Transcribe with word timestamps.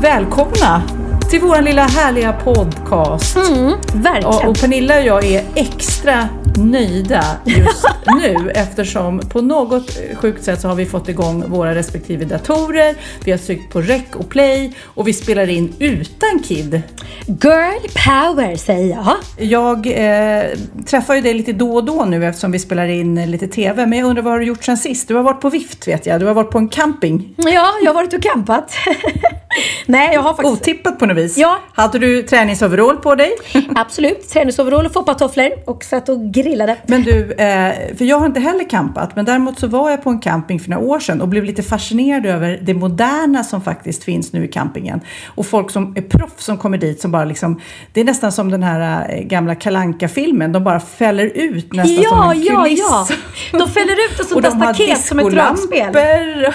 Välkomna 0.00 0.82
till 1.30 1.40
vår 1.40 1.62
lilla 1.62 1.82
härliga 1.82 2.32
podcast. 2.32 3.36
Mm, 3.36 3.72
verkligen. 3.94 4.24
Och, 4.24 4.48
och 4.48 4.60
Pernilla 4.60 4.98
och 4.98 5.04
jag 5.04 5.24
är 5.24 5.44
extra 5.54 6.28
nöjda 6.56 7.24
just 7.44 7.86
nu 8.20 8.50
eftersom 8.50 9.18
på 9.18 9.40
något 9.40 9.98
sjukt 10.14 10.44
sätt 10.44 10.60
så 10.60 10.68
har 10.68 10.74
vi 10.74 10.86
fått 10.86 11.08
igång 11.08 11.44
våra 11.50 11.74
respektive 11.74 12.24
datorer. 12.24 12.94
Vi 13.24 13.30
har 13.30 13.38
tryckt 13.38 13.72
på 13.72 13.80
rec 13.80 14.02
och 14.14 14.28
play 14.28 14.72
och 14.82 15.08
vi 15.08 15.12
spelar 15.12 15.48
in 15.48 15.74
utan 15.78 16.42
Kid. 16.44 16.82
Girl 17.26 17.80
power 18.06 18.56
säger 18.56 18.88
jag. 18.88 19.16
Jag 19.48 19.86
eh, 19.86 20.58
träffar 20.86 21.14
ju 21.14 21.20
dig 21.20 21.34
lite 21.34 21.52
då 21.52 21.74
och 21.74 21.84
då 21.84 22.04
nu 22.04 22.26
eftersom 22.26 22.52
vi 22.52 22.58
spelar 22.58 22.86
in 22.86 23.30
lite 23.30 23.48
TV. 23.48 23.86
Men 23.86 23.98
jag 23.98 24.08
undrar 24.08 24.22
vad 24.22 24.32
har 24.32 24.40
du 24.40 24.46
gjort 24.46 24.64
sen 24.64 24.76
sist? 24.76 25.08
Du 25.08 25.14
har 25.14 25.22
varit 25.22 25.40
på 25.40 25.50
vift 25.50 25.88
vet 25.88 26.06
jag. 26.06 26.20
Du 26.20 26.26
har 26.26 26.34
varit 26.34 26.50
på 26.50 26.58
en 26.58 26.68
camping. 26.68 27.34
Ja, 27.36 27.72
jag 27.82 27.90
har 27.90 27.94
varit 27.94 28.12
och 28.12 28.22
campat. 28.22 28.72
Nej, 29.86 30.14
jag 30.14 30.22
har 30.22 30.34
faktiskt... 30.34 30.60
Otippat 30.60 30.98
på 30.98 31.06
något 31.06 31.16
vis. 31.16 31.38
Ja. 31.38 31.58
Hade 31.72 31.98
du 31.98 32.22
träningsoverall 32.22 32.96
på 32.96 33.14
dig? 33.14 33.30
Absolut. 33.74 34.28
Träningsoverall 34.28 34.86
och 34.86 34.92
foppatofflor 34.92 35.50
och 35.66 35.84
satt 35.84 36.08
och 36.08 36.34
grillade. 36.48 36.76
Men 36.86 37.02
du, 37.02 37.32
eh, 37.32 37.96
för 37.96 38.04
jag 38.04 38.18
har 38.18 38.26
inte 38.26 38.40
heller 38.40 38.68
campat, 38.68 39.16
men 39.16 39.24
däremot 39.24 39.58
så 39.58 39.66
var 39.66 39.90
jag 39.90 40.02
på 40.02 40.10
en 40.10 40.18
camping 40.18 40.60
för 40.60 40.70
några 40.70 40.86
år 40.86 41.00
sedan 41.00 41.20
och 41.20 41.28
blev 41.28 41.44
lite 41.44 41.62
fascinerad 41.62 42.26
över 42.26 42.58
det 42.62 42.74
moderna 42.74 43.44
som 43.44 43.60
faktiskt 43.62 44.04
finns 44.04 44.32
nu 44.32 44.44
i 44.44 44.48
campingen. 44.48 45.00
Och 45.26 45.46
folk 45.46 45.70
som 45.70 45.96
är 45.96 46.02
proffs 46.02 46.44
som 46.44 46.58
kommer 46.58 46.78
dit 46.78 47.00
som 47.00 47.12
bara 47.12 47.24
liksom, 47.24 47.60
det 47.92 48.00
är 48.00 48.04
nästan 48.04 48.32
som 48.32 48.50
den 48.50 48.62
här 48.62 49.06
eh, 49.10 49.22
gamla 49.22 49.54
kalanka 49.54 50.08
filmen 50.08 50.52
de 50.52 50.64
bara 50.64 50.80
fäller 50.80 51.26
ut 51.26 51.72
nästan 51.72 52.02
Ja, 52.02 52.10
som 52.10 52.30
en 52.30 52.42
ja, 52.42 52.62
kuliss. 52.64 52.78
ja. 52.78 53.08
De 53.52 53.68
fäller 53.68 53.92
ut 53.92 54.20
ett 54.20 54.28
sånt 54.28 54.42
där 54.42 54.50
staket 54.50 55.04
som 55.04 55.18
ett 55.18 55.32
dragspel. 55.32 55.92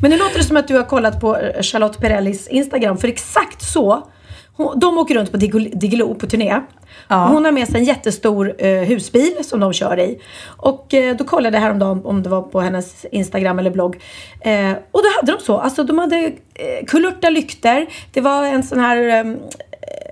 Men 0.00 0.10
nu 0.10 0.16
låter 0.18 0.38
det 0.38 0.44
som 0.44 0.56
att 0.56 0.68
du 0.68 0.76
har 0.76 0.84
kollat 0.84 1.20
på 1.20 1.36
eh, 1.36 1.62
Charlotte 1.62 2.00
Perrellis 2.00 2.48
Instagram, 2.48 2.98
för 2.98 3.08
exakt 3.08 3.62
så 3.62 4.08
hon, 4.56 4.78
de 4.78 4.98
åker 4.98 5.14
runt 5.14 5.30
på 5.30 5.36
Diggiloo 5.36 6.14
på 6.14 6.26
turné. 6.26 6.60
Ja. 7.08 7.26
Hon 7.26 7.44
har 7.44 7.52
med 7.52 7.68
sig 7.68 7.80
en 7.80 7.84
jättestor 7.84 8.54
eh, 8.58 8.80
husbil 8.80 9.36
som 9.44 9.60
de 9.60 9.72
kör 9.72 10.00
i. 10.00 10.20
Och 10.46 10.94
eh, 10.94 11.16
då 11.16 11.24
kollade 11.24 11.56
jag 11.56 11.62
häromdagen 11.62 12.00
om 12.04 12.22
det 12.22 12.28
var 12.28 12.42
på 12.42 12.60
hennes 12.60 13.04
Instagram 13.04 13.58
eller 13.58 13.70
blogg. 13.70 14.02
Eh, 14.40 14.72
och 14.72 15.02
då 15.02 15.08
hade 15.20 15.32
de 15.32 15.40
så. 15.40 15.58
Alltså 15.58 15.84
de 15.84 15.98
hade 15.98 16.16
eh, 16.54 16.86
kulörta 16.86 17.30
lykter. 17.30 17.86
Det 18.12 18.20
var 18.20 18.44
en 18.46 18.62
sån 18.62 18.78
här 18.78 18.96
eh, 19.08 19.34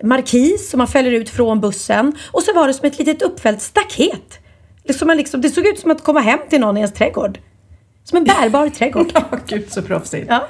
markis 0.02 0.70
som 0.70 0.78
man 0.78 0.88
fäller 0.88 1.12
ut 1.12 1.31
från 1.31 1.60
bussen. 1.60 2.12
Och 2.32 2.42
så 2.42 2.54
var 2.54 2.66
det 2.66 2.75
som 2.75 2.86
ett 2.86 2.98
litet 2.98 3.22
uppfällt 3.22 3.62
staket. 3.62 4.38
Liksom 4.84 5.06
man 5.06 5.16
liksom, 5.16 5.41
det 5.41 5.50
såg 5.50 5.66
ut 5.66 5.78
som 5.78 5.91
att 5.91 6.04
komma 6.04 6.20
hem 6.20 6.38
till 6.50 6.60
någon 6.60 6.76
i 6.76 6.81
ens 6.81 6.92
trädgård. 6.92 7.38
Som 8.04 8.19
en 8.19 8.25
bärbar 8.25 8.69
trädgård. 8.69 9.06
Ja, 9.14 9.38
gud 9.47 9.72
så 9.72 9.82
proffsigt. 9.82 10.26
Ja. 10.28 10.48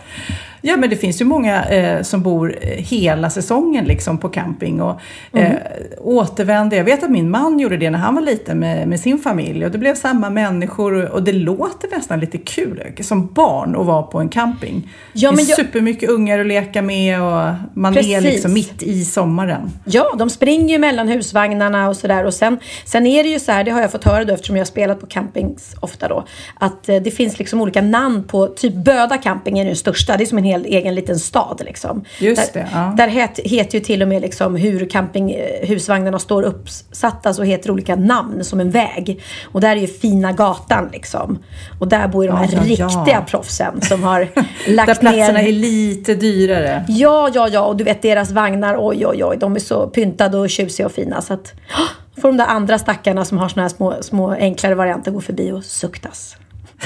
Ja, 0.64 0.76
men 0.76 0.90
det 0.90 0.96
finns 0.96 1.20
ju 1.20 1.24
många 1.24 1.64
eh, 1.64 2.02
som 2.02 2.22
bor 2.22 2.58
eh, 2.62 2.68
hela 2.68 3.30
säsongen 3.30 3.84
liksom 3.84 4.18
på 4.18 4.28
camping 4.28 4.80
och 4.82 4.90
eh, 5.32 5.50
Mm. 5.50 5.56
återvänder. 6.00 6.76
Jag 6.76 6.84
vet 6.84 7.02
att 7.02 7.10
min 7.10 7.30
man 7.30 7.58
gjorde 7.58 7.76
det 7.76 7.90
när 7.90 7.98
han 7.98 8.14
var 8.14 8.22
liten 8.22 8.58
med, 8.58 8.88
med 8.88 9.00
sin 9.00 9.18
familj 9.18 9.64
och 9.64 9.70
det 9.70 9.78
blev 9.78 9.94
samma 9.94 10.30
människor 10.30 10.92
och, 10.94 11.10
och 11.10 11.22
det 11.22 11.32
låter 11.32 11.88
nästan 11.96 12.20
lite 12.20 12.38
kul 12.38 12.82
som 13.00 13.26
barn 13.32 13.76
att 13.76 13.86
vara 13.86 14.02
på 14.02 14.18
en 14.18 14.28
camping. 14.28 14.90
Ja, 15.12 15.30
det 15.30 15.36
men 15.36 15.44
är 15.44 15.48
jag- 15.48 15.56
supermycket 15.58 16.10
ungar 16.10 16.38
att 16.38 16.46
leka 16.46 16.82
med 16.82 17.22
och 17.22 17.52
man 17.74 17.92
är 17.92 17.96
Precis. 17.96 18.22
liksom 18.22 18.52
mitt 18.52 18.82
i 18.82 19.04
sommaren. 19.04 19.70
Ja, 19.84 20.14
de 20.18 20.30
springer 20.30 20.72
ju 20.74 20.78
mellan 20.78 21.08
husvagnarna 21.08 21.88
och 21.88 21.96
sådär. 21.96 22.24
Och 22.24 22.34
sen, 22.34 22.58
sen 22.84 23.06
är 23.06 23.22
det 23.22 23.28
ju 23.28 23.38
så 23.40 23.52
här, 23.52 23.64
det 23.64 23.70
har 23.70 23.80
jag 23.80 23.92
fått 23.92 24.04
höra 24.04 24.24
då 24.24 24.34
eftersom 24.34 24.56
jag 24.56 24.60
har 24.60 24.66
spelat 24.66 25.00
på 25.00 25.06
campings 25.06 25.74
ofta 25.80 26.08
då. 26.08 26.24
Att 26.58 26.88
eh, 26.88 26.96
det 26.96 27.10
finns 27.10 27.38
liksom 27.38 27.60
olika 27.60 27.82
namn 27.82 28.24
på, 28.24 28.46
typ 28.46 28.74
Böda 28.74 29.18
camping 29.18 29.58
är 29.58 29.64
den 29.64 29.76
största. 29.76 30.16
Det 30.16 30.24
är 30.24 30.26
som 30.26 30.38
en 30.38 30.44
hel 30.44 30.51
egen 30.52 30.94
liten 30.94 31.18
stad 31.18 31.62
liksom. 31.64 32.04
Just 32.18 32.52
där, 32.52 32.62
det, 32.62 32.68
ja. 32.72 32.94
Där 32.96 33.08
het, 33.08 33.40
heter 33.44 33.78
ju 33.78 33.84
till 33.84 34.02
och 34.02 34.08
med 34.08 34.22
liksom 34.22 34.56
hur 34.56 34.90
campinghusvagnarna 34.90 36.18
står 36.18 36.42
uppsatta 36.42 37.34
så 37.34 37.42
heter 37.42 37.70
olika 37.70 37.96
namn 37.96 38.44
som 38.44 38.60
en 38.60 38.70
väg. 38.70 39.22
Och 39.44 39.60
där 39.60 39.76
är 39.76 39.80
ju 39.80 39.86
fina 39.86 40.32
gatan 40.32 40.88
liksom. 40.92 41.38
Och 41.80 41.88
där 41.88 42.08
bor 42.08 42.24
ju 42.24 42.30
de 42.30 42.36
här 42.36 42.48
Ja, 42.52 42.58
ja, 42.64 42.86
riktiga 42.86 43.22
proffsen 43.22 43.80
som 43.80 44.02
har 44.02 44.20
Där 44.64 44.72
lagt 44.74 45.00
platserna 45.00 45.38
ner 45.38 45.48
är 45.48 45.52
lite 45.52 46.14
dyrare. 46.14 46.84
Ja, 46.88 47.30
ja, 47.34 47.48
ja. 47.48 47.60
Och 47.60 47.76
du 47.76 47.84
vet 47.84 48.02
deras 48.02 48.30
vagnar, 48.30 48.76
oj, 48.78 49.06
oj, 49.06 49.24
oj. 49.24 49.36
De 49.40 49.54
är 49.54 49.60
så 49.60 49.86
pyntade 49.86 50.38
och 50.38 50.50
tjusiga 50.50 50.86
och 50.86 50.92
fina. 50.92 51.22
Så 51.22 51.34
att 51.34 51.52
får 52.20 52.28
de 52.28 52.36
där 52.36 52.46
andra 52.46 52.78
stackarna 52.78 53.24
som 53.24 53.38
har 53.38 53.48
såna 53.48 53.62
här 53.62 53.68
små, 53.68 53.94
små 54.00 54.30
enklare 54.30 54.74
varianter 54.74 55.10
gå 55.10 55.20
förbi 55.20 55.52
och 55.52 55.64
suktas. 55.64 56.36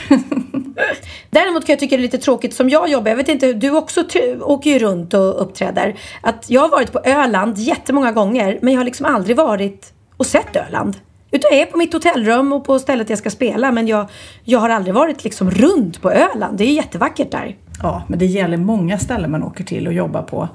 Däremot 1.31 1.67
kan 1.67 1.73
jag 1.73 1.81
tycka 1.81 1.97
det 1.97 2.01
är 2.01 2.03
lite 2.03 2.19
tråkigt 2.19 2.55
som 2.55 2.71
jag 2.71 2.89
jobbar. 2.89 3.09
Jag 3.09 3.17
vet 3.17 3.29
inte, 3.29 3.53
du 3.53 3.71
också 3.71 4.05
åker 4.41 4.71
ju 4.71 4.79
runt 4.79 5.15
och 5.15 5.43
uppträder. 5.43 5.99
Att 6.21 6.51
jag 6.51 6.61
har 6.61 6.69
varit 6.69 6.93
på 6.93 7.01
Öland 7.05 7.59
jättemånga 7.59 8.13
gånger. 8.13 8.59
Men 8.63 8.73
jag 8.73 8.81
har 8.81 8.85
liksom 8.85 9.07
aldrig 9.07 9.37
varit 9.37 9.93
och 10.17 10.27
sett 10.27 10.57
Öland. 10.57 10.97
Utan 11.31 11.51
jag 11.53 11.61
är 11.61 11.67
på 11.67 11.79
mitt 11.79 11.93
hotellrum 11.93 12.53
och 12.53 12.65
på 12.65 12.79
stället 12.79 13.11
jag 13.11 13.19
ska 13.19 13.31
spela. 13.31 13.73
Men 13.73 13.87
jag, 13.87 14.07
jag 14.45 14.59
har 14.59 14.69
aldrig 14.69 14.95
varit 14.95 15.25
liksom 15.25 15.51
runt 15.51 16.03
på 16.03 16.11
Öland. 16.11 16.59
Det 16.59 16.65
är 16.65 16.69
ju 16.69 16.75
jättevackert 16.75 17.31
där. 17.31 17.57
Ja, 17.83 18.03
men 18.09 18.19
det 18.19 18.27
gäller 18.27 18.57
många 18.57 18.99
ställen 18.99 19.31
man 19.31 19.43
åker 19.43 19.65
till 19.65 19.87
och 19.87 19.93
jobbar 19.93 20.23
på. 20.23 20.49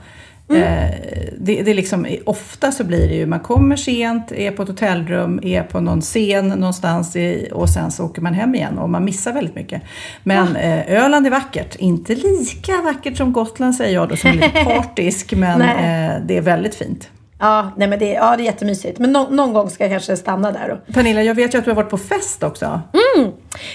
Eh, 0.56 0.90
det, 1.38 1.62
det 1.64 1.74
liksom, 1.74 2.08
ofta 2.26 2.72
så 2.72 2.84
blir 2.84 3.08
det 3.08 3.16
ju, 3.16 3.26
man 3.26 3.40
kommer 3.40 3.76
sent, 3.76 4.32
är 4.32 4.52
på 4.52 4.64
ett 4.64 4.70
hotellrum, 4.70 5.40
är 5.44 5.64
på 5.64 5.80
någon 5.80 6.02
scen 6.02 6.48
någonstans 6.48 7.16
i, 7.16 7.50
och 7.54 7.70
sen 7.70 7.92
så 7.92 8.06
åker 8.06 8.22
man 8.22 8.34
hem 8.34 8.56
igen 8.56 8.78
och 8.78 8.90
man 8.90 9.06
missar 9.06 9.34
väldigt 9.34 9.56
mycket. 9.56 9.82
Men 10.24 10.56
eh, 10.56 11.04
Öland 11.04 11.26
är 11.28 11.32
vackert, 11.32 11.76
inte 11.76 12.16
lika 12.16 12.82
vackert 12.82 13.18
som 13.18 13.34
Gotland 13.34 13.76
säger 13.76 13.94
jag 13.94 14.10
då 14.10 14.16
som 14.16 14.30
är 14.30 14.34
lite 14.34 14.50
partisk, 14.66 15.34
men 15.34 15.62
eh, 15.62 16.22
det 16.26 16.38
är 16.38 16.42
väldigt 16.42 16.76
fint. 16.76 17.10
Ja, 17.42 17.72
nej 17.78 17.88
men 17.88 18.00
det, 18.00 18.10
ja, 18.12 18.36
det 18.38 18.44
är 18.44 18.46
jättemysigt. 18.46 19.00
Men 19.00 19.12
nå- 19.12 19.28
någon 19.30 19.54
gång 19.54 19.70
ska 19.70 19.84
jag 19.84 19.92
kanske 19.92 20.18
stanna 20.18 20.52
där. 20.52 20.70
Och. 20.88 20.94
Pernilla, 20.94 21.24
jag 21.24 21.36
vet 21.36 21.54
ju 21.54 21.58
att 21.58 21.66
du 21.66 21.72
har 21.72 21.76
varit 21.76 21.90
på 21.90 21.98
fest 21.98 22.44
också. 22.44 22.82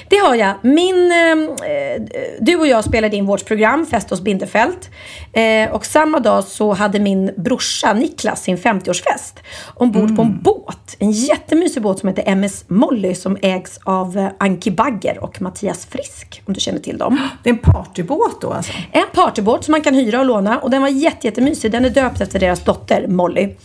Det 0.09 0.17
har 0.17 0.35
jag. 0.35 0.55
Min, 0.63 1.13
eh, 1.13 2.03
du 2.41 2.57
och 2.57 2.67
jag 2.67 2.85
spelade 2.85 3.17
in 3.17 3.27
vårt 3.27 3.45
program 3.47 3.87
Fest 3.87 4.11
hos 4.11 4.21
Bindefält. 4.21 4.91
Eh, 5.33 5.71
och 5.73 5.87
samma 5.87 6.21
dag 6.21 6.45
så 6.45 6.73
hade 6.73 6.99
min 7.01 7.31
brorsa 7.37 7.93
Niklas 7.93 8.43
sin 8.43 8.57
50-årsfest 8.57 9.33
ombord 9.75 10.17
på 10.17 10.23
en 10.23 10.41
båt. 10.43 10.97
En 10.99 11.11
jättemysig 11.11 11.83
båt 11.83 11.99
som 11.99 12.09
heter 12.09 12.25
MS 12.27 12.65
Molly 12.69 13.15
som 13.15 13.37
ägs 13.43 13.79
av 13.85 14.19
eh, 14.19 14.29
Anki 14.39 14.71
Bagger 14.71 15.19
och 15.25 15.43
Mattias 15.43 15.87
Frisk. 15.87 16.43
Om 16.47 16.55
du 16.55 16.61
känner 16.61 16.79
till 16.81 16.99
dem. 16.99 17.19
Det 17.43 17.51
är 17.51 17.55
en 17.55 17.59
partybåt 17.59 18.41
då 18.41 18.53
alltså? 18.53 18.73
En 18.93 19.05
partybåt 19.15 19.65
som 19.65 19.73
man 19.73 19.83
kan 19.83 19.95
hyra 19.95 20.21
och 20.21 20.27
låna 20.27 20.59
och 20.59 20.71
den 20.71 20.83
var 20.83 20.89
jätte, 20.89 21.27
jättemysig. 21.27 21.73
Den 21.73 21.85
är 21.85 21.91
döpt 21.91 22.21
efter 22.21 22.39
deras 22.39 22.65
dotter 22.65 23.07
Molly. 23.09 23.56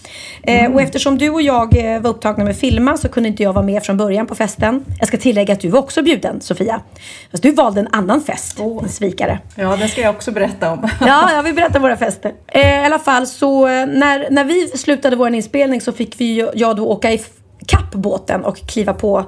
Eh, 0.44 0.72
och 0.72 0.82
eftersom 0.82 1.18
du 1.18 1.30
och 1.30 1.42
jag 1.42 1.78
eh, 1.78 2.02
var 2.02 2.10
upptagna 2.10 2.44
med 2.44 2.58
filma 2.58 2.98
så 2.98 3.10
kunde 3.10 3.30
inte 3.30 3.44
jag 3.44 3.54
vara 3.54 3.66
med 3.66 3.84
från 3.84 3.98
början 3.98 4.28
på 4.28 4.36
festen. 4.36 4.86
Jag 5.00 5.08
ska 5.08 5.18
tillägga 5.18 5.54
att 5.54 5.62
att 5.62 5.64
du 5.64 5.70
var 5.70 5.80
också 5.80 6.02
bjuden, 6.02 6.42
Sofia. 6.42 6.82
Fast 7.32 7.44
du 7.44 7.52
valde 7.52 7.80
en 7.80 7.88
annan 7.92 8.22
fest, 8.22 8.58
Åh. 8.60 8.84
en 8.84 8.90
svikare. 8.90 9.40
Ja, 9.56 9.76
det 9.76 9.88
ska 9.88 10.02
jag 10.02 10.16
också 10.16 10.32
berätta 10.32 10.72
om. 10.72 10.90
Ja, 11.02 11.32
jag 11.34 11.44
vill 11.44 11.56
berätta 11.56 11.80
våra 11.80 11.98
fester. 11.98 12.34
Eh, 12.48 12.82
I 12.82 12.86
alla 12.86 13.00
fall 13.00 13.28
så 13.28 13.68
när, 13.68 14.30
när 14.30 14.44
vi 14.44 14.68
slutade 14.68 15.16
vår 15.16 15.34
inspelning 15.34 15.82
så 15.82 15.92
fick 15.92 16.22
vi 16.22 16.50
jag 16.54 16.76
då 16.76 16.88
åka 16.88 17.12
i 17.12 17.22
kapp 17.68 17.92
båten 17.92 18.46
och 18.46 18.58
kliva 18.58 18.94
på 18.94 19.26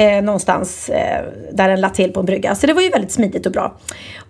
eh, 0.00 0.22
någonstans 0.22 0.88
eh, 0.88 1.24
där 1.52 1.68
den 1.68 1.80
lade 1.80 1.94
till 1.94 2.12
på 2.12 2.20
en 2.20 2.26
brygga. 2.26 2.54
Så 2.54 2.66
det 2.66 2.72
var 2.72 2.82
ju 2.82 2.88
väldigt 2.90 3.12
smidigt 3.12 3.46
och 3.46 3.52
bra. 3.52 3.76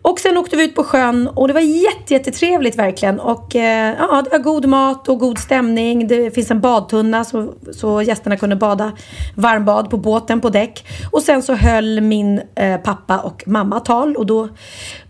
Och 0.02 0.20
sen 0.20 0.36
åkte 0.38 0.56
vi 0.56 0.64
ut 0.64 0.74
på 0.74 0.84
sjön 0.84 1.28
och 1.28 1.48
det 1.48 1.54
var 1.54 1.60
jätte, 1.60 2.14
jättetrevligt 2.14 2.78
verkligen. 2.78 3.20
Och 3.20 3.56
eh, 3.56 3.94
ja, 3.98 4.22
det 4.22 4.30
var 4.30 4.38
god 4.38 4.66
mat 4.66 5.08
och 5.08 5.18
god 5.18 5.38
stämning. 5.38 6.06
Det 6.08 6.30
finns 6.34 6.50
en 6.50 6.60
badtunna 6.60 7.24
så, 7.24 7.52
så 7.72 8.02
gästerna 8.02 8.36
kunde 8.36 8.56
bada 8.56 8.92
varmbad 9.34 9.90
på 9.90 9.96
båten 9.96 10.40
på 10.40 10.48
däck. 10.48 10.86
Och 11.10 11.22
sen 11.22 11.42
så 11.42 11.54
höll 11.54 12.00
min 12.00 12.40
eh, 12.54 12.76
pappa 12.76 13.18
och 13.18 13.42
mamma 13.46 13.80
tal 13.80 14.16
och 14.16 14.26
då, 14.26 14.48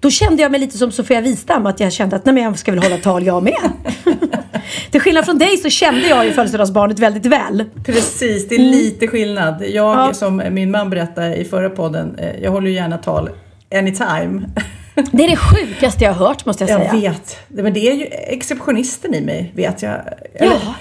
då 0.01 0.11
kände 0.11 0.43
jag 0.43 0.51
mig 0.51 0.61
lite 0.61 0.79
som 0.79 0.93
Sofia 0.93 1.21
Wistam 1.21 1.67
att 1.67 1.81
jag 1.81 1.93
kände 1.93 2.17
att 2.17 2.25
nej 2.25 2.35
men 2.35 2.45
jag 2.45 2.59
ska 2.59 2.73
väl 2.73 2.83
hålla 2.83 2.97
tal 2.97 3.27
jag 3.27 3.43
med. 3.43 3.71
Till 4.91 5.01
skillnad 5.01 5.25
från 5.25 5.39
dig 5.39 5.57
så 5.57 5.71
kände 5.71 6.09
jag 6.09 6.25
ju 6.27 6.33
födelsedagsbarnet 6.33 6.99
väldigt 6.99 7.27
väl. 7.27 7.65
Precis, 7.87 8.49
det 8.49 8.55
är 8.55 8.59
lite 8.59 9.07
skillnad. 9.09 9.63
Jag, 9.63 9.97
Ja. 9.97 10.15
som 10.15 10.37
min 10.51 10.71
man 10.71 10.91
berättade 10.91 11.37
i 11.37 11.45
förra 11.45 11.71
podden, 11.71 12.15
eh, 12.19 12.41
jag 12.43 12.51
håller 12.51 12.69
ju 12.69 12.75
gärna 12.75 12.99
tal 12.99 13.31
anytime. 13.75 14.43
Det 15.13 15.25
är 15.25 15.29
det 15.31 15.37
sjukaste 15.37 16.05
jag 16.05 16.13
har 16.13 16.27
hört 16.29 16.47
måste 16.47 16.65
jag, 16.65 16.81
Jag 16.81 16.91
säga. 16.91 17.11
vet, 17.11 17.37
men 17.49 17.73
det 17.73 17.81
är 17.89 17.95
ju 17.95 18.05
exceptionisten 18.11 19.15
i 19.15 19.21
mig, 19.21 19.53
vet 19.57 19.83
jag. 19.83 19.93
Eller, 20.35 20.53
Ja. 20.65 20.75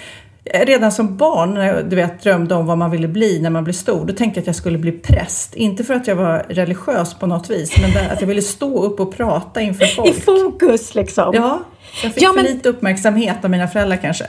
Redan 0.66 0.92
som 0.92 1.18
barn, 1.18 1.54
när 1.54 1.68
jag 1.68 1.90
du 1.90 1.96
vet, 1.96 2.24
drömde 2.24 2.56
om 2.56 2.66
vad 2.66 2.78
man 2.78 2.92
ville 2.92 3.08
bli 3.08 3.40
när 3.42 3.50
man 3.50 3.64
blev 3.64 3.74
stor, 3.74 4.06
då 4.06 4.14
tänkte 4.14 4.38
jag 4.40 4.42
att 4.44 4.48
jag 4.48 4.56
skulle 4.56 4.78
bli 4.78 4.92
präst. 4.92 5.56
Inte 5.56 5.84
för 5.84 5.94
att 5.94 6.08
jag 6.08 6.16
var 6.16 6.46
religiös 6.50 7.14
på 7.14 7.28
något 7.28 7.50
vis, 7.50 7.78
men 7.82 7.92
där, 7.92 8.10
att 8.14 8.22
jag 8.22 8.28
ville 8.28 8.42
stå 8.42 8.84
upp 8.84 9.00
och 9.00 9.18
prata 9.18 9.62
inför 9.62 9.86
I 10.10 10.14
folk. 10.14 10.26
fokus 10.26 10.96
liksom. 10.96 11.32
Ja, 11.34 11.60
jag 12.04 12.14
fick 12.14 12.24
Ja, 12.24 12.32
men- 12.36 12.46
för 12.46 12.54
lite 12.54 12.70
uppmärksamhet 12.70 13.38
av 13.44 13.50
mina 13.50 13.68
föräldrar 13.68 13.98
kanske. 13.98 14.26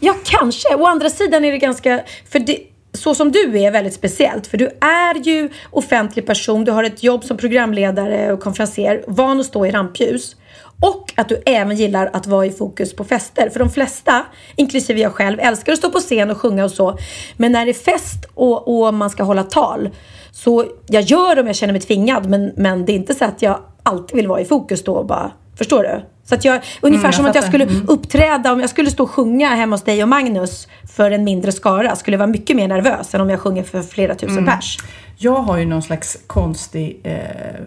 Ja, 0.00 0.14
kanske. 0.24 0.74
Å 0.74 0.86
andra 0.86 1.10
sidan 1.10 1.44
är 1.44 1.52
det 1.52 1.58
ganska... 1.58 2.00
För 2.30 2.38
det, 2.38 2.58
så 2.94 3.14
som 3.14 3.32
du 3.32 3.58
är 3.60 3.70
väldigt 3.70 3.94
speciellt. 3.94 4.46
För 4.46 4.58
du 4.58 4.66
är 4.80 5.14
ju 5.14 5.50
offentlig 5.70 6.26
person. 6.26 6.64
Du 6.64 6.72
har 6.72 6.84
ett 6.84 7.02
jobb 7.02 7.24
som 7.24 7.36
programledare 7.36 8.32
och 8.32 8.40
konferenser. 8.40 9.04
Van 9.06 9.40
att 9.40 9.46
stå 9.46 9.66
i 9.66 9.70
rampljus. 9.70 10.36
Och 10.80 11.12
att 11.16 11.28
du 11.28 11.42
även 11.46 11.76
gillar 11.76 12.10
att 12.12 12.26
vara 12.26 12.46
i 12.46 12.50
fokus 12.50 12.96
på 12.96 13.04
fester. 13.04 13.50
För 13.50 13.58
de 13.58 13.70
flesta, 13.70 14.22
inklusive 14.56 15.00
jag 15.00 15.12
själv, 15.12 15.40
älskar 15.40 15.72
att 15.72 15.78
stå 15.78 15.90
på 15.90 15.98
scen 15.98 16.30
och 16.30 16.38
sjunga 16.38 16.64
och 16.64 16.70
så. 16.70 16.98
Men 17.36 17.52
när 17.52 17.64
det 17.64 17.70
är 17.70 17.72
fest 17.72 18.26
och, 18.34 18.86
och 18.86 18.94
man 18.94 19.10
ska 19.10 19.22
hålla 19.22 19.42
tal. 19.42 19.90
Så 20.32 20.66
jag 20.86 21.02
gör 21.02 21.34
det 21.34 21.40
om 21.40 21.46
jag 21.46 21.56
känner 21.56 21.72
mig 21.72 21.82
tvingad. 21.82 22.26
Men, 22.26 22.52
men 22.56 22.84
det 22.84 22.92
är 22.92 22.96
inte 22.96 23.14
så 23.14 23.24
att 23.24 23.42
jag 23.42 23.60
alltid 23.82 24.16
vill 24.16 24.28
vara 24.28 24.40
i 24.40 24.44
fokus 24.44 24.84
då 24.84 24.94
och 24.94 25.06
bara... 25.06 25.32
Förstår 25.58 25.82
du? 25.82 26.04
Så 26.24 26.34
att 26.34 26.44
jag, 26.44 26.54
ungefär 26.80 27.04
Mm, 27.04 27.04
jag 27.08 27.14
som 27.14 27.26
att 27.26 27.34
jag 27.34 27.44
skulle 27.44 27.66
uppträda, 27.86 28.52
om 28.52 28.60
jag 28.60 28.70
skulle 28.70 28.90
stå 28.90 29.02
och 29.02 29.10
sjunga 29.10 29.48
hemma 29.48 29.74
hos 29.76 29.82
dig 29.82 30.02
och 30.02 30.08
Magnus 30.08 30.68
för 30.96 31.10
en 31.10 31.24
mindre 31.24 31.52
skara, 31.52 31.96
skulle 31.96 32.14
jag 32.14 32.18
vara 32.18 32.30
mycket 32.30 32.56
mer 32.56 32.68
nervös 32.68 33.14
än 33.14 33.20
om 33.20 33.30
jag 33.30 33.40
sjunger 33.40 33.62
för 33.62 33.82
flera 33.82 34.14
tusen 34.14 34.38
Mm. 34.38 34.44
pers. 34.56 34.78
Jag 35.18 35.36
har 35.36 35.56
ju 35.58 35.64
någon 35.64 35.82
slags 35.82 36.18
konstig 36.26 37.00
eh, 37.02 37.18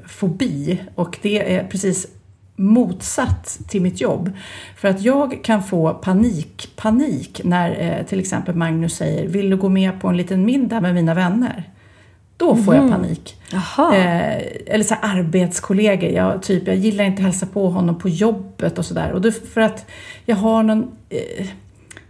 fobi 0.07 0.81
och 0.95 1.17
det 1.21 1.55
är 1.55 1.63
precis 1.67 2.07
motsatt 2.55 3.59
till 3.67 3.81
mitt 3.81 4.01
jobb. 4.01 4.31
För 4.75 4.87
att 4.87 5.01
jag 5.01 5.43
kan 5.43 5.63
få 5.63 5.93
panik, 5.93 6.69
panik 6.75 7.41
när 7.43 7.97
eh, 7.99 8.05
till 8.05 8.19
exempel 8.19 8.55
Magnus 8.55 8.95
säger 8.95 9.27
Vill 9.27 9.49
du 9.49 9.57
gå 9.57 9.69
med 9.69 10.01
på 10.01 10.07
en 10.07 10.17
liten 10.17 10.45
middag 10.45 10.81
med 10.81 10.95
mina 10.95 11.13
vänner? 11.13 11.63
Då 12.37 12.55
får 12.55 12.75
jag 12.75 12.91
panik. 12.91 13.35
Jaha. 13.51 13.95
Eh, 13.95 14.41
eller 14.65 14.83
så 14.83 14.95
här 15.01 15.17
arbetskollegor. 15.17 16.09
Jag, 16.09 16.43
typ, 16.43 16.67
jag 16.67 16.75
gillar 16.75 17.03
inte 17.03 17.19
att 17.19 17.25
hälsa 17.25 17.45
på 17.45 17.69
honom 17.69 17.99
på 17.99 18.09
jobbet 18.09 18.77
och 18.77 18.85
sådär. 18.85 19.11
Och 19.11 19.21
det, 19.21 19.31
för 19.31 19.61
att 19.61 19.85
jag 20.25 20.35
har 20.35 20.63
någon 20.63 20.91
eh, 21.09 21.47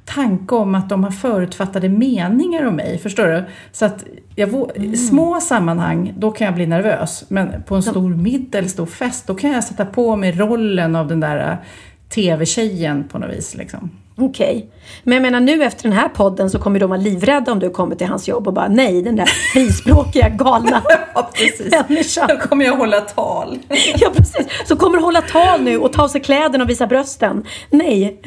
tanke 0.06 0.56
om 0.56 0.75
att 0.75 0.89
de 0.89 1.03
har 1.03 1.12
förutfattade 1.12 1.89
meningar 1.89 2.65
om 2.65 2.75
mig. 2.75 2.97
Förstår 2.97 3.27
du? 3.27 3.44
Så 3.71 3.85
att 3.85 4.03
jag, 4.35 4.71
i 4.75 4.97
små 4.97 5.41
sammanhang, 5.41 6.13
då 6.18 6.31
kan 6.31 6.45
jag 6.45 6.56
bli 6.56 6.65
nervös. 6.65 7.23
Men 7.27 7.63
på 7.63 7.75
en 7.75 7.83
stor 7.83 8.09
middag 8.09 8.57
eller 8.57 8.69
stor 8.69 8.85
fest, 8.85 9.27
då 9.27 9.35
kan 9.35 9.51
jag 9.51 9.63
sätta 9.63 9.85
på 9.85 10.15
mig 10.15 10.31
rollen 10.31 10.95
av 10.95 11.07
den 11.07 11.19
där 11.19 11.51
eh, 11.51 11.57
TV-tjejen 12.09 13.07
på 13.12 13.18
något 13.19 13.30
vis. 13.38 13.56
Liksom. 13.56 13.92
Okej. 14.19 14.69
Men 15.04 15.13
jag 15.13 15.21
menar 15.21 15.39
nu 15.39 15.63
efter 15.63 15.83
den 15.83 15.92
här 15.98 16.09
podden 16.09 16.50
så 16.50 16.59
kommer 16.59 16.80
de 16.80 16.89
vara 16.89 17.00
livrädda 17.01 17.51
om 17.51 17.59
du 17.59 17.69
kommer 17.69 17.95
till 17.95 18.07
hans 18.07 18.27
jobb 18.27 18.48
och 18.48 18.54
bara 18.54 18.68
nej, 18.68 19.01
den 19.01 19.15
där 19.15 19.25
frispråkiga 19.54 20.30
galna 20.30 20.81
Ja, 21.15 21.30
precis. 21.33 21.74
människan. 21.89 22.27
Då 22.27 22.38
kommer 22.38 22.65
jag 22.65 22.75
hålla 22.77 23.01
tal. 23.01 23.59
Ja, 23.98 24.09
precis. 24.15 24.48
Så 24.65 24.75
kommer 24.75 24.98
hålla 25.01 25.21
tal 25.21 25.62
nu 25.63 25.77
och 25.77 25.94
ta 25.94 26.04
av 26.04 26.07
sig 26.07 26.21
kläderna 26.21 26.63
och 26.63 26.69
visa 26.69 26.88
brösten. 26.88 27.44
Nej. 27.69 28.21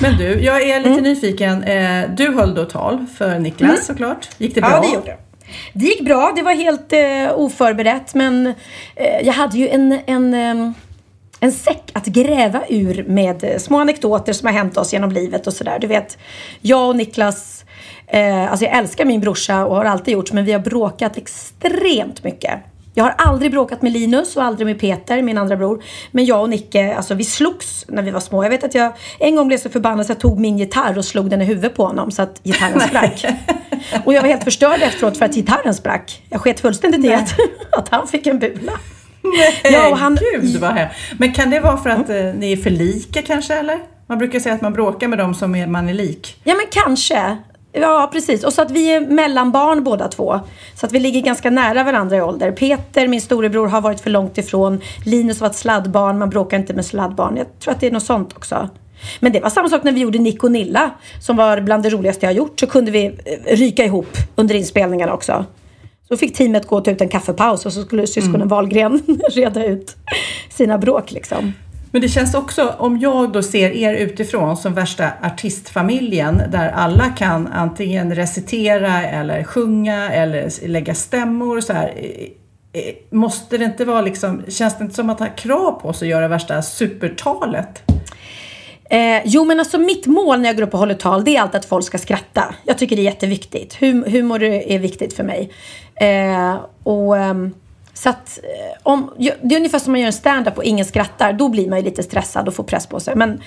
Men 0.00 0.16
du, 0.16 0.24
jag 0.40 0.62
är 0.62 0.80
lite 0.80 1.00
nyfiken. 1.00 1.62
Eh, 1.62 2.10
Du 2.16 2.34
höll 2.34 2.54
då 2.54 2.64
tal 2.64 3.06
för 3.18 3.38
Niklas 3.38 3.86
såklart. 3.86 4.28
Gick 4.38 4.54
det 4.54 4.60
bra? 4.60 4.70
Ja, 4.70 4.80
det 4.80 4.94
gjorde 4.94 5.06
det. 5.06 5.16
Det 5.72 5.86
gick 5.86 6.04
bra. 6.04 6.32
Det 6.36 6.42
var 6.42 6.52
helt 6.52 6.92
eh, 6.92 7.38
oförberett. 7.40 8.14
Men 8.14 8.46
eh, 8.96 9.26
jag 9.26 9.32
hade 9.32 9.58
ju 9.58 9.68
en, 9.68 9.98
en, 10.06 10.34
eh, 10.34 10.72
en 11.44 11.52
säck 11.52 11.90
att 11.92 12.06
gräva 12.06 12.62
ur 12.68 13.04
med 13.08 13.62
små 13.62 13.78
anekdoter 13.78 14.32
som 14.32 14.46
har 14.46 14.52
hänt 14.52 14.76
oss 14.76 14.92
genom 14.92 15.10
livet 15.10 15.46
och 15.46 15.52
sådär. 15.52 15.78
Du 15.78 15.86
vet, 15.86 16.18
jag 16.60 16.88
och 16.88 16.96
Niklas, 16.96 17.64
eh, 18.06 18.50
alltså 18.50 18.64
jag 18.64 18.78
älskar 18.78 19.04
min 19.04 19.20
brorsa 19.20 19.64
och 19.64 19.76
har 19.76 19.84
alltid 19.84 20.14
gjort, 20.14 20.32
men 20.32 20.44
vi 20.44 20.52
har 20.52 20.60
bråkat 20.60 21.16
extremt 21.16 22.24
mycket. 22.24 22.60
Jag 22.96 23.04
har 23.04 23.14
aldrig 23.18 23.50
bråkat 23.50 23.82
med 23.82 23.92
Linus 23.92 24.36
och 24.36 24.44
aldrig 24.44 24.66
med 24.66 24.80
Peter, 24.80 25.22
min 25.22 25.38
andra 25.38 25.56
bror. 25.56 25.82
Men 26.10 26.24
jag 26.24 26.42
och 26.42 26.50
Nicke, 26.50 26.94
alltså 26.94 27.14
vi 27.14 27.24
slogs 27.24 27.84
när 27.88 28.02
vi 28.02 28.10
var 28.10 28.20
små. 28.20 28.44
Jag 28.44 28.50
vet 28.50 28.64
att 28.64 28.74
jag 28.74 28.92
en 29.18 29.36
gång 29.36 29.48
blev 29.48 29.58
så 29.58 29.70
förbannad 29.70 30.06
så 30.06 30.10
jag 30.10 30.20
tog 30.20 30.40
min 30.40 30.58
gitarr 30.58 30.98
och 30.98 31.04
slog 31.04 31.30
den 31.30 31.42
i 31.42 31.44
huvudet 31.44 31.76
på 31.76 31.86
honom 31.86 32.10
så 32.10 32.22
att 32.22 32.40
gitarren 32.42 32.80
sprack. 32.88 33.24
Och 34.04 34.14
jag 34.14 34.22
var 34.22 34.28
helt 34.28 34.44
förstörd 34.44 34.82
efteråt 34.82 35.16
för 35.16 35.24
att 35.24 35.34
gitarren 35.34 35.74
sprack. 35.74 36.22
Jag 36.30 36.40
sket 36.40 36.60
fullständigt 36.60 37.04
i 37.04 37.14
att, 37.14 37.34
att 37.72 37.88
han 37.88 38.08
fick 38.08 38.26
en 38.26 38.38
bula. 38.38 38.72
Ja, 39.72 39.88
och 39.90 39.98
han- 39.98 40.18
Gud 40.32 40.56
vad 40.60 40.70
här. 40.70 40.92
Men 41.18 41.32
kan 41.32 41.50
det 41.50 41.60
vara 41.60 41.76
för 41.76 41.90
att 41.90 42.10
eh, 42.10 42.16
ni 42.16 42.52
är 42.52 42.56
för 42.56 42.70
lika 42.70 43.22
kanske 43.22 43.54
eller? 43.54 43.78
Man 44.06 44.18
brukar 44.18 44.40
säga 44.40 44.54
att 44.54 44.62
man 44.62 44.72
bråkar 44.72 45.08
med 45.08 45.18
dem 45.18 45.34
som 45.34 45.54
är, 45.54 45.66
man 45.66 45.88
är 45.88 45.94
lik. 45.94 46.36
Ja 46.44 46.54
men 46.54 46.66
kanske. 46.70 47.36
Ja 47.72 48.08
precis. 48.12 48.44
Och 48.44 48.52
så 48.52 48.62
att 48.62 48.70
vi 48.70 48.90
är 48.94 49.00
mellanbarn 49.00 49.84
båda 49.84 50.08
två. 50.08 50.40
Så 50.74 50.86
att 50.86 50.92
vi 50.92 50.98
ligger 51.00 51.20
ganska 51.20 51.50
nära 51.50 51.84
varandra 51.84 52.16
i 52.16 52.20
ålder. 52.20 52.52
Peter, 52.52 53.08
min 53.08 53.20
storebror, 53.20 53.68
har 53.68 53.80
varit 53.80 54.00
för 54.00 54.10
långt 54.10 54.38
ifrån. 54.38 54.80
Linus 55.04 55.40
var 55.40 55.48
ett 55.48 55.56
sladdbarn. 55.56 56.18
Man 56.18 56.30
bråkar 56.30 56.56
inte 56.58 56.74
med 56.74 56.86
sladdbarn. 56.86 57.36
Jag 57.36 57.46
tror 57.60 57.74
att 57.74 57.80
det 57.80 57.86
är 57.86 57.90
något 57.90 58.02
sånt 58.02 58.36
också. 58.36 58.68
Men 59.20 59.32
det 59.32 59.40
var 59.40 59.50
samma 59.50 59.68
sak 59.68 59.82
när 59.82 59.92
vi 59.92 60.00
gjorde 60.00 60.18
Nick 60.18 60.44
och 60.44 60.52
Nilla. 60.52 60.90
Som 61.20 61.36
var 61.36 61.60
bland 61.60 61.82
det 61.82 61.90
roligaste 61.90 62.26
jag 62.26 62.30
har 62.30 62.36
gjort. 62.36 62.60
Så 62.60 62.66
kunde 62.66 62.90
vi 62.90 63.06
eh, 63.06 63.56
ryka 63.56 63.84
ihop 63.84 64.16
under 64.34 64.54
inspelningarna 64.54 65.12
också. 65.12 65.44
Så 66.08 66.16
fick 66.16 66.36
teamet 66.36 66.66
gå 66.66 66.76
och 66.76 66.84
ta 66.84 66.90
ut 66.90 67.00
en 67.00 67.08
kaffepaus 67.08 67.66
och 67.66 67.72
så 67.72 67.82
skulle 67.82 68.06
syskonen 68.06 68.48
Wahlgren 68.48 69.02
reda 69.30 69.64
ut 69.64 69.96
sina 70.50 70.78
bråk 70.78 71.12
liksom. 71.12 71.52
Men 71.94 72.00
det 72.00 72.08
känns 72.08 72.34
också, 72.34 72.74
om 72.78 72.98
jag 72.98 73.32
då 73.32 73.42
ser 73.42 73.70
er 73.70 73.94
utifrån 73.94 74.56
som 74.56 74.74
värsta 74.74 75.10
artistfamiljen 75.22 76.42
där 76.52 76.68
alla 76.68 77.08
kan 77.08 77.46
antingen 77.46 78.14
recitera 78.14 79.02
eller 79.02 79.44
sjunga 79.44 80.10
eller 80.10 80.68
lägga 80.68 80.94
stämmor 80.94 81.60
så 81.60 81.72
här. 81.72 81.92
Måste 83.10 83.58
det 83.58 83.64
inte 83.64 83.84
vara 83.84 84.00
liksom, 84.00 84.42
känns 84.48 84.78
det 84.78 84.84
inte 84.84 84.94
som 84.94 85.10
att 85.10 85.20
ha 85.20 85.26
krav 85.26 85.72
på 85.72 85.92
sig 85.92 86.06
att 86.06 86.10
göra 86.10 86.28
värsta 86.28 86.62
supertalet? 86.62 87.82
Eh, 88.90 89.22
jo 89.24 89.44
men 89.44 89.58
alltså 89.58 89.78
mitt 89.78 90.06
mål 90.06 90.40
när 90.40 90.48
jag 90.48 90.56
går 90.56 90.62
upp 90.62 90.74
och 90.74 90.80
håller 90.80 90.94
tal 90.94 91.24
det 91.24 91.36
är 91.36 91.40
alltid 91.40 91.58
att 91.58 91.64
folk 91.64 91.84
ska 91.84 91.98
skratta. 91.98 92.54
Jag 92.64 92.78
tycker 92.78 92.96
det 92.96 93.02
är 93.02 93.04
jätteviktigt. 93.04 93.74
Hum 93.74 94.04
humor 94.08 94.42
är 94.42 94.78
viktigt 94.78 95.12
för 95.12 95.24
mig. 95.24 95.50
Eh, 95.96 96.56
och 96.82 97.18
ehm, 97.18 97.54
så 97.94 98.08
att 98.08 98.38
eh, 98.42 98.78
om, 98.82 99.12
det 99.18 99.54
är 99.54 99.56
ungefär 99.56 99.78
som 99.78 99.92
man 99.92 100.00
gör 100.00 100.06
en 100.06 100.12
stand-up 100.12 100.56
och 100.58 100.64
ingen 100.64 100.84
skrattar. 100.84 101.32
Då 101.32 101.48
blir 101.48 101.68
man 101.70 101.78
ju 101.78 101.84
lite 101.84 102.02
stressad 102.02 102.48
och 102.48 102.54
får 102.54 102.64
press 102.64 102.86
på 102.86 103.00
sig. 103.00 103.16
Men 103.16 103.40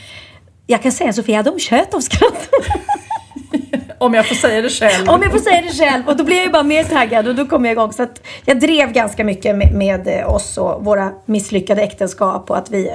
jag 0.68 0.82
kan 0.84 0.92
säga 0.92 1.14
Sofia, 1.14 1.44
de 1.44 1.60
tjöt 1.60 1.94
av 1.94 2.00
skratt. 2.00 2.50
Om 4.00 4.14
jag 4.14 4.28
får 4.28 4.36
säga 4.36 4.62
det 4.62 4.70
själv. 4.70 5.10
Om 5.10 5.22
jag 5.22 5.32
får 5.32 5.40
säga 5.40 5.62
det 5.62 5.74
själv. 5.74 6.08
Och 6.08 6.18
då 6.18 6.24
blir 6.24 6.36
jag 6.36 6.46
ju 6.46 6.52
bara 6.52 6.64
mer 6.64 6.84
taggad 6.84 7.28
och 7.28 7.36
då 7.36 7.46
kommer 7.46 7.70
jag 7.70 7.74
igång. 7.74 7.94
Så 7.94 8.04
att 8.04 8.22
jag 8.46 8.60
drev 8.60 8.92
ganska 8.92 9.24
mycket 9.24 9.56
med, 9.56 9.74
med 9.74 10.26
oss 10.26 10.58
och 10.58 10.86
våra 10.86 11.12
misslyckade 11.26 11.82
äktenskap 11.82 12.50
och 12.50 12.58
att 12.58 12.72
vi 12.72 12.92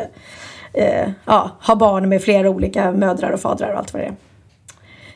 eh, 0.75 1.09
ja, 1.25 1.51
har 1.61 1.77
barn 1.77 2.09
med 2.09 2.23
flera 2.23 2.51
olika 2.51 2.93
mödrar 2.93 3.31
och 3.31 3.41
fadrar 3.41 3.73
och 3.73 3.79
allt 3.79 3.93
vad 3.93 4.03
det 4.03 4.07
är. 4.07 4.15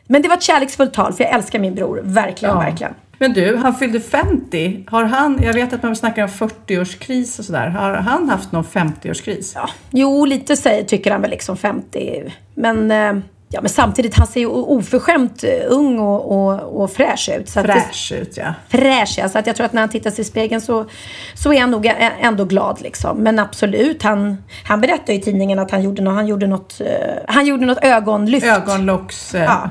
Men 0.07 0.23
det 0.23 0.29
var 0.29 0.37
ett 0.37 0.43
kärleksfullt 0.43 0.95
tal 0.95 1.13
för 1.13 1.25
jag 1.25 1.33
älskar 1.35 1.59
min 1.59 1.75
bror. 1.75 2.01
Verkligen, 2.03 2.55
Ja. 2.55 2.61
verkligen. 2.61 2.95
Men 3.19 3.33
du, 3.33 3.57
han 3.57 3.75
fyllde 3.75 4.01
50. 4.01 4.85
Har 4.87 5.05
han, 5.05 5.41
jag 5.43 5.53
vet 5.55 5.73
att 5.73 5.83
man 5.83 5.97
snackar 5.97 6.23
om 6.23 6.29
40-årskris 6.29 7.39
och 7.39 7.45
sådär. 7.45 7.69
Har 7.69 7.93
han 7.95 8.29
haft 8.29 8.53
någon 8.53 8.65
50-årskris? 8.65 9.53
Ja. 9.55 9.69
Jo, 9.91 10.25
lite 10.25 10.57
säger, 10.57 10.85
tycker 10.85 11.11
han 11.11 11.21
väl 11.23 11.31
liksom 11.31 11.57
50. 11.57 12.33
Men 12.55 12.91
eh, 12.91 13.13
Ja, 13.49 13.61
men 13.61 13.69
samtidigt, 13.71 14.15
han 14.19 14.27
ser 14.27 14.41
ju 14.41 14.47
oförskämt 14.47 15.45
eh, 15.45 15.51
ung 15.69 15.99
och, 15.99 16.33
och, 16.33 16.83
och 16.83 16.93
fräsch 16.93 17.31
ut. 17.39 17.49
Så 17.49 17.61
att 17.61 17.67
det- 17.67 17.73
Fräsch 17.73 18.13
ut 18.13 18.37
ja. 18.37 18.55
fräsch. 18.69 19.15
Ja. 19.19 19.29
Så 19.29 19.39
att 19.39 19.47
jag 19.47 19.57
tror 19.57 19.67
att 19.67 19.73
när 19.73 19.81
han 19.83 19.89
tittar 19.89 20.11
sig 20.11 20.21
i 20.23 20.25
spegeln 20.25 20.61
så, 20.61 20.87
så 21.35 21.53
är 21.53 21.61
han 21.61 21.71
nog 21.71 21.93
ändå 22.21 22.45
glad. 22.45 22.81
Liksom. 22.81 23.17
Men 23.19 23.39
absolut, 23.39 24.03
han, 24.03 24.37
han 24.65 24.81
berättade 24.81 25.15
i 25.15 25.21
tidningen 25.21 25.59
att 25.59 25.71
han 25.71 25.83
gjorde, 25.83 26.03
nå- 26.03 26.11
han 26.11 26.27
gjorde, 26.27 26.47
något, 26.47 26.81
eh, 26.81 26.87
han 27.29 27.47
gjorde 27.47 27.67
något 27.67 27.85
ögonlyft. 27.85 28.47
Ögonlocks... 28.47 29.35
Ja, 29.35 29.71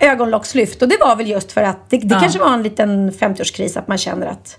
ögonlockslyft. 0.00 0.82
Och 0.82 0.88
det 0.88 0.96
var 1.00 1.16
väl 1.16 1.28
just 1.30 1.52
för 1.52 1.62
att 1.62 1.90
det, 1.90 1.96
det 1.98 2.14
Ja. 2.14 2.20
kanske 2.20 2.38
var 2.38 2.52
en 2.54 2.62
liten 2.62 3.12
50-årskris 3.12 3.78
att 3.78 3.88
man 3.88 3.98
känner 3.98 4.26
att 4.26 4.58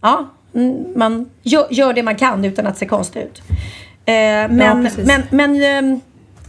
ja, 0.00 0.28
mm, 0.54 0.86
man 0.96 1.30
gör, 1.42 1.66
gör 1.70 1.92
det 1.92 2.02
man 2.02 2.16
kan 2.16 2.44
utan 2.44 2.66
att 2.66 2.78
se 2.78 2.86
konstig 2.86 3.20
ut. 3.20 3.42
Eh, 4.04 4.14
men, 4.50 4.84
precis. 4.84 5.06
men, 5.06 5.22
men 5.30 5.62
ehm, 5.62 6.00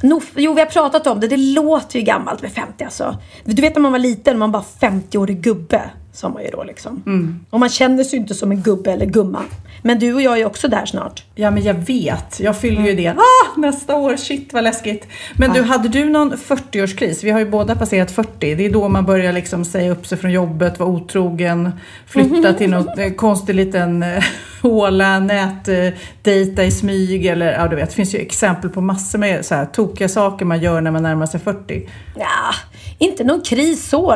nog, 0.02 0.24
jo, 0.36 0.54
vi 0.54 0.62
har 0.62 0.68
pratat 0.68 1.08
om 1.08 1.20
det. 1.20 1.28
Det 1.28 1.38
låter 1.38 2.00
ju 2.00 2.06
gammalt 2.06 2.42
med 2.42 2.52
50 2.52 2.84
alltså. 2.84 3.18
Du 3.46 3.62
vet 3.62 3.76
när 3.76 3.82
man 3.82 3.92
var 3.92 4.00
liten, 4.00 4.38
man 4.38 4.52
bara 4.52 4.64
50-årig 4.80 5.42
gubbe. 5.42 5.82
Sa 6.12 6.30
man 6.30 6.44
ju 6.44 6.50
då 6.50 6.64
liksom. 6.64 7.04
Mm. 7.06 7.40
Och 7.50 7.60
man 7.60 7.70
känner 7.70 8.04
sig 8.04 8.14
ju 8.18 8.22
inte 8.22 8.34
som 8.34 8.52
en 8.52 8.62
gubbe 8.62 8.92
eller 8.92 9.06
gumma. 9.06 9.42
Men 9.82 10.00
du 10.00 10.14
och 10.14 10.22
jag 10.22 10.40
är 10.40 10.46
också 10.46 10.68
där 10.68 10.86
snart. 10.86 11.24
Ja, 11.36 11.52
men 11.52 11.64
jag 11.64 11.74
vet. 11.74 12.40
Jag 12.40 12.58
fyller 12.58 12.78
Mm. 12.78 12.88
ju 12.88 12.96
det. 12.96 13.10
Ah, 13.10 13.58
nästa 13.60 13.96
år, 13.96 14.16
shit 14.18 14.54
vad 14.54 14.64
läskigt. 14.64 15.08
Men 15.38 15.54
du, 15.54 15.62
hade 15.62 15.90
du 15.90 16.06
någon 16.10 16.34
40-årskris? 16.34 17.24
Vi 17.24 17.32
har 17.32 17.40
ju 17.40 17.50
båda 17.50 17.76
passerat 17.76 18.12
40. 18.12 18.56
Det 18.56 18.66
är 18.66 18.70
då 18.70 18.90
man 18.90 19.06
börjar 19.06 19.34
liksom 19.34 19.66
säga 19.66 19.92
upp 19.92 20.08
sig 20.08 20.18
från 20.18 20.32
jobbet, 20.32 20.80
vara 20.80 20.90
otrogen, 20.90 21.72
flytta 22.06 22.54
till 22.54 22.70
något 22.70 22.98
eh, 22.98 23.10
konstig 23.10 23.56
liten 23.56 24.04
eh, 24.04 24.24
håla, 24.62 25.20
nätdejta 25.20 26.64
i 26.64 26.72
smyg 26.72 27.26
eller 27.26 27.52
ja, 27.54 27.68
du 27.68 27.76
vet. 27.76 27.90
Det 27.90 27.96
finns 27.96 28.16
ju 28.16 28.20
exempel 28.20 28.70
på 28.70 28.82
massor 28.82 29.20
med 29.20 29.46
så 29.46 29.56
här 29.56 29.66
tokiga 29.66 30.10
saker 30.10 30.46
man 30.46 30.62
gör 30.62 30.82
när 30.82 30.92
man 30.92 31.04
närmar 31.04 31.26
sig 31.26 31.40
40. 31.40 31.90
Ja, 32.16 32.54
inte 32.98 33.24
någon 33.24 33.42
kris 33.42 33.90
så, 33.90 34.16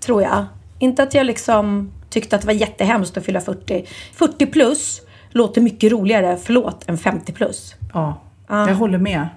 tror 0.00 0.22
jag. 0.22 0.44
Inte 0.80 1.02
att 1.02 1.14
jag 1.14 1.26
liksom 1.26 1.92
tyckte 2.10 2.36
att 2.36 2.42
det 2.42 2.46
var 2.46 2.54
jättehemskt 2.54 3.16
att 3.16 3.24
fylla 3.24 3.40
40. 3.40 3.84
40 4.14 4.46
plus 4.46 5.00
låter 5.30 5.60
mycket 5.60 5.92
roligare, 5.92 6.38
förlåt, 6.42 6.88
än 6.88 6.98
50 6.98 7.32
plus. 7.32 7.74
Ja, 7.94 8.20
jag 8.48 8.74
håller 8.74 8.98
med. 8.98 9.28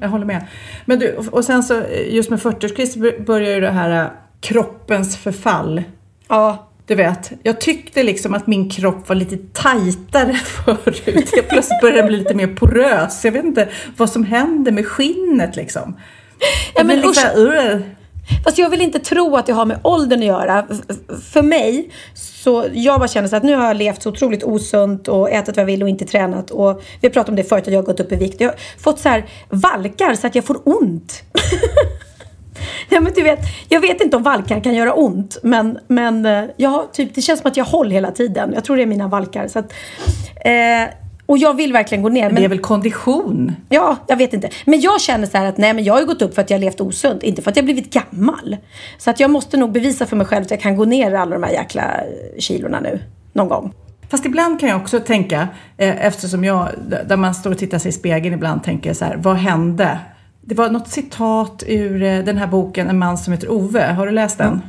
Jag 0.00 0.08
håller 0.08 0.24
med. 0.26 0.46
Men 0.84 0.98
du, 0.98 1.14
och 1.16 1.44
sen 1.44 1.62
så 1.62 1.82
just 2.08 2.30
med 2.30 2.38
40-årskris 2.38 3.24
börjar 3.24 3.54
ju 3.54 3.60
det 3.60 3.70
här 3.70 4.02
eh, 4.04 4.10
kroppens 4.40 5.16
förfall. 5.16 5.82
Ja, 6.28 6.68
Du 6.86 6.94
vet, 6.94 7.32
jag 7.42 7.60
tyckte 7.60 8.02
liksom 8.02 8.34
att 8.34 8.46
min 8.46 8.70
kropp 8.70 9.08
var 9.08 9.16
lite 9.16 9.36
tajtare 9.52 10.34
förut. 10.64 11.30
Jag 11.36 11.48
plötsligt 11.48 11.80
började 11.80 12.00
den 12.00 12.08
bli 12.08 12.16
lite 12.16 12.34
mer 12.34 12.46
porös. 12.46 13.24
Jag 13.24 13.32
vet 13.32 13.44
inte 13.44 13.68
vad 13.96 14.10
som 14.10 14.24
händer 14.24 14.72
med 14.72 14.86
skinnet 14.86 15.56
liksom. 15.56 15.96
Ja, 16.74 16.84
men 16.84 17.00
blir 17.00 17.10
usch. 17.10 17.16
Fast 18.44 18.58
jag 18.58 18.70
vill 18.70 18.80
inte 18.80 18.98
tro 18.98 19.36
att 19.36 19.46
det 19.46 19.52
har 19.52 19.64
med 19.64 19.78
åldern 19.82 20.18
att 20.18 20.26
göra. 20.26 20.66
För 21.32 21.42
mig, 21.42 21.90
så 22.14 22.64
jag 22.72 23.00
bara 23.00 23.08
känner 23.08 23.28
så 23.28 23.36
att 23.36 23.42
nu 23.42 23.56
har 23.56 23.66
jag 23.66 23.76
levt 23.76 24.02
så 24.02 24.10
otroligt 24.10 24.44
osunt 24.44 25.08
och 25.08 25.30
ätit 25.30 25.56
vad 25.56 25.62
jag 25.62 25.66
vill 25.66 25.82
och 25.82 25.88
inte 25.88 26.04
tränat. 26.04 26.50
Och 26.50 26.82
vi 27.00 27.08
har 27.08 27.12
pratat 27.12 27.28
om 27.28 27.36
det 27.36 27.44
förut, 27.44 27.66
att 27.66 27.72
jag 27.72 27.80
har 27.80 27.86
gått 27.86 28.00
upp 28.00 28.12
i 28.12 28.16
vikt. 28.16 28.40
Jag 28.40 28.48
har 28.48 28.56
fått 28.78 29.00
så 29.00 29.08
här 29.08 29.26
valkar 29.48 30.14
så 30.14 30.26
att 30.26 30.34
jag 30.34 30.44
får 30.44 30.60
ont. 30.64 31.22
ja, 32.90 33.00
men 33.00 33.12
du 33.12 33.22
vet, 33.22 33.40
jag 33.68 33.80
vet 33.80 34.00
inte 34.00 34.16
om 34.16 34.22
valkar 34.22 34.60
kan 34.60 34.74
göra 34.74 34.94
ont, 34.94 35.38
men, 35.42 35.78
men 35.86 36.26
eh, 36.26 36.44
jag 36.56 36.70
har, 36.70 36.84
typ, 36.92 37.14
det 37.14 37.22
känns 37.22 37.40
som 37.40 37.50
att 37.50 37.56
jag 37.56 37.64
håller 37.64 37.90
hela 37.90 38.10
tiden. 38.10 38.52
Jag 38.54 38.64
tror 38.64 38.76
det 38.76 38.82
är 38.82 38.86
mina 38.86 39.08
valkar. 39.08 39.48
Så 39.48 39.58
att, 39.58 39.72
eh, 40.44 40.94
och 41.26 41.38
jag 41.38 41.54
vill 41.54 41.72
verkligen 41.72 42.02
gå 42.02 42.08
ner. 42.08 42.28
det 42.28 42.34
Men, 42.34 42.42
är 42.42 42.48
väl 42.48 42.58
kondition? 42.58 43.56
Ja, 43.68 43.96
jag 44.06 44.16
vet 44.16 44.32
inte. 44.32 44.50
Men 44.64 44.80
jag 44.80 45.00
känner 45.00 45.26
så 45.26 45.38
här 45.38 45.46
att 45.46 45.58
nej, 45.58 45.74
men 45.74 45.84
jag 45.84 45.94
har 45.94 46.00
ju 46.00 46.06
gått 46.06 46.22
upp 46.22 46.34
för 46.34 46.42
att 46.42 46.50
jag 46.50 46.58
har 46.58 46.60
levt 46.60 46.80
osunt, 46.80 47.22
inte 47.22 47.42
för 47.42 47.50
att 47.50 47.56
jag 47.56 47.62
har 47.62 47.66
blivit 47.66 47.92
gammal. 47.92 48.56
Så 48.98 49.10
att 49.10 49.20
jag 49.20 49.30
måste 49.30 49.56
nog 49.56 49.72
bevisa 49.72 50.06
för 50.06 50.16
mig 50.16 50.26
själv 50.26 50.42
att 50.42 50.50
jag 50.50 50.60
kan 50.60 50.76
gå 50.76 50.84
ner 50.84 51.14
alla 51.14 51.38
de 51.38 51.42
här 51.42 51.52
jäkla 51.52 51.82
eh, 51.82 52.38
kilorna 52.38 52.80
nu. 52.80 53.00
Någon 53.32 53.48
gång. 53.48 53.72
Fast 54.08 54.26
ibland 54.26 54.60
kan 54.60 54.68
jag 54.68 54.80
också 54.80 55.00
tänka, 55.00 55.48
eh, 55.76 56.06
eftersom 56.06 56.44
jag, 56.44 56.68
där 57.06 57.16
man 57.16 57.34
står 57.34 57.50
och 57.50 57.58
tittar 57.58 57.78
sig 57.78 57.88
i 57.88 57.92
spegeln 57.92 58.34
ibland, 58.34 58.64
tänker 58.64 58.94
så 58.94 59.04
här, 59.04 59.16
vad 59.16 59.36
hände? 59.36 59.98
Det 60.40 60.54
var 60.54 60.70
något 60.70 60.88
citat 60.88 61.62
ur 61.66 62.02
eh, 62.02 62.18
den 62.18 62.36
här 62.36 62.46
boken, 62.46 62.88
En 62.88 62.98
man 62.98 63.18
som 63.18 63.32
heter 63.32 63.50
Ove. 63.50 63.92
Har 63.92 64.06
du 64.06 64.12
läst 64.12 64.38
den? 64.38 64.60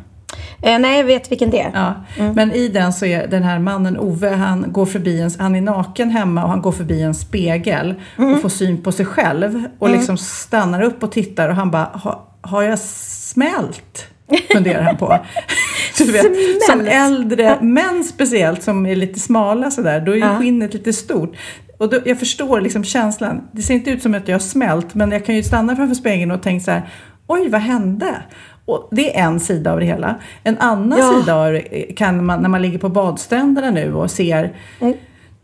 Eh, 0.62 0.80
nej, 0.80 0.98
jag 0.98 1.06
vet 1.06 1.32
vilken 1.32 1.50
det 1.50 1.62
är. 1.62 1.72
Ja, 1.74 1.94
men 2.34 2.52
i 2.52 2.68
den 2.68 2.94
så 2.94 3.06
är 3.06 3.28
den 3.28 3.44
här 3.44 3.60
mannen 3.60 3.98
Ove, 3.98 4.30
han 4.30 4.66
går 4.72 4.86
förbi 4.86 5.22
en, 5.22 5.32
han 5.40 5.56
är 5.56 5.62
naken 5.62 6.10
hemma 6.10 6.44
och 6.44 6.50
han 6.50 6.62
går 6.62 6.72
förbi 6.72 7.02
en 7.02 7.14
spegel 7.16 7.94
och 8.18 8.42
får 8.42 8.50
syn 8.50 8.82
på 8.84 8.92
sig 8.92 9.06
själv 9.06 9.64
och 9.80 9.90
liksom 9.90 10.18
stannar 10.18 10.82
upp 10.82 11.04
och 11.04 11.12
tittar 11.12 11.50
och 11.50 11.56
han 11.56 11.72
bara, 11.72 11.84
ha, 11.84 12.28
har 12.42 12.64
jag 12.64 12.80
smält? 12.80 14.08
Funderar 14.54 14.82
han 14.82 14.98
på. 14.98 15.20
Du 15.98 16.12
vet, 16.12 16.26
som 16.70 16.82
äldre 16.88 17.58
män 17.62 18.04
speciellt 18.04 18.64
som 18.64 18.86
är 18.86 18.96
lite 18.96 19.20
smala 19.20 19.72
sådär, 19.72 20.00
då 20.02 20.12
är 20.12 20.16
ju 20.16 20.22
Ja. 20.22 20.40
skinnet 20.40 20.74
lite 20.74 20.94
stort. 20.94 21.36
Och 21.80 21.90
då, 21.90 22.00
jag 22.06 22.20
förstår 22.20 22.62
liksom 22.62 22.84
känslan. 22.84 23.42
Det 23.52 23.62
ser 23.62 23.74
inte 23.74 23.90
ut 23.90 24.02
som 24.02 24.14
att 24.14 24.28
jag 24.28 24.36
har 24.36 24.40
smält, 24.40 24.94
men 24.96 25.12
jag 25.12 25.26
kan 25.26 25.36
ju 25.36 25.44
stanna 25.44 25.76
framför 25.76 25.96
spegeln 25.96 26.32
och 26.32 26.42
tänka 26.44 26.64
så 26.64 26.72
här, 26.72 26.90
oj 27.28 27.50
vad 27.50 27.62
hände? 27.62 28.16
Och 28.68 28.88
det 28.92 29.18
är 29.18 29.24
en 29.24 29.40
sida 29.40 29.72
av 29.74 29.80
det 29.80 29.86
hela. 29.86 30.16
En 30.44 30.58
annan 30.58 31.00
Ja. 31.00 31.14
sida 31.22 31.52
det 31.52 31.62
kan 31.98 32.26
man, 32.26 32.42
när 32.42 32.50
man 32.50 32.62
ligger 32.62 32.80
på 32.80 32.90
badstränderna 32.90 33.72
nu 33.72 33.94
och 33.94 34.12
ser 34.12 34.54
Mm. 34.80 34.94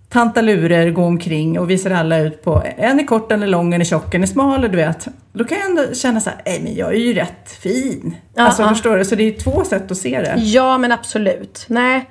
tantalurer 0.09 0.91
gå 0.91 1.03
omkring 1.03 1.59
och 1.59 1.69
vi 1.69 1.77
ser 1.77 1.91
alla 1.91 2.17
ut 2.19 2.43
på, 2.43 2.63
en 2.77 2.99
är 2.99 3.05
kort, 3.05 3.31
en 3.31 3.43
är 3.43 3.47
lång, 3.47 3.73
en 3.73 3.81
är 3.81 3.85
tjock, 3.85 4.13
en 4.13 4.23
är 4.23 4.27
smal, 4.27 4.61
du 4.61 4.67
vet. 4.77 5.07
Då 5.33 5.43
kan 5.43 5.57
jag 5.57 5.69
ändå 5.69 5.93
känna 5.93 6.19
så 6.19 6.29
här, 6.29 6.39
nej 6.45 6.59
men 6.63 6.75
jag 6.75 6.93
är 6.93 6.97
ju 6.99 7.13
rätt 7.13 7.51
fin. 7.61 8.15
Ja, 8.35 8.43
alltså 8.43 8.61
ja. 8.61 8.69
förstår 8.69 8.97
du? 8.97 9.05
Så 9.05 9.15
det 9.15 9.23
är 9.23 9.31
två 9.39 9.63
sätt 9.63 9.91
att 9.91 9.97
se 9.97 10.21
det. 10.21 10.35
Ja, 10.41 10.77
men 10.77 10.91
absolut. 10.91 11.65
Nej. 11.67 12.09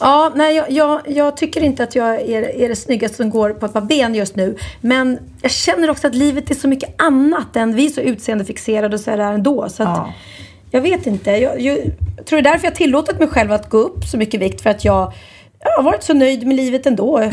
Ja, 0.00 0.32
nej, 0.34 0.56
jag, 0.56 0.70
jag, 0.70 1.00
jag 1.06 1.36
tycker 1.36 1.64
inte 1.64 1.82
att 1.82 1.94
jag 1.94 2.20
är, 2.20 2.42
är 2.42 2.68
det 2.68 2.76
snyggaste 2.76 3.16
som 3.16 3.30
går 3.30 3.50
på 3.50 3.66
ett 3.66 3.72
par 3.72 3.80
ben 3.80 4.14
just 4.14 4.36
nu. 4.36 4.56
Men 4.80 5.18
jag 5.42 5.50
känner 5.50 5.90
också 5.90 6.06
att 6.06 6.14
livet 6.14 6.50
är 6.50 6.54
så 6.54 6.68
mycket 6.68 6.94
annat 7.02 7.56
än 7.56 7.74
vi 7.74 7.86
är 7.86 7.90
så 7.90 8.00
utseendefixerade 8.00 8.94
och 8.94 9.00
så 9.00 9.10
här 9.10 9.18
ändå. 9.18 9.68
Så 9.68 9.82
att, 9.82 9.88
Ja. 9.88 10.12
Jag 10.70 10.80
vet 10.80 11.06
inte. 11.06 11.30
Jag, 11.30 11.60
jag, 11.60 11.78
tror 12.26 12.42
det 12.42 12.48
är 12.48 12.52
därför 12.52 12.66
jag 12.66 12.74
tillåtit 12.74 13.18
mig 13.18 13.28
själv 13.28 13.52
att 13.52 13.70
gå 13.70 13.78
upp 13.78 14.04
så 14.04 14.18
mycket 14.18 14.40
vikt. 14.40 14.60
För 14.60 14.70
att 14.70 14.84
jag, 14.84 15.12
jag 15.60 15.70
har 15.70 15.82
varit 15.82 16.02
så 16.02 16.14
nöjd 16.14 16.46
med 16.46 16.56
livet 16.56 16.86
ändå. 16.86 17.30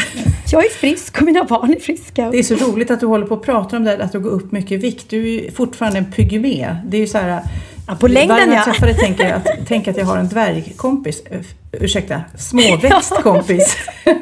Jag 0.52 0.66
är 0.66 0.70
frisk 0.70 1.18
och 1.18 1.24
mina 1.24 1.44
barn 1.44 1.74
är 1.74 1.80
friska. 1.80 2.30
Det 2.32 2.40
är 2.40 2.44
så 2.44 2.56
roligt 2.56 2.92
att 2.92 3.00
du 3.00 3.06
håller 3.06 3.28
på 3.28 3.34
att 3.34 3.42
prata 3.42 3.78
om 3.78 3.84
det, 3.84 4.04
att 4.04 4.12
du 4.12 4.20
går 4.20 4.30
upp 4.30 4.52
mycket 4.52 4.80
vikt. 4.80 5.10
Du 5.10 5.20
är 5.20 5.44
ju 5.44 5.52
fortfarande 5.52 6.00
en 6.00 6.12
pygmé. 6.12 6.76
Det 6.86 6.98
är 6.98 7.02
ju 7.02 7.08
så 7.08 7.18
här... 7.18 7.42
Ja, 7.88 7.96
på 7.96 8.08
längden, 8.08 8.36
varje 8.36 8.46
gång 8.46 8.56
jag 8.56 8.62
ja. 8.68 8.72
träffar 8.74 8.88
dig 8.88 8.96
tänker 8.96 9.24
jag 9.24 9.34
att, 9.34 9.48
tänk 9.68 9.88
att 9.88 9.98
jag 9.98 10.06
har 10.06 10.18
en 10.18 10.28
dvärgkompis. 10.28 11.22
Uh, 11.32 11.42
ursäkta, 11.72 12.22
småväxt 12.38 13.14
kompis. 13.24 13.78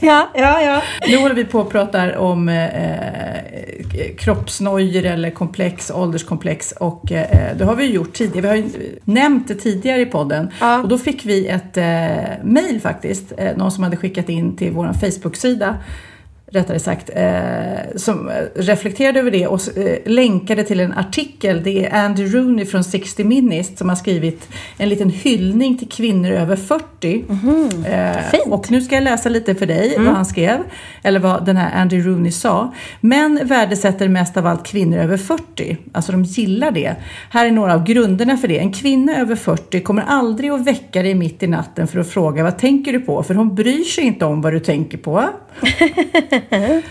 Ja, 0.00 0.28
ja, 0.34 0.62
ja. 0.62 0.82
Nu 1.08 1.16
håller 1.16 1.34
vi 1.34 1.44
på 1.44 1.60
och 1.60 1.70
pratar 1.70 2.16
om 2.16 2.48
eh, 2.48 4.12
kroppsnojor 4.18 5.04
eller 5.04 5.30
komplex, 5.30 5.90
ålderskomplex 5.90 6.72
och 6.72 7.12
eh, 7.12 7.56
det 7.56 7.64
har 7.64 7.76
vi 7.76 7.86
gjort 7.86 8.12
tidigare. 8.12 8.42
Vi 8.42 8.48
har 8.48 8.56
ju 8.56 8.98
nämnt 9.04 9.48
det 9.48 9.54
tidigare 9.54 10.00
i 10.00 10.06
podden 10.06 10.50
Ja. 10.60 10.82
och 10.82 10.88
då 10.88 10.98
fick 10.98 11.24
vi 11.24 11.46
ett 11.46 11.76
eh, 11.76 12.44
mail 12.44 12.80
faktiskt, 12.82 13.32
eh, 13.36 13.56
någon 13.56 13.72
som 13.72 13.84
hade 13.84 13.96
skickat 13.96 14.28
in 14.28 14.56
till 14.56 14.72
vår 14.72 14.92
Facebook-sida 14.92 15.76
rättare 16.52 16.78
sagt, 16.78 17.10
eh, 17.14 17.96
som 17.96 18.28
eh, 18.28 18.34
reflekterade 18.54 19.20
över 19.20 19.30
det 19.30 19.46
och 19.46 19.78
eh, 19.78 19.98
länkade 20.06 20.64
till 20.64 20.80
en 20.80 20.92
artikel. 20.92 21.62
Det 21.64 21.86
är 21.86 22.04
Andy 22.04 22.26
Rooney 22.26 22.66
från 22.66 22.84
60 22.84 23.24
Minutes 23.24 23.78
som 23.78 23.88
har 23.88 23.96
skrivit 23.96 24.48
en 24.78 24.88
liten 24.88 25.10
hyllning 25.10 25.78
till 25.78 25.88
kvinnor 25.88 26.30
över 26.30 26.56
40. 26.56 27.24
Eh, 27.86 28.30
Fint. 28.30 28.46
och 28.46 28.70
nu 28.70 28.80
ska 28.80 28.94
jag 28.94 29.04
läsa 29.04 29.28
lite 29.28 29.54
för 29.54 29.66
dig 29.66 29.94
vad 29.98 30.14
han 30.14 30.26
skrev, 30.26 30.58
eller 31.02 31.20
vad 31.20 31.46
den 31.46 31.56
här 31.56 31.80
Andy 31.80 32.00
Rooney 32.00 32.32
sa. 32.32 32.74
Män 33.00 33.40
värdesätter 33.44 34.08
mest 34.08 34.36
av 34.36 34.46
allt 34.46 34.66
kvinnor 34.66 34.98
över 34.98 35.16
40, 35.16 35.76
alltså 35.92 36.12
de 36.12 36.24
gillar 36.24 36.70
det. 36.70 36.94
Här 37.30 37.46
är 37.46 37.50
några 37.50 37.74
av 37.74 37.84
grunderna 37.84 38.36
för 38.36 38.48
det. 38.48 38.58
En 38.58 38.72
kvinna 38.72 39.16
över 39.16 39.36
40 39.36 39.80
kommer 39.80 40.02
aldrig 40.02 40.50
att 40.50 40.66
väcka 40.66 41.02
dig 41.02 41.14
mitt 41.14 41.42
i 41.42 41.46
natten 41.46 41.86
för 41.86 41.98
att 41.98 42.08
fråga 42.08 42.42
vad 42.42 42.58
tänker 42.58 42.92
du 42.92 43.00
på? 43.00 43.22
För 43.22 43.34
hon 43.34 43.54
bryr 43.54 43.84
sig 43.84 44.04
inte 44.04 44.24
om 44.24 44.40
vad 44.40 44.52
du 44.52 44.60
tänker 44.60 44.98
på. 44.98 45.28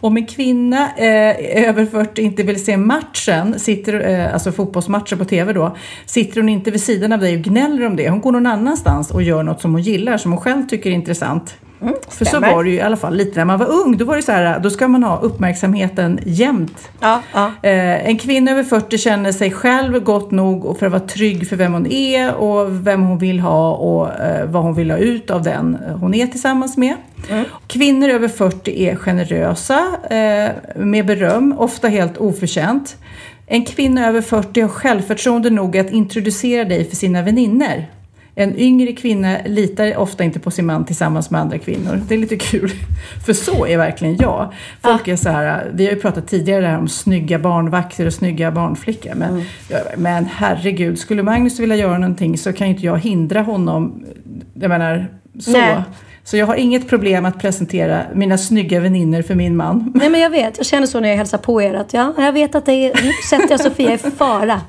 Om 0.00 0.16
en 0.16 0.26
kvinna 0.26 0.96
eh, 0.96 1.68
över 1.68 1.86
40 1.86 2.22
inte 2.22 2.42
vill 2.42 2.64
se 2.64 2.76
matchen, 2.76 3.58
sitter, 3.58 4.08
eh, 4.08 4.34
alltså 4.34 4.52
fotbollsmatcher 4.52 5.16
på 5.16 5.24
TV 5.24 5.52
då, 5.52 5.76
sitter 6.06 6.40
hon 6.40 6.48
inte 6.48 6.70
vid 6.70 6.82
sidan 6.82 7.12
av 7.12 7.20
dig 7.20 7.36
och 7.36 7.42
gnäller 7.42 7.86
om 7.86 7.96
det. 7.96 8.10
Hon 8.10 8.20
går 8.20 8.32
någon 8.32 8.46
annanstans 8.46 9.10
och 9.10 9.22
gör 9.22 9.42
något 9.42 9.60
som 9.60 9.72
hon 9.72 9.82
gillar, 9.82 10.18
som 10.18 10.32
hon 10.32 10.40
själv 10.40 10.66
tycker 10.66 10.90
är 10.90 10.94
intressant. 10.94 11.56
För 12.08 12.24
så 12.24 12.40
var 12.40 12.64
det 12.64 12.70
ju 12.70 12.76
i 12.76 12.80
alla 12.80 12.96
fall 12.96 13.16
lite 13.16 13.38
när 13.38 13.44
man 13.44 13.58
var 13.58 13.66
ung. 13.66 13.96
Då 13.96 14.04
var 14.04 14.16
det 14.16 14.22
så 14.22 14.32
här, 14.32 14.60
då 14.60 14.70
ska 14.70 14.88
man 14.88 15.02
ha 15.02 15.20
uppmärksamheten 15.20 16.20
jämt. 16.26 16.88
Ja, 17.00 17.22
ja. 17.34 17.52
Eh, 17.62 18.08
en 18.08 18.18
kvinna 18.18 18.50
över 18.50 18.62
40 18.62 18.98
känner 18.98 19.32
sig 19.32 19.50
själv 19.50 20.04
gott 20.04 20.30
nog 20.30 20.78
för 20.78 20.86
att 20.86 20.92
vara 20.92 21.02
trygg 21.02 21.48
för 21.48 21.56
vem 21.56 21.72
hon 21.72 21.86
är 21.86 22.34
och 22.34 22.86
vem 22.86 23.02
hon 23.02 23.18
vill 23.18 23.40
ha 23.40 23.74
och 23.74 24.20
eh, 24.20 24.46
vad 24.46 24.62
hon 24.62 24.74
vill 24.74 24.90
ha 24.90 24.98
ut 24.98 25.30
av 25.30 25.42
den 25.42 25.78
hon 26.00 26.14
är 26.14 26.26
tillsammans 26.26 26.76
med. 26.76 26.94
Kvinnor 27.66 28.08
över 28.08 28.28
40 28.28 28.84
är 28.86 28.96
generösa 28.96 29.80
eh, 30.10 30.50
med 30.76 31.06
beröm, 31.06 31.54
ofta 31.58 31.88
helt 31.88 32.18
oförtjänt. 32.18 32.96
En 33.46 33.64
kvinna 33.64 34.06
över 34.06 34.20
40 34.20 34.60
har 34.60 34.68
självförtroende 34.68 35.50
nog 35.50 35.78
att 35.78 35.90
introducera 35.90 36.64
dig 36.64 36.84
för 36.84 36.96
sina 36.96 37.22
väninnor. 37.22 37.84
En 38.38 38.58
yngre 38.58 38.92
kvinna 38.92 39.36
litar 39.46 39.96
ofta 39.96 40.24
inte 40.24 40.40
på 40.40 40.50
sin 40.50 40.66
man 40.66 40.84
tillsammans 40.84 41.30
med 41.30 41.40
andra 41.40 41.58
kvinnor. 41.58 42.02
Det 42.08 42.14
är 42.14 42.18
lite 42.18 42.36
kul. 42.36 42.70
För 43.26 43.32
så 43.32 43.66
är 43.66 43.78
verkligen 43.78 44.16
jag. 44.16 44.52
Folk 44.82 45.08
är 45.08 45.16
så 45.16 45.30
här, 45.30 45.70
vi 45.74 45.86
har 45.86 45.92
ju 45.92 46.00
pratat 46.00 46.28
tidigare 46.28 46.76
om 46.76 46.88
snygga 46.88 47.38
barnvakter 47.38 48.06
och 48.06 48.12
snygga 48.12 48.50
barnflickor. 48.50 49.14
Men, 49.14 49.42
ja, 49.68 49.78
men 49.96 50.24
herregud, 50.24 50.98
skulle 50.98 51.22
Magnus 51.22 51.58
vilja 51.58 51.76
göra 51.76 51.98
någonting 51.98 52.38
så 52.38 52.52
kan 52.52 52.66
ju 52.66 52.74
inte 52.74 52.86
jag 52.86 52.98
hindra 52.98 53.42
honom. 53.42 54.04
Jag 54.54 54.68
menar, 54.68 55.06
så. 55.38 55.52
Nej. 55.52 55.76
Så 56.24 56.36
jag 56.36 56.46
har 56.46 56.54
inget 56.54 56.88
problem 56.88 57.24
att 57.24 57.38
presentera 57.38 58.02
mina 58.14 58.38
snygga 58.38 58.80
väninnor 58.80 59.22
för 59.22 59.34
min 59.34 59.56
man. 59.56 59.92
Nej 59.94 60.10
men 60.10 60.20
jag 60.20 60.30
vet, 60.30 60.56
jag 60.56 60.66
känner 60.66 60.86
så 60.86 61.00
när 61.00 61.08
jag 61.08 61.16
hälsar 61.16 61.38
på 61.38 61.62
er 61.62 61.74
att 61.74 61.92
ja, 61.92 62.14
jag 62.18 62.32
vet 62.32 62.54
att 62.54 62.66
det 62.66 62.72
är, 62.72 63.04
nu 63.04 63.10
sätter 63.30 63.50
jag 63.50 63.60
Sofia 63.60 63.94
i 63.94 63.98
fara. 63.98 64.60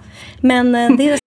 Men 0.41 0.75
eh, 0.75 0.91
det 0.97 1.09
är 1.09 1.26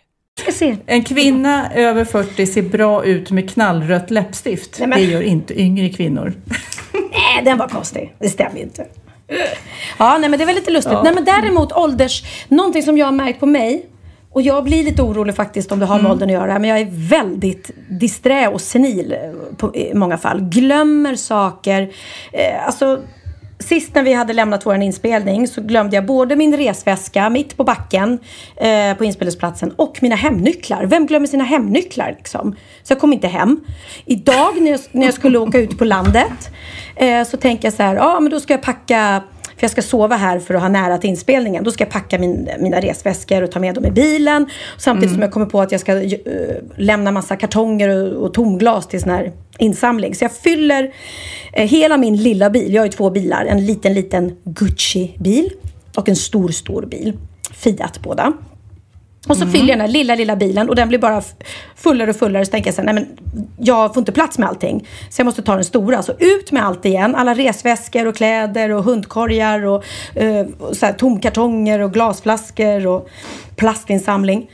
Ska 0.41 0.51
se. 0.51 0.77
En 0.85 1.03
kvinna 1.03 1.71
över 1.73 2.05
40 2.05 2.45
ser 2.45 2.61
bra 2.61 3.05
ut 3.05 3.31
med 3.31 3.49
knallrött 3.49 4.11
läppstift. 4.11 4.79
Nej, 4.79 4.87
men- 4.87 4.99
Det 4.99 5.05
gör 5.05 5.21
inte 5.21 5.61
yngre 5.61 5.89
kvinnor. 5.89 6.33
Nej, 6.93 7.45
den 7.45 7.57
var 7.57 7.67
konstig. 7.67 8.15
Det 8.19 8.29
stämmer 8.29 8.59
inte. 8.59 8.85
Ja, 9.99 10.17
nej 10.17 10.29
men 10.29 10.39
det 10.39 10.45
var 10.45 10.53
lite 10.53 10.71
lustigt. 10.71 10.97
Nej 11.03 11.13
men 11.15 11.25
däremot 11.25 11.71
ålders... 11.71 12.23
Någonting 12.47 12.83
som 12.83 12.97
jag 12.97 13.05
har 13.07 13.11
märkt 13.11 13.39
på 13.39 13.45
mig 13.45 13.85
och 14.31 14.41
jag 14.41 14.63
blir 14.63 14.83
lite 14.83 15.01
orolig 15.01 15.35
faktiskt 15.35 15.71
om 15.71 15.79
det 15.79 15.85
har 15.85 15.99
med 16.01 16.11
åldern 16.11 16.29
att 16.29 16.33
göra. 16.33 16.59
Men 16.59 16.69
jag 16.69 16.79
är 16.79 16.87
väldigt 17.09 17.71
disträ 17.89 18.47
och 18.47 18.61
senil 18.61 19.11
eh, 19.11 19.55
på, 19.57 19.75
i 19.75 19.93
många 19.93 20.17
fall. 20.17 20.41
Glömmer 20.41 21.15
saker. 21.15 21.81
Eh, 22.33 22.65
alltså, 22.65 22.99
sist 23.61 23.95
när 23.95 24.03
vi 24.03 24.13
hade 24.13 24.33
lämnat 24.33 24.65
vår 24.65 24.75
inspelning 24.75 25.47
så 25.47 25.61
glömde 25.61 25.95
jag 25.95 26.05
både 26.05 26.35
min 26.35 26.57
resväska 26.57 27.29
mitt 27.29 27.57
på 27.57 27.63
backen 27.63 28.19
eh, 28.55 28.97
på 28.97 29.05
inspelningsplatsen 29.05 29.71
och 29.71 29.97
mina 30.01 30.15
hemnycklar. 30.15 30.85
Vem 30.85 31.05
glömmer 31.05 31.27
sina 31.27 31.43
hemnycklar 31.43 32.15
liksom? 32.17 32.55
Så 32.83 32.91
jag 32.91 32.99
kom 32.99 33.13
inte 33.13 33.27
hem. 33.27 33.59
Idag 34.05 34.61
när 34.61 34.71
jag, 34.71 34.79
när 34.91 35.05
jag 35.05 35.13
skulle 35.13 35.37
åka 35.37 35.59
ut 35.59 35.77
på 35.77 35.85
landet 35.85 36.51
eh, 36.95 37.23
så 37.23 37.37
tänker 37.37 37.65
jag 37.65 37.73
så 37.73 37.83
här, 37.83 37.95
ja 37.95 38.19
men 38.19 38.31
då 38.31 38.39
ska 38.39 38.53
jag 38.53 38.61
packa 38.61 39.23
för 39.61 39.65
jag 39.65 39.71
ska 39.71 39.81
sova 39.81 40.15
här 40.15 40.39
för 40.39 40.53
att 40.53 40.61
ha 40.61 40.69
nära 40.69 40.97
till 40.97 41.09
inspelningen. 41.09 41.63
Då 41.63 41.71
ska 41.71 41.83
jag 41.83 41.91
packa 41.91 42.19
min, 42.19 42.49
mina 42.59 42.79
resväskor 42.79 43.41
och 43.41 43.51
ta 43.51 43.59
med 43.59 43.75
dem 43.75 43.85
i 43.85 43.91
bilen. 43.91 44.45
Samtidigt 44.77 45.13
som 45.13 45.21
jag 45.21 45.31
kommer 45.31 45.45
på 45.45 45.61
att 45.61 45.71
jag 45.71 45.81
ska 45.81 46.01
eh, 46.01 46.09
lämna 46.77 47.11
massa 47.11 47.35
kartonger 47.35 47.89
och, 47.89 48.25
och 48.25 48.33
tomglas 48.33 48.87
till 48.87 49.01
sån 49.01 49.09
här 49.09 49.31
insamling. 49.57 50.15
Så 50.15 50.23
jag 50.23 50.31
fyller 50.31 50.93
eh, 51.53 51.67
hela 51.67 51.97
min 51.97 52.15
lilla 52.15 52.49
bil. 52.49 52.73
Jag 52.73 52.81
har 52.81 52.85
ju 52.85 52.91
två 52.91 53.09
bilar. 53.09 53.45
En 53.45 53.65
liten, 53.65 53.93
liten 53.93 54.37
Gucci-bil 54.43 55.49
och 55.95 56.09
en 56.09 56.15
stor, 56.15 56.49
stor 56.49 56.85
bil. 56.85 57.13
Fiat 57.53 57.99
båda. 58.03 58.33
Och 59.27 59.37
så 59.37 59.47
fyller 59.47 59.69
jag 59.69 59.77
den 59.77 59.81
här 59.81 59.87
lilla, 59.87 60.15
lilla 60.15 60.35
bilen 60.35 60.69
och 60.69 60.75
den 60.75 60.87
blir 60.87 60.99
bara 60.99 61.21
fullare 61.75 62.09
och 62.09 62.15
fullare. 62.15 62.45
Så 62.45 62.51
tänker 62.51 62.67
jag 62.67 62.75
så 62.75 62.81
här, 62.81 62.93
nej 62.93 62.95
men 62.95 63.07
jag 63.57 63.93
får 63.93 64.01
inte 64.01 64.11
plats 64.11 64.37
med 64.37 64.49
allting. 64.49 64.87
Så 65.09 65.19
jag 65.19 65.25
måste 65.25 65.41
ta 65.41 65.55
den 65.55 65.65
stora. 65.65 66.03
Så 66.03 66.13
ut 66.19 66.51
med 66.51 66.65
allt 66.65 66.85
igen. 66.85 67.15
Alla 67.15 67.33
resväskor 67.33 68.07
och 68.07 68.15
kläder 68.15 68.69
och 68.69 68.83
hundkorgar 68.83 69.65
och, 69.65 69.83
eh, 70.15 70.45
och 70.59 70.77
så 70.77 70.85
här, 70.85 70.93
tomkartonger 70.93 71.79
och 71.79 71.93
glasflaskor 71.93 72.87
och 72.87 73.09
plastinsamling. 73.55 74.49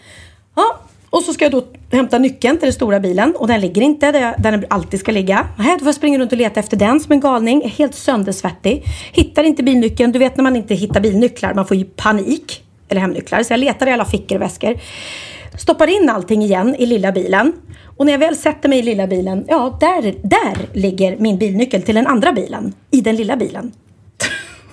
Ja, 0.56 0.80
och 1.10 1.24
så 1.24 1.34
ska 1.34 1.46
jag 1.46 1.52
då 1.52 1.64
hämta 1.92 2.18
nyckeln 2.18 2.58
till 2.58 2.66
den 2.66 2.74
stora 2.74 3.00
bilen 3.00 3.36
och 3.36 3.48
den 3.48 3.62
ligger 3.62 3.82
inte 3.82 4.12
där, 4.12 4.36
där 4.38 4.52
den 4.52 4.66
alltid 4.70 5.00
ska 5.00 5.12
ligga. 5.12 5.48
Nej, 5.58 5.74
då 5.74 5.80
får 5.80 5.88
jag 5.88 5.96
springa 5.96 6.20
runt 6.20 6.32
och 6.32 6.38
leta 6.38 6.60
efter 6.60 6.78
den 6.78 7.00
som 7.00 7.12
en 7.12 7.20
galning. 7.20 7.64
Är 7.64 7.70
helt 7.70 7.96
söndersvettig. 7.96 8.84
Hittar 9.12 9.44
inte 9.44 9.64
bilnyckeln. 9.64 10.12
Du 10.12 10.20
vet 10.20 10.38
när 10.38 10.44
man 10.44 10.56
inte 10.56 10.76
hittar 10.76 11.00
bilnycklar, 11.00 11.54
man 11.54 11.68
får 11.68 11.78
ju 11.78 11.86
panik. 11.86 12.64
Eller 12.90 13.02
hemnycklar. 13.02 13.44
Så 13.44 13.54
jag 13.54 13.60
letar 13.60 13.88
i 13.88 13.92
alla 13.92 14.06
fickor 14.06 14.36
och 14.36 14.42
väskor. 14.42 14.76
Stoppar 15.58 15.88
in 15.88 16.10
allting 16.10 16.44
igen 16.44 16.76
i 16.80 16.86
lilla 16.86 17.12
bilen. 17.12 17.54
Och 17.98 18.06
när 18.06 18.14
jag 18.14 18.20
väl 18.20 18.36
sätter 18.36 18.70
mig 18.70 18.80
i 18.80 18.82
lilla 18.82 19.08
bilen, 19.08 19.46
ja, 19.48 19.78
där, 19.80 20.16
där 20.22 20.70
ligger 20.74 21.18
min 21.18 21.38
bilnyckel 21.38 21.82
till 21.82 21.96
den 21.96 22.08
andra 22.08 22.34
bilen. 22.34 22.74
I 22.92 23.02
den 23.02 23.16
lilla 23.16 23.36
bilen. 23.38 23.72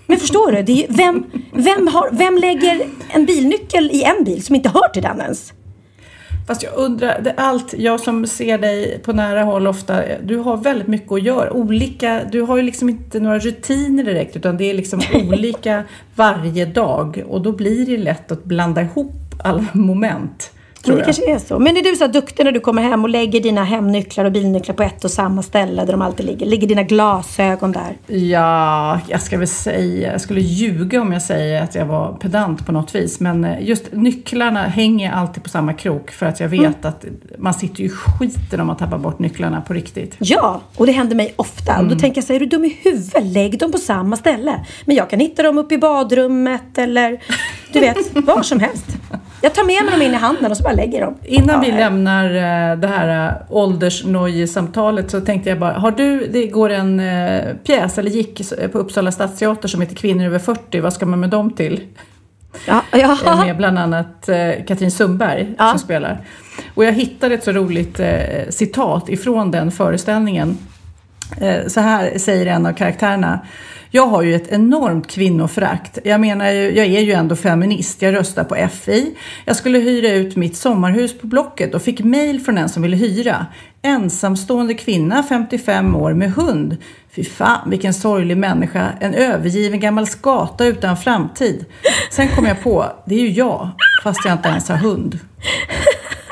Men 0.06 0.18
förstår 0.18 0.52
du? 0.52 0.62
Det 0.62 0.72
är 0.72 0.76
ju, 0.76 0.86
vem, 0.88 1.26
vem, 1.52 1.88
har, 1.88 2.08
vem 2.12 2.38
lägger 2.38 2.86
en 3.08 3.26
bilnyckel 3.26 3.90
i 3.92 4.02
en 4.02 4.24
bil 4.24 4.44
som 4.44 4.54
inte 4.54 4.68
hör 4.68 4.88
till 4.88 5.02
den 5.02 5.20
ens? 5.20 5.52
Fast 6.46 6.62
jag 6.62 6.72
undrar, 6.76 7.20
det, 7.20 7.34
allt, 7.36 7.74
jag 7.78 8.00
som 8.00 8.26
ser 8.26 8.58
dig 8.58 8.98
på 8.98 9.12
nära 9.12 9.42
håll 9.42 9.66
ofta, 9.66 10.02
du 10.22 10.36
har 10.36 10.56
väldigt 10.56 10.88
mycket 10.88 11.12
att 11.12 11.22
göra. 11.22 11.52
Olika, 11.52 12.20
du 12.32 12.40
har 12.40 12.56
ju 12.56 12.62
liksom 12.62 12.88
inte 12.88 13.20
några 13.20 13.38
rutiner 13.38 14.04
direkt 14.04 14.36
utan 14.36 14.56
det 14.56 14.70
är 14.70 14.74
liksom 14.74 15.02
olika 15.14 15.82
varje 16.14 16.66
dag 16.66 17.24
och 17.28 17.42
då 17.42 17.52
blir 17.52 17.86
det 17.86 17.96
lätt 17.96 18.32
att 18.32 18.44
blanda 18.44 18.82
ihop 18.82 19.14
alla 19.38 19.64
moment. 19.72 20.53
Men 20.86 20.96
Tror 20.96 20.96
det 20.96 21.00
jag. 21.00 21.04
kanske 21.04 21.34
är 21.34 21.38
så. 21.38 21.58
Men 21.58 21.76
är 21.76 21.82
du 21.82 21.96
så 21.96 22.06
duktig 22.06 22.44
när 22.44 22.52
du 22.52 22.60
kommer 22.60 22.82
hem 22.82 23.02
och 23.04 23.08
lägger 23.10 23.40
dina 23.40 23.64
hemnycklar 23.64 24.24
och 24.24 24.32
bilnycklar 24.32 24.74
på 24.74 24.82
ett 24.82 25.04
och 25.04 25.10
samma 25.10 25.42
ställe 25.42 25.84
där 25.84 25.92
de 25.92 26.02
alltid 26.02 26.26
ligger? 26.26 26.46
Ligger 26.46 26.66
dina 26.68 26.82
glasögon 26.82 27.72
där? 27.72 28.16
Ja, 28.16 29.00
jag 29.08 29.22
ska 29.22 29.38
väl 29.38 29.48
säga, 29.48 30.12
jag 30.12 30.20
skulle 30.20 30.40
ljuga 30.40 31.00
om 31.00 31.12
jag 31.12 31.22
säger 31.22 31.62
att 31.62 31.74
jag 31.74 31.86
var 31.86 32.12
pedant 32.12 32.66
på 32.66 32.72
något 32.72 32.94
vis. 32.94 33.20
Men 33.20 33.44
eh, 33.44 33.68
just 33.68 33.84
nycklarna 33.92 34.62
hänger 34.62 35.12
alltid 35.12 35.42
på 35.42 35.48
samma 35.48 35.72
krok 35.72 36.10
för 36.10 36.26
att 36.26 36.40
jag 36.40 36.48
vet 36.48 36.60
Mm. 36.64 36.74
att 36.82 37.04
man 37.38 37.54
sitter 37.54 37.80
ju 37.80 37.86
i 37.86 37.90
skiten 37.90 38.60
om 38.60 38.66
man 38.66 38.76
tappar 38.76 38.98
bort 38.98 39.18
nycklarna 39.18 39.60
på 39.60 39.72
riktigt. 39.74 40.16
Ja, 40.18 40.60
och 40.76 40.86
det 40.86 40.92
händer 40.92 41.16
mig 41.16 41.32
ofta. 41.36 41.78
Och 41.80 41.86
då 41.88 41.98
tänker 41.98 42.16
jag 42.18 42.24
så 42.24 42.32
här, 42.32 42.40
är 42.40 42.40
du 42.40 42.46
dum 42.46 42.64
i 42.64 42.78
huvudet? 42.82 43.24
Lägg 43.24 43.58
dem 43.58 43.72
på 43.72 43.78
samma 43.78 44.16
ställe. 44.16 44.64
Men 44.84 44.96
jag 44.96 45.10
kan 45.10 45.20
hitta 45.20 45.42
dem 45.42 45.58
uppe 45.58 45.74
i 45.74 45.78
badrummet 45.78 46.78
eller 46.78 47.20
du 47.74 47.80
vet, 47.80 48.26
var 48.26 48.42
som 48.42 48.60
helst. 48.60 48.86
Jag 49.40 49.54
tar 49.54 49.64
med 49.64 49.84
mig 49.84 49.92
dem 49.92 50.02
in 50.02 50.14
i 50.14 50.16
handen 50.16 50.50
och 50.50 50.56
så 50.56 50.62
bara 50.62 50.72
lägger 50.72 51.00
dem. 51.00 51.14
Innan 51.24 51.60
vi 51.60 51.72
lämnar 51.72 52.24
eh, 52.24 52.76
det 52.76 52.86
här 52.86 53.28
eh, 53.28 53.32
åldersnojesamtalet 53.48 55.10
så 55.10 55.20
tänkte 55.20 55.48
jag 55.50 55.58
bara, 55.58 55.72
har 55.72 55.90
du, 55.90 56.26
det 56.26 56.46
går 56.46 56.70
en 56.70 57.00
eh, 57.00 57.54
pjäs 57.66 57.98
eller 57.98 58.10
gick 58.10 58.42
på 58.72 58.78
Uppsala 58.78 59.12
stadsteater 59.12 59.68
som 59.68 59.80
heter 59.80 59.96
Kvinnor 59.96 60.24
över 60.24 60.38
40, 60.38 60.80
vad 60.80 60.92
ska 60.92 61.06
man 61.06 61.20
med 61.20 61.30
dem 61.30 61.50
till? 61.50 61.80
Ja, 62.66 62.82
ja. 62.92 63.44
Med 63.46 63.56
bland 63.56 63.78
annat 63.78 64.28
Katrin 64.68 64.90
Sundberg 64.90 65.54
Ja. 65.58 65.70
som 65.70 65.78
spelar. 65.78 66.20
Och 66.74 66.84
jag 66.84 66.92
hittade 66.92 67.34
ett 67.34 67.44
så 67.44 67.52
roligt 67.52 68.00
citat 68.48 69.08
ifrån 69.08 69.50
den 69.50 69.70
föreställningen. 69.70 70.58
Så 71.66 71.80
här 71.80 72.18
säger 72.18 72.46
en 72.46 72.66
av 72.66 72.72
karaktärerna. 72.72 73.40
Jag 73.96 74.06
har 74.06 74.22
ju 74.22 74.34
ett 74.34 74.48
enormt 74.48 75.06
kvinnoförakt. 75.06 75.98
Jag 76.04 76.20
menar, 76.20 76.46
jag 76.46 76.86
är 76.86 77.00
ju 77.00 77.12
ändå 77.12 77.36
feminist. 77.36 78.02
Jag 78.02 78.14
röstar 78.14 78.44
på 78.44 78.68
FI. 78.72 79.14
Jag 79.44 79.56
skulle 79.56 79.78
hyra 79.78 80.12
ut 80.12 80.36
mitt 80.36 80.56
sommarhus 80.56 81.18
på 81.18 81.26
Blocket 81.26 81.74
och 81.74 81.82
fick 81.82 82.00
mejl 82.00 82.40
från 82.40 82.58
en 82.58 82.68
som 82.68 82.82
ville 82.82 82.96
hyra. 82.96 83.46
Ensamstående 83.82 84.74
kvinna, 84.74 85.22
55 85.22 85.96
år, 85.96 86.12
med 86.12 86.32
hund. 86.32 86.76
Fy 87.16 87.24
fan, 87.24 87.70
vilken 87.70 87.94
sorglig 87.94 88.36
människa. 88.36 88.88
En 89.00 89.14
övergiven 89.14 89.80
gammal 89.80 90.06
skata 90.06 90.66
utan 90.66 90.96
framtid. 90.96 91.64
Sen 92.10 92.28
kom 92.28 92.44
jag 92.44 92.62
på, 92.62 92.86
det 93.06 93.14
är 93.14 93.20
ju 93.20 93.30
jag, 93.30 93.70
fast 94.02 94.24
jag 94.24 94.34
inte 94.34 94.48
ens 94.48 94.68
har 94.68 94.76
hund. 94.76 95.18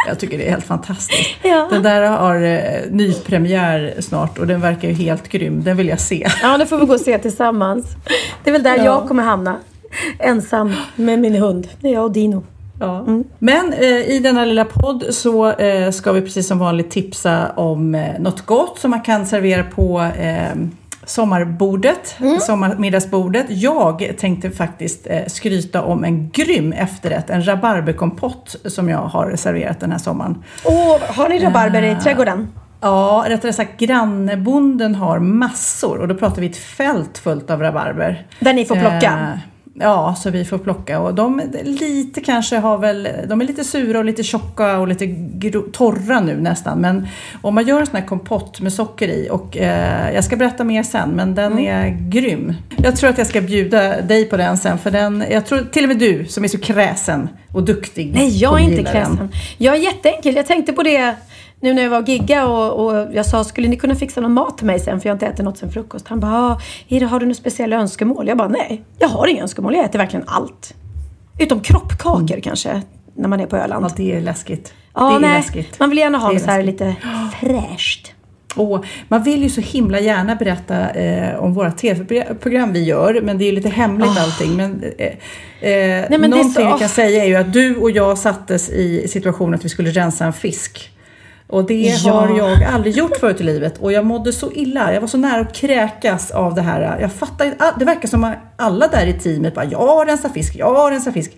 Jag 0.07 0.19
tycker 0.19 0.39
det 0.39 0.47
är 0.47 0.51
helt 0.51 0.65
fantastiskt. 0.65 1.31
Ja. 1.43 1.69
Den 1.71 1.83
där 1.83 2.03
har 2.11 2.43
eh, 2.43 2.91
nypremiär 2.91 3.95
snart 4.01 4.39
och 4.39 4.47
den 4.47 4.61
verkar 4.61 4.89
ju 4.89 4.95
helt 4.95 5.29
grym. 5.29 5.63
Den 5.65 5.77
vill 5.77 5.89
jag 5.89 6.01
se. 6.01 6.29
ja, 6.43 6.59
det 6.59 6.67
får 6.67 6.79
vi 6.79 6.87
gå 6.87 6.95
och 6.95 7.01
se 7.01 7.19
tillsammans. 7.19 7.87
Det 8.45 8.51
är 8.51 8.53
väl 8.53 8.63
där 8.63 8.77
Ja. 8.77 8.85
jag 8.85 9.09
kommer 9.09 9.23
hamna. 9.23 9.57
Ensam 10.19 10.73
med 10.97 11.19
min 11.19 11.35
hund. 11.35 11.69
Det 11.81 11.89
är 11.89 11.93
jag 11.93 12.05
och 12.05 12.13
Dino. 12.13 12.45
Ja. 12.81 13.07
Men 13.39 13.73
eh, 13.73 13.87
i 14.11 14.21
denna 14.23 14.45
lilla 14.45 14.65
podd 14.65 15.05
så 15.11 15.51
eh, 15.53 15.91
ska 15.91 16.13
vi 16.13 16.21
precis 16.23 16.47
som 16.49 16.59
vanligt 16.59 16.91
tipsa 16.91 17.53
om 17.57 17.95
eh, 17.95 18.19
något 18.19 18.47
gott 18.47 18.79
som 18.79 18.91
man 18.91 19.01
kan 19.01 19.27
servera 19.27 19.65
på 19.65 20.09
eh, 21.03 21.07
sommarbordet, 21.07 22.17
sommarmiddagsbordet. 22.41 23.47
Jag 23.49 24.13
tänkte 24.19 24.51
faktiskt 24.51 25.07
eh, 25.07 25.27
skryta 25.27 25.83
om 25.83 26.05
en 26.05 26.31
grym 26.31 26.73
efterrätt, 26.73 27.31
en 27.31 27.47
rabarberkompott 27.47 28.57
som 28.65 28.89
jag 28.89 28.99
har 28.99 29.37
serverat 29.37 29.81
den 29.81 29.91
här 29.91 29.99
sommaren. 29.99 30.45
Åh, 30.65 30.99
har 31.01 31.29
ni 31.29 31.39
rabarber 31.39 31.83
i 31.83 31.97
trädgården? 31.97 32.49
Ja, 32.81 33.25
rättare 33.29 33.53
sagt 33.53 33.81
grannebonden 33.81 34.95
har 34.95 35.19
massor 35.19 35.99
och 35.99 36.09
då 36.09 36.15
pratar 36.15 36.41
vi 36.41 36.47
ett 36.47 36.57
fält 36.57 37.19
fullt 37.19 37.51
av 37.51 37.61
rabarber. 37.61 38.27
Där 38.41 38.53
ni 38.53 38.65
får 38.65 38.77
plocka? 38.77 39.39
Ja, 39.75 40.15
så 40.19 40.31
vi 40.31 40.45
får 40.45 40.59
plocka 40.59 41.01
och 41.01 41.15
de 41.15 41.43
lite 41.65 42.21
kanske 42.21 42.57
har 42.57 42.79
väl, 42.79 43.09
de 43.29 43.41
är 43.41 43.45
lite 43.45 43.65
sura 43.65 43.99
och 43.99 44.05
lite 44.05 44.23
tjocka 44.23 44.79
och 44.79 44.89
lite 44.89 45.07
torra 45.73 46.21
nu 46.21 46.37
nästan. 46.41 46.79
Men 46.81 47.07
om 47.43 47.55
man 47.55 47.67
gör 47.67 47.81
en 47.81 47.87
sån 47.87 47.97
här 47.97 48.07
kompott 48.07 48.61
med 48.61 48.73
socker 48.73 49.09
i 49.09 49.29
och 49.31 49.57
eh, 49.57 50.15
jag 50.15 50.25
ska 50.25 50.37
berätta 50.37 50.65
mer 50.65 50.83
sen, 50.83 51.11
men 51.11 51.35
den 51.35 51.53
Mm. 51.53 51.65
är 51.67 52.11
grym. 52.11 52.53
Jag 52.83 52.97
tror 52.97 53.11
att 53.11 53.19
jag 53.19 53.27
ska 53.27 53.41
bjuda 53.41 54.01
dig 54.01 54.25
på 54.25 54.37
den 54.37 54.57
sen, 54.59 54.79
för 54.79 54.91
den, 54.91 55.25
jag 55.31 55.47
tror 55.47 55.59
till 55.73 55.83
och 55.85 55.89
med 55.89 55.99
du 55.99 56.25
som 56.27 56.45
är 56.45 56.49
så 56.49 56.59
kräsen 56.59 57.29
och 57.53 57.63
duktig. 57.63 58.13
Nej, 58.15 58.39
jag 58.39 58.55
är 58.61 58.63
inte 58.65 58.75
gilla 58.77 58.93
den. 58.93 59.03
kräsen. 59.07 59.29
Jag 59.59 59.75
är 59.77 59.79
jätteenkel. 59.81 60.37
Jag 60.37 60.47
tänkte 60.47 60.73
på 60.73 60.83
det 60.83 61.15
nu 61.63 61.75
när 61.75 61.83
jag 61.83 61.91
var 61.91 62.03
och 62.03 62.09
gigga 62.09 62.47
och, 62.47 62.87
och 62.87 63.07
jag 63.15 63.27
sa, 63.27 63.45
skulle 63.45 63.69
ni 63.69 63.77
kunna 63.77 63.95
fixa 63.95 64.21
någon 64.21 64.33
mat 64.33 64.59
till 64.59 64.67
mig 64.67 64.81
sen? 64.81 65.01
För 65.01 65.09
jag 65.09 65.13
har 65.13 65.17
inte 65.17 65.27
ätit 65.27 65.45
något 65.45 65.59
sen 65.59 65.73
frukost. 65.73 66.09
Han 66.09 66.21
bara, 66.21 66.33
ah, 66.33 66.61
har 67.11 67.21
du 67.21 67.27
några 67.27 67.35
speciella 67.35 67.77
önskemål? 67.77 68.29
Jag 68.29 68.39
bara, 68.39 68.49
nej, 68.49 68.83
jag 68.99 69.09
har 69.09 69.27
inga 69.27 69.43
önskemål. 69.43 69.75
Jag 69.75 69.85
äter 69.85 69.99
verkligen 69.99 70.25
allt. 70.29 70.75
Utom 71.39 71.61
kroppkakor 71.61 72.41
kanske, 72.41 72.83
när 73.15 73.29
man 73.29 73.41
är 73.41 73.47
på 73.47 73.57
Öland. 73.57 73.85
Ja, 73.85 73.91
det 73.97 74.13
är 74.17 74.21
läskigt. 74.21 74.75
Ja, 74.95 75.09
det 75.11 75.17
är 75.17 75.21
nej, 75.21 75.39
läskigt. 75.39 75.79
man 75.79 75.89
vill 75.91 75.99
gärna 75.99 76.19
ha 76.19 76.33
Det 76.33 76.41
så 76.41 76.51
här 76.51 76.63
lite 76.63 76.95
fräscht. 77.41 78.13
Och 78.57 78.85
man 79.09 79.23
vill 79.23 79.43
ju 79.43 79.49
så 79.51 79.61
himla 79.61 80.01
gärna 80.01 80.35
berätta 80.35 80.91
eh, 80.91 81.37
om 81.39 81.55
våra 81.55 81.71
tv-program 81.73 82.73
vi 82.73 82.83
gör, 82.85 83.21
men 83.23 83.39
det 83.39 83.45
är 83.45 83.47
ju 83.47 83.53
lite 83.53 83.69
hemligt 83.69 84.19
allting. 84.19 84.57
Men, 84.57 84.85
eh, 84.99 85.07
eh, 85.71 86.05
Ah. 86.05 86.07
men 86.19 86.31
någonting 86.31 86.53
så- 86.53 86.73
vi 86.75 86.79
kan 86.79 86.89
säga 86.89 87.25
är 87.25 87.29
ju 87.29 87.37
att 87.37 87.53
du 87.53 87.77
och 87.77 87.91
jag 87.91 88.19
sattes 88.19 88.71
i 88.71 89.09
situationen 89.09 89.55
att 89.55 89.65
vi 89.65 89.69
skulle 89.69 89.91
rensa 89.91 90.25
en 90.25 90.33
fisk. 90.33 90.91
Och 91.53 91.65
det 91.67 91.75
Ja. 92.05 92.11
har 92.13 92.39
jag 92.39 92.63
aldrig 92.65 92.97
gjort 92.97 93.17
förut 93.17 93.41
i 93.41 93.45
livet 93.45 93.79
och 93.79 93.93
jag 93.93 94.07
mådde 94.07 94.33
så 94.33 94.53
illa. 94.53 94.95
Jag 94.95 95.01
var 95.01 95.09
så 95.09 95.19
nära 95.19 95.41
att 95.41 95.55
kräkas 95.55 96.31
av 96.31 96.55
det 96.55 96.63
här. 96.63 97.01
Jag 97.01 97.13
fattar 97.13 97.45
inte- 97.45 97.73
det 97.79 97.85
verkar 97.85 98.09
som 98.09 98.25
att 98.25 98.35
alla 98.57 98.89
där 98.89 99.07
i 99.07 99.13
teamet 99.13 99.55
bara 99.55 99.65
jag 99.65 100.09
rensar 100.09 100.29
fisk, 100.29 100.57
jag 100.57 100.93
rensar 100.93 101.13
fisk. 101.13 101.33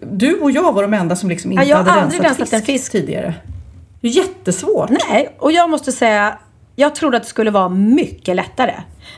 Du 0.00 0.40
och 0.40 0.50
jag 0.50 0.72
var 0.72 0.82
de 0.82 0.94
enda 0.94 1.16
som 1.16 1.28
liksom 1.28 1.52
inte 1.52 1.64
Ja, 1.64 1.76
hade 1.76 1.90
rensat, 1.90 2.20
rensat 2.24 2.40
en 2.40 2.46
fisk, 2.46 2.66
fisk. 2.66 2.92
tidigare. 2.92 3.34
Jättesvårt. 4.00 4.90
Nej, 5.10 5.36
och 5.38 5.52
jag 5.52 5.70
måste 5.70 5.92
säga, 5.92 6.38
jag 6.76 6.94
trodde 6.94 7.16
att 7.16 7.22
det 7.22 7.28
skulle 7.28 7.50
vara 7.50 7.68
mycket 7.68 8.36
lättare. 8.36 8.74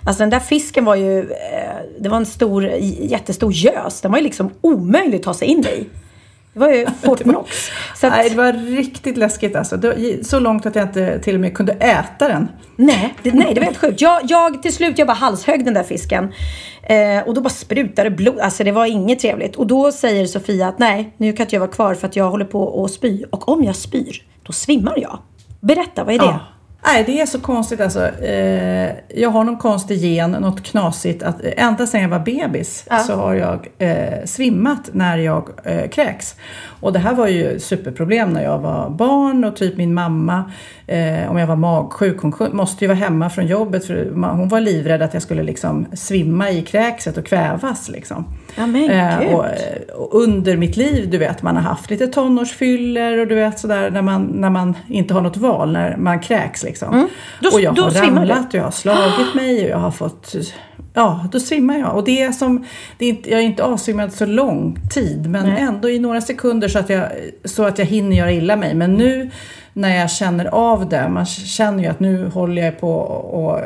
Alltså 0.07 0.23
den 0.23 0.31
där 0.31 0.41
fisken 0.41 0.85
var 0.85 0.95
ju, 0.95 1.19
eh, 1.21 1.27
det 2.01 2.09
var 2.09 2.17
en 2.17 2.27
stor, 2.27 2.65
jättestor 3.01 3.53
gös. 3.53 4.01
Den 4.01 4.11
var 4.11 4.19
ju 4.19 4.25
liksom 4.25 4.51
omöjlig 4.61 5.17
att 5.17 5.23
ta 5.23 5.35
sig 5.35 5.49
in 5.49 5.65
i. 5.67 5.87
Det 6.55 6.61
var 6.61 6.69
ju 6.69 6.87
Fort 7.03 7.21
Knox. 7.21 7.71
Så 7.97 8.07
att, 8.07 8.13
Nej, 8.13 8.31
det 8.31 8.37
var 8.37 8.53
riktigt 8.53 9.17
läskigt 9.17 9.57
alltså. 9.57 9.95
Så 10.23 10.39
långt 10.39 10.67
att 10.67 10.75
jag 10.75 10.85
inte 10.85 11.19
till 11.19 11.35
och 11.35 11.41
med 11.41 11.55
kunde 11.55 11.73
äta 11.73 12.29
den. 12.29 12.49
nej, 12.77 13.15
det, 13.23 13.33
nej, 13.33 13.55
det 13.55 13.61
var 13.61 13.65
helt 13.65 13.79
sjukt. 13.79 14.01
Jag, 14.01 14.21
jag, 14.25 14.63
till 14.63 14.75
slut, 14.75 14.99
jag 14.99 15.07
bara 15.07 15.13
halshögg 15.13 15.65
den 15.65 15.75
där 15.75 15.83
fisken. 15.83 16.33
Eh, 16.83 17.23
och 17.27 17.35
då 17.35 17.41
bara 17.41 17.51
sprutade 17.51 18.11
blod. 18.11 18.39
Alltså 18.39 18.65
det 18.65 18.73
var 18.73 18.87
inget 18.87 19.19
trevligt. 19.19 19.57
Och 19.57 19.67
då 19.67 19.93
säger 19.93 20.27
Sofia 20.27 20.69
att 20.69 20.79
nej, 20.79 21.15
nu 21.17 21.33
kan 21.33 21.45
inte 21.47 21.57
jag 21.57 21.61
vara 21.61 21.71
kvar 21.71 21.95
för 21.95 22.07
att 22.07 22.17
jag 22.17 22.31
håller 22.31 22.45
på 22.45 22.85
att 22.85 22.91
spy. 22.91 23.25
Och 23.31 23.49
om 23.49 23.65
jag 23.65 23.77
spyr, 23.77 24.23
då 24.43 24.53
svimmar 24.53 24.99
jag. 24.99 25.19
Berätta, 25.61 26.05
vad 26.05 26.15
är 26.15 26.19
det? 26.19 26.25
Ja. 26.25 26.41
Nej, 26.87 27.05
det 27.07 27.21
är 27.21 27.27
så 27.27 27.41
konstigt 27.41 27.81
alltså. 27.81 28.09
Eh, 28.09 28.91
jag 29.09 29.31
har 29.31 29.45
någon 29.45 29.57
konstig 29.57 29.99
gen, 29.99 30.31
något 30.31 30.63
knasigt. 30.63 31.23
Att, 31.23 31.37
ända 31.43 31.87
sedan 31.87 32.03
jag 32.03 32.09
var 32.09 32.19
bebis 32.19 32.85
Ja. 32.91 32.99
så 32.99 33.15
har 33.15 33.35
jag 33.35 33.69
eh, 33.79 34.25
svimmat 34.25 34.91
när 34.93 35.19
jag 35.19 35.49
eh, 35.65 35.89
kräks. 35.89 36.35
Och 36.85 36.93
det 36.93 36.99
här 36.99 37.15
var 37.15 37.29
ju 37.29 37.59
superproblem 37.59 38.31
när 38.33 38.43
jag 38.45 38.59
var 38.59 38.91
barn 38.91 39.45
och 39.45 39.57
typ 39.57 39.77
min 39.77 39.95
mamma, 39.95 40.45
eh, 40.87 41.31
om 41.31 41.39
jag 41.39 41.47
var 41.47 41.57
magsjuk, 41.57 42.21
hon 42.23 42.35
måste 42.53 42.85
ju 42.85 42.89
vara 42.89 42.99
hemma 42.99 43.31
från 43.31 43.47
jobbet 43.47 43.87
för 43.87 44.11
hon 44.15 44.49
var 44.49 44.61
livrädd 44.61 45.03
att 45.03 45.15
jag 45.15 45.23
skulle 45.23 45.43
liksom 45.43 45.87
svimma 45.93 46.51
i 46.51 46.63
kräkset 46.63 47.17
och 47.17 47.27
kvävas 47.27 47.89
liksom. 47.89 48.25
Ja, 48.57 48.67
men 48.67 48.91
Eh, 48.91 49.35
och, 49.35 49.45
och 49.97 50.23
under 50.23 50.57
mitt 50.57 50.77
liv, 50.77 51.11
du 51.11 51.19
vet, 51.19 51.43
man 51.43 51.57
har 51.57 51.63
haft 51.63 51.91
lite 51.91 52.07
tonårsfyller 52.07 53.19
och 53.19 53.27
du 53.27 53.35
vet 53.35 53.59
sådär 53.59 53.91
när 53.91 54.03
man, 54.03 54.23
när 54.25 54.51
man 54.51 54.75
inte 54.89 55.15
har 55.15 55.21
något 55.21 55.37
val, 55.37 55.73
när 55.73 55.97
man 55.97 56.21
kräks 56.21 56.63
liksom. 56.63 56.95
Mm. 56.95 57.09
Då- 57.41 57.51
och 57.53 57.61
jag 57.61 57.73
har 57.73 57.91
ramlat 57.91 58.49
och 58.49 58.55
jag 58.55 58.65
har 58.65 58.71
slagit 58.71 59.35
mig 59.35 59.65
och 59.65 59.71
jag 59.71 59.79
har 59.79 59.91
fått, 59.91 60.35
ja 60.95 61.29
då 61.33 61.41
svimmar 61.41 61.79
jag. 61.79 61.97
Och 61.97 62.05
det 62.05 62.23
är 62.23 62.33
som, 62.33 62.65
det 62.99 63.05
är 63.05 63.09
inte, 63.09 63.31
jag 63.31 63.41
är 63.41 63.45
inte 63.45 63.65
avsvimmad 63.65 64.13
så 64.13 64.27
lång 64.27 64.79
tid 64.91 65.31
men 65.31 65.47
Nej. 65.47 65.63
ändå 65.63 65.91
i 65.91 65.99
några 65.99 66.21
sekunder 66.21 66.69
så 66.69 66.79
att, 66.79 66.89
jag, 66.91 67.09
så 67.45 67.65
att 67.65 67.79
jag 67.79 67.87
hinner 67.87 68.17
göra 68.17 68.33
illa 68.33 68.57
mig. 68.57 68.75
Men 68.75 68.95
nu 68.95 69.31
när 69.73 69.97
jag 69.97 70.11
känner 70.11 70.45
av 70.45 70.89
det, 70.89 71.09
man 71.09 71.27
känner 71.27 71.83
ju 71.83 71.89
att 71.89 72.01
nu 72.01 72.29
håller 72.29 72.63
jag 72.63 72.81
på 72.81 73.61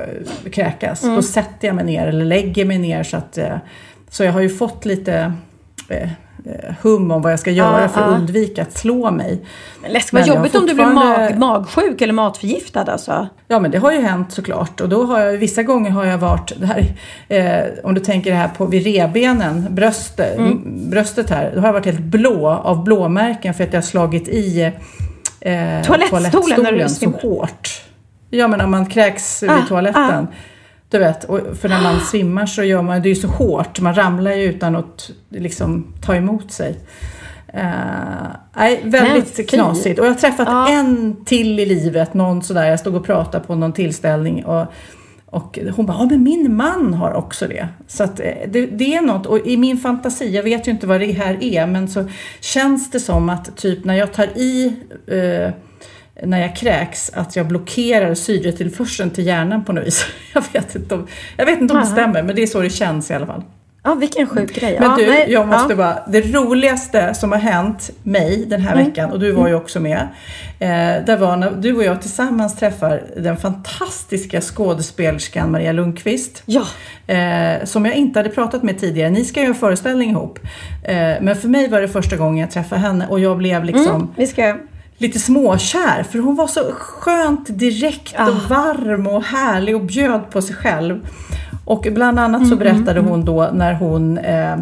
att 0.45 0.53
kräkas. 0.53 1.03
Mm. 1.03 1.17
Då 1.17 1.23
sätter 1.23 1.69
jag 1.69 1.75
mig 1.75 1.85
ner 1.85 2.07
eller 2.07 2.25
lägger 2.25 2.65
mig 2.65 2.79
ner 2.79 3.03
så 3.03 3.17
att 3.17 3.39
eh, 3.39 3.57
så 4.11 4.25
jag 4.25 4.33
har 4.33 4.41
ju 4.41 4.49
fått 4.49 4.85
lite 4.85 5.33
eh, 5.89 6.09
hum 6.83 7.11
om 7.11 7.23
vad 7.23 7.33
jag 7.33 7.41
ska 7.41 7.51
göra 7.51 7.83
Ja, 7.83 7.89
för 7.89 8.01
att 8.01 8.11
ja. 8.11 8.17
undvika 8.17 8.63
att 8.63 8.79
slå 8.79 9.11
mig. 9.11 9.41
Men 9.83 9.93
läskigt, 9.93 10.13
vad 10.13 10.27
jobbigt 10.27 10.55
om 10.55 10.67
du 10.67 10.75
blir 10.75 10.87
mag, 10.87 11.39
magsjuk 11.39 12.01
eller 12.01 12.13
matförgiftad 12.13 12.85
alltså. 12.93 13.29
Ja 13.49 13.61
men 13.61 13.71
det 13.71 13.79
har 13.79 13.93
ju 13.93 14.01
hänt 14.01 14.33
såklart 14.33 14.81
och 14.81 14.89
då 14.89 15.05
har 15.05 15.21
jag 15.21 15.33
vissa 15.33 15.63
gånger 15.63 15.91
har 15.91 16.05
jag 16.05 16.19
varit, 16.19 16.53
här, 16.65 16.85
eh, 17.29 17.65
om 17.85 17.95
du 17.95 18.01
tänker 18.01 18.31
det 18.31 18.37
här 18.37 18.49
på 18.49 18.67
vid 18.67 18.85
revbenen, 18.85 19.67
bröstet, 19.71 20.39
Mm. 20.39 20.91
bröstet 20.91 21.31
här, 21.31 21.51
då 21.55 21.61
har 21.61 21.67
jag 21.69 21.73
varit 21.73 21.87
helt 21.87 21.99
blå 22.01 22.49
av 22.49 22.85
blåmärken 22.85 23.55
för 23.55 23.65
att 23.65 23.73
jag 23.73 23.81
har 23.81 23.87
slagit 23.87 24.29
i 24.29 24.63
eh, 25.41 25.83
Toalettstolen 25.87 26.63
när 26.63 26.73
du 26.73 26.89
så 26.89 27.11
hårt. 27.11 27.83
Ja 28.31 28.49
men 28.49 28.59
när 28.59 28.67
man 28.67 28.87
kräks 28.87 29.43
Ah, 29.43 29.55
vid 29.57 29.69
toaletten. 29.69 30.27
Du 30.91 30.99
vet, 30.99 31.25
för 31.61 31.69
när 31.69 31.83
man 31.83 32.01
svimmar 32.01 32.47
så 32.47 32.63
gör 32.63 32.83
man 32.83 33.03
det 33.03 33.09
är 33.09 33.15
ju 33.15 33.21
så 33.21 33.29
hårt, 33.29 33.81
man 33.81 33.95
ramlar 33.95 34.33
ju 34.33 34.45
utan 34.45 34.77
att 34.77 35.11
liksom 35.29 35.95
ta 36.07 36.15
emot 36.15 36.53
sig. 36.53 36.79
Uh, 37.55 38.27
nej, 38.57 38.81
väldigt 38.85 39.37
fy. 39.37 39.45
knasigt. 39.45 39.99
Och 39.99 40.07
jag 40.07 40.11
har 40.11 40.19
träffat 40.19 40.49
Ja. 40.51 40.69
en 40.69 41.25
till 41.25 41.61
i 41.61 41.67
livet, 41.67 42.15
någon 42.15 42.43
sådär, 42.43 42.65
jag 42.65 42.81
stod 42.81 42.95
och 42.95 43.05
pratade 43.07 43.45
på 43.45 43.55
någon 43.55 43.73
tillställning 43.73 44.45
och, 44.45 44.67
och 45.27 45.59
hon 45.77 45.87
bara, 45.87 45.97
ja 45.99 46.07
men 46.11 46.23
min 46.23 46.57
man 46.57 46.95
har 46.95 47.13
också 47.13 47.47
det. 47.49 47.69
Så 47.87 48.05
att 48.05 48.21
eh, 48.21 48.27
det, 48.49 48.67
det 48.67 48.95
är 48.95 49.03
något, 49.03 49.27
och 49.27 49.47
i 49.47 49.57
min 49.57 49.77
fantasi, 49.79 50.35
jag 50.35 50.43
vet 50.43 50.69
ju 50.69 50.71
inte 50.73 50.87
vad 50.87 51.01
det 51.01 51.13
här 51.13 51.45
är, 51.45 51.67
men 51.67 51.89
så 51.89 52.05
känns 52.41 52.91
det 52.91 53.01
som 53.01 53.29
att 53.29 53.57
typ 53.57 53.85
när 53.85 53.95
jag 53.95 54.13
tar 54.13 54.27
i 54.39 54.77
eh, 55.07 55.53
när 56.23 56.41
jag 56.41 56.57
kräks 56.57 57.11
att 57.15 57.37
jag 57.37 57.47
blockerar 57.47 58.15
syretillförseln 58.15 59.11
till 59.11 59.27
hjärnan 59.27 59.65
på 59.65 59.73
något 59.73 59.87
vis. 59.87 60.07
Jag 60.35 60.45
vet 60.53 60.75
inte 60.75 60.95
om, 60.95 61.07
jag 61.37 61.47
vet 61.47 61.61
inte 61.61 61.75
om 61.75 61.81
det 61.81 61.87
stämmer, 61.87 62.23
men 62.23 62.37
det 62.37 62.43
är 62.43 62.47
så 62.47 62.61
det 62.61 62.71
känns 62.71 63.11
i 63.11 63.15
alla 63.15 63.27
fall. 63.27 63.43
Ja, 63.83 63.95
vilken 63.95 64.27
sjuk 64.27 64.55
grej. 64.55 64.77
Men 64.81 64.99
du, 64.99 65.05
jag 65.29 65.49
måste 65.49 65.73
ja. 65.73 65.77
bara, 65.77 65.99
det 66.09 66.21
roligaste 66.21 67.15
som 67.15 67.33
har 67.33 67.39
hänt 67.39 67.91
mig 68.03 68.45
den 68.47 68.61
här 68.61 68.73
Mm. 68.73 68.85
veckan, 68.87 69.11
och 69.11 69.21
du 69.21 69.33
var 69.33 69.49
ju 69.49 69.55
också 69.55 69.81
med, 69.81 70.09
eh, 70.59 71.05
det 71.07 71.17
var 71.21 71.37
när 71.37 71.51
du 71.51 71.77
och 71.77 71.85
jag 71.85 72.01
tillsammans 72.03 72.57
träffar 72.57 73.03
den 73.17 73.37
fantastiska 73.37 74.41
skådespelerskan 74.41 75.51
Maria 75.51 75.73
Lundqvist. 75.73 76.43
Ja. 76.47 76.67
Eh, 77.15 77.65
som 77.65 77.85
jag 77.85 77.95
inte 77.95 78.19
hade 78.19 78.29
pratat 78.31 78.63
med 78.63 78.79
tidigare. 78.81 79.11
Ni 79.11 79.25
ska 79.25 79.41
göra 79.41 79.49
en 79.49 79.55
föreställning 79.55 80.11
ihop. 80.11 80.39
Eh, 80.85 80.97
men 81.21 81.37
för 81.37 81.49
mig 81.49 81.69
var 81.69 81.81
det 81.81 81.89
första 81.89 82.17
gången 82.17 82.39
jag 82.39 82.51
träffade 82.51 82.81
henne 82.81 83.07
och 83.07 83.21
jag 83.21 83.39
blev 83.39 83.65
liksom 83.65 83.95
Mm, 83.95 84.09
vi 84.17 84.27
ska... 84.27 84.57
lite 84.99 85.19
småkär 85.19 86.03
för 86.03 86.19
hon 86.19 86.37
var 86.37 86.47
så 86.47 86.61
skönt 86.79 87.59
direkt 87.59 88.15
Ah. 88.19 88.29
och 88.29 88.35
varm 88.49 89.07
och 89.07 89.23
härlig 89.23 89.77
och 89.77 89.83
bjöd 89.85 90.31
på 90.31 90.43
sig 90.43 90.57
själv. 90.57 91.07
Och 91.65 91.87
bland 91.93 92.19
annat 92.21 92.39
Mm, 92.41 92.51
så 92.51 92.57
berättade 92.57 93.01
hon 93.01 93.25
då 93.25 93.51
när 93.53 93.75
hon 93.75 94.19
eh, 94.19 94.57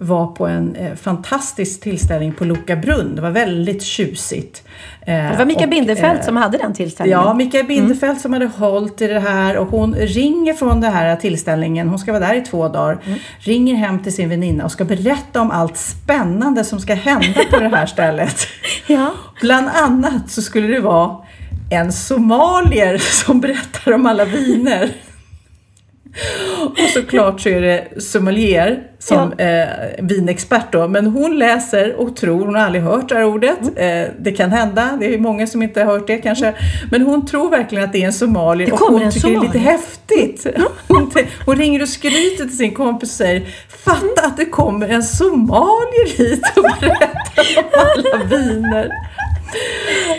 var 0.00 0.26
på 0.26 0.46
en 0.46 0.76
eh, 0.76 0.94
fantastisk 0.94 1.80
tillställning 1.80 2.32
på 2.32 2.44
Loka 2.44 2.76
brunn. 2.76 3.16
Det 3.16 3.22
var 3.22 3.30
väldigt 3.30 3.82
tjusigt. 3.82 4.62
Eh, 5.06 5.30
Det 5.30 5.36
var 5.38 5.44
och, 5.64 5.70
Bindefeld 5.70 6.18
eh, 6.18 6.24
som 6.24 6.36
hade 6.36 6.58
den 6.58 6.74
tillställningen. 6.74 7.20
Ja, 7.20 7.34
Mikael 7.34 7.66
Bindefeld 7.66 8.20
som 8.20 8.32
hade 8.32 8.46
hållit 8.46 9.02
i 9.02 9.06
det 9.06 9.20
här 9.20 9.56
och 9.56 9.66
hon 9.66 9.94
ringer 9.94 10.54
från 10.54 10.80
den 10.80 10.92
här 10.92 11.16
tillställningen, 11.16 11.88
hon 11.88 11.98
ska 11.98 12.12
vara 12.12 12.26
där 12.26 12.34
i 12.34 12.40
två 12.40 12.68
dagar, 12.68 12.98
ringer 13.38 13.74
hem 13.74 14.02
till 14.02 14.14
sin 14.14 14.28
väninna 14.28 14.64
och 14.64 14.72
ska 14.72 14.84
berätta 14.84 15.40
om 15.40 15.50
allt 15.50 15.76
spännande 15.76 16.64
som 16.64 16.80
ska 16.80 16.94
hända 16.94 17.40
på 17.50 17.60
det 17.60 17.68
här 17.68 17.86
stället. 17.86 18.36
Ja. 18.86 19.12
Bland 19.40 19.68
annat 19.68 20.30
så 20.30 20.42
skulle 20.42 20.66
det 20.66 20.80
vara 20.80 21.16
en 21.70 21.92
somalier 21.92 22.98
som 22.98 23.40
berättar 23.40 23.92
om 23.92 24.06
alla 24.06 24.24
viner. 24.24 24.90
Och 26.64 26.88
såklart 26.92 27.40
så 27.40 27.48
är 27.48 27.60
det 27.60 28.02
sommelier 28.02 28.82
som 28.98 29.32
eh, 29.32 29.66
vinexpert 29.98 30.72
då, 30.72 30.88
men 30.88 31.06
hon 31.06 31.38
läser 31.38 31.94
och 31.94 32.16
tror, 32.16 32.44
hon 32.44 32.54
har 32.54 32.62
aldrig 32.62 32.84
hört 32.84 33.08
det 33.08 33.14
här 33.14 33.24
ordet. 33.24 33.58
Mm. 33.76 34.02
Eh, 34.02 34.10
det 34.18 34.32
kan 34.32 34.50
hända, 34.52 34.96
det 35.00 35.14
är 35.14 35.18
många 35.18 35.46
som 35.46 35.62
inte 35.62 35.80
har 35.82 35.92
hört 35.92 36.06
det 36.06 36.18
kanske. 36.18 36.54
Men 36.90 37.02
hon 37.02 37.26
tror 37.26 37.50
verkligen 37.50 37.84
att 37.84 37.92
det 37.92 38.02
är 38.02 38.06
en 38.06 38.12
somalier 38.12 38.72
och 38.72 38.78
hon 38.78 39.10
tycker 39.10 39.28
det 39.28 39.34
är 39.34 39.40
lite 39.40 39.52
somalier. 39.52 39.72
häftigt. 39.72 40.46
Hon, 40.88 41.10
te- 41.10 41.26
hon 41.46 41.56
ringer 41.56 41.82
och 41.82 41.88
skryter 41.88 42.44
till 42.44 42.56
sin 42.56 42.74
kompis 42.74 43.10
och 43.10 43.16
säger 43.16 43.42
Fatta 43.84 44.26
att 44.26 44.36
det 44.36 44.44
kommer 44.44 44.88
en 44.88 45.02
somalier 45.02 46.16
hit 46.18 46.42
och 46.56 46.62
berättar 46.80 47.58
om 47.58 47.64
alla 47.72 48.24
viner. 48.24 48.88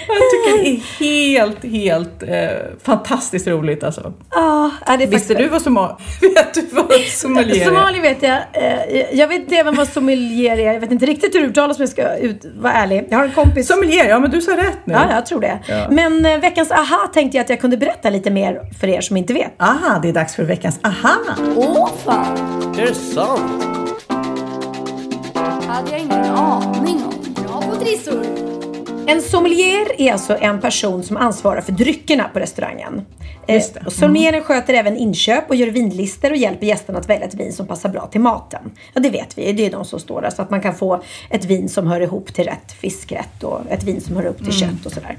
Jag 0.08 0.18
tycker 0.32 0.64
det 0.64 0.70
är 0.70 0.80
helt, 1.00 1.64
helt 1.66 2.24
eh, 2.24 2.68
fantastiskt 2.84 3.48
roligt 3.48 3.84
alltså. 3.84 4.14
Ja, 4.32 4.72
ja, 4.88 4.98
det 4.98 5.04
är 5.04 5.08
Visste 5.08 5.18
faktiskt- 5.18 5.38
du 5.38 5.48
vad 5.48 5.62
sommar... 5.62 5.96
Vet 6.22 6.54
du 6.54 6.62
vad 6.72 6.92
sommelier 7.02 7.62
är? 7.62 7.66
Somali 7.66 8.00
vet 8.00 8.24
jag. 8.24 8.38
Eh, 8.54 9.06
jag 9.20 9.28
vet 9.28 9.40
inte 9.42 9.56
även 9.56 9.76
vad 9.76 9.88
sommelier 9.88 10.58
är. 10.58 10.74
Jag 10.74 10.80
vet 10.80 10.92
inte 10.92 11.06
riktigt 11.06 11.36
hur 11.36 11.42
det 11.42 11.48
uttalas 11.48 11.78
om 11.78 11.82
jag 11.82 11.90
ska 11.90 12.16
ut, 12.16 12.46
vara 12.58 12.74
ärlig. 12.74 13.08
Jag 13.10 13.18
har 13.18 13.26
en 13.26 13.32
kompis. 13.32 13.68
Sommelier, 13.68 14.10
ja 14.10 14.20
men 14.20 14.32
du 14.32 14.42
sa 14.42 14.58
rätt 14.58 14.86
nu. 14.86 14.94
Ja, 14.94 15.02
jag 15.12 15.26
tror 15.26 15.42
det. 15.42 15.60
Ja. 15.68 15.88
Men 15.90 16.26
eh, 16.26 16.40
veckans 16.40 16.72
aha 16.72 17.10
tänkte 17.14 17.38
jag 17.38 17.44
att 17.44 17.50
jag 17.50 17.62
kunde 17.62 17.78
berätta 17.78 18.10
lite 18.10 18.32
mer 18.32 18.60
för 18.80 18.88
er 18.88 19.02
som 19.02 19.18
inte 19.18 19.34
vet. 19.34 19.62
Aha, 19.62 20.00
det 20.02 20.10
är 20.10 20.14
dags 20.14 20.36
för 20.36 20.44
veckans 20.44 20.80
aha. 20.84 21.16
Åh 21.56 21.90
fan! 22.06 22.76
Är 22.78 22.86
det 22.86 22.94
sant? 22.96 23.66
hade 25.68 25.92
jag 25.92 26.00
ingen 26.00 26.26
aning 26.26 27.04
om. 27.06 27.44
Bra 27.44 27.62
på 27.62 27.76
trissor. 27.76 28.55
En 29.08 29.22
sommelier 29.22 30.02
är 30.02 30.12
alltså 30.12 30.38
en 30.42 30.62
person 30.62 31.04
som 31.04 31.18
ansvarar 31.18 31.62
för 31.62 31.72
dryckerna 31.72 32.30
på 32.34 32.40
restaurangen. 32.40 33.06
Just 33.48 33.74
det. 33.74 33.80
Eh, 33.80 33.86
och 33.86 33.94
sommelieren 33.94 34.44
sköter 34.44 34.74
även 34.74 34.98
inköp 34.98 35.50
och 35.50 35.56
gör 35.56 35.68
vinlister 35.68 36.32
och 36.32 36.38
hjälper 36.38 36.68
gästerna 36.68 37.00
att 37.00 37.10
välja 37.10 37.28
ett 37.28 37.34
vin 37.34 37.54
som 37.54 37.68
passar 37.68 37.90
bra 37.90 38.08
till 38.08 38.22
maten. 38.22 38.72
Ja, 38.94 39.02
det 39.02 39.10
vet 39.10 39.38
vi. 39.38 39.54
Det 39.54 39.66
är 39.66 39.72
de 39.72 39.86
som 39.86 40.00
står 40.00 40.22
där. 40.22 40.30
Så 40.30 40.42
att 40.42 40.50
man 40.50 40.62
kan 40.62 40.76
få 40.76 41.04
ett 41.30 41.46
vin 41.46 41.70
som 41.70 41.88
hör 41.88 42.02
ihop 42.02 42.34
till 42.34 42.46
rätt 42.46 42.72
fiskrätt 42.72 43.44
och 43.44 43.62
ett 43.70 43.84
vin 43.84 44.02
som 44.02 44.16
hör 44.16 44.26
upp 44.26 44.44
till 44.44 44.54
kött 44.54 44.86
och 44.86 44.92
sådär. 44.92 45.18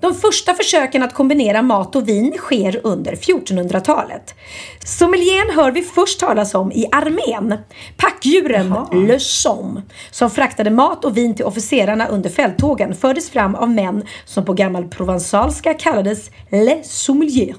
De 0.00 0.14
första 0.14 0.54
försöken 0.54 1.02
att 1.02 1.14
kombinera 1.14 1.62
mat 1.62 1.96
och 1.96 2.08
vin 2.08 2.34
sker 2.36 2.80
under 2.84 3.12
1400-talet. 3.12 4.34
Sommelieren 4.84 5.56
hör 5.56 5.70
vi 5.70 5.82
först 5.82 6.20
talas 6.20 6.54
om 6.54 6.72
i 6.72 6.86
armén. 6.92 7.58
Packdjuren 7.96 8.74
Le 8.92 9.20
Somme, 9.20 9.82
som 10.10 10.30
fraktade 10.30 10.70
mat 10.70 11.04
och 11.04 11.16
vin 11.16 11.34
till 11.34 11.44
officerarna 11.44 12.06
under 12.06 12.30
fälttågen, 12.30 12.94
fördes 12.94 13.30
fram 13.30 13.54
av 13.54 13.70
män 13.70 14.04
som 14.24 14.44
på 14.44 14.52
gammal 14.52 14.88
provensalska 14.88 15.74
kallades 15.74 16.30
Le 16.50 16.82
Sommelier. 16.84 17.56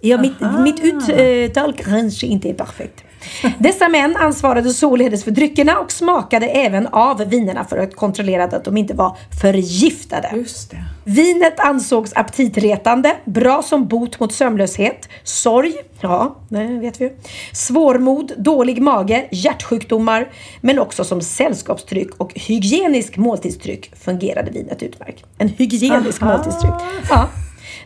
Ja, 0.00 0.18
mitt, 0.18 0.40
mitt 0.64 1.08
uttal 1.08 1.72
kanske 1.72 2.26
inte 2.26 2.48
är 2.48 2.54
perfekt. 2.54 3.05
Dessa 3.58 3.88
män 3.88 4.16
ansvarade 4.16 4.70
således 4.70 5.24
för 5.24 5.30
dryckerna 5.30 5.78
och 5.78 5.92
smakade 5.92 6.46
även 6.46 6.86
av 6.86 7.18
vinerna 7.18 7.64
för 7.64 7.78
att 7.78 7.96
kontrollera 7.96 8.44
att 8.44 8.64
de 8.64 8.76
inte 8.76 8.94
var 8.94 9.16
förgiftade. 9.40 10.30
Just 10.34 10.70
det. 10.70 10.84
Vinet 11.04 11.60
ansågs 11.60 12.12
aptitretande, 12.14 13.16
bra 13.24 13.62
som 13.62 13.86
bot 13.86 14.20
mot 14.20 14.32
sömnlöshet, 14.32 15.08
sorg, 15.22 15.74
ja, 16.00 16.36
det 16.48 16.64
vet 16.64 17.00
vi 17.00 17.04
ju, 17.04 17.10
svårmod, 17.52 18.32
dålig 18.36 18.82
mage, 18.82 19.28
hjärtsjukdomar, 19.30 20.28
men 20.60 20.78
också 20.78 21.04
som 21.04 21.20
sällskapstryck 21.20 22.14
och 22.16 22.32
hygienisk 22.34 23.16
måltidsdryck 23.16 23.96
fungerade 23.96 24.50
vinet 24.50 24.82
utmärkt. 24.82 25.24
En 25.38 25.48
hygienisk 25.48 26.22
Aha. 26.22 26.32
måltidsdryck. 26.32 26.74
Ja. 27.10 27.28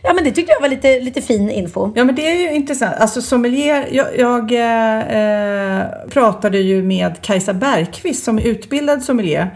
Ja, 0.03 0.13
men 0.13 0.23
det 0.23 0.31
tyckte 0.31 0.51
jag 0.51 0.61
var 0.61 0.69
lite, 0.69 0.99
lite 0.99 1.21
fin 1.21 1.49
info. 1.49 1.91
Ja 1.95 2.03
men 2.03 2.15
det 2.15 2.27
är 2.27 2.35
ju 2.35 2.55
intressant. 2.55 2.95
Alltså 2.99 3.21
sommelier, 3.21 3.87
jag, 3.91 4.19
jag 4.19 4.51
eh, 4.51 5.85
pratade 6.09 6.57
ju 6.57 6.83
med 6.83 7.21
Kajsa 7.21 7.53
Bergqvist 7.53 8.23
som 8.23 8.39
är 8.39 8.43
utbildad 8.43 9.03
sommelier. 9.03 9.49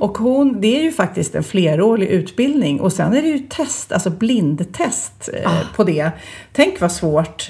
Och 0.00 0.18
hon, 0.18 0.60
det 0.60 0.78
är 0.78 0.82
ju 0.82 0.92
faktiskt 0.92 1.34
en 1.34 1.44
flerårig 1.44 2.08
utbildning 2.08 2.80
och 2.80 2.92
sen 2.92 3.14
är 3.14 3.22
det 3.22 3.28
ju 3.28 3.38
test, 3.38 3.92
alltså 3.92 4.10
blindtest 4.10 5.28
eh, 5.44 5.50
på 5.76 5.84
det. 5.84 6.10
Tänk 6.52 6.80
vad 6.80 6.92
svårt 6.92 7.48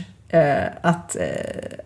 att, 0.83 1.17
eh, 1.17 1.23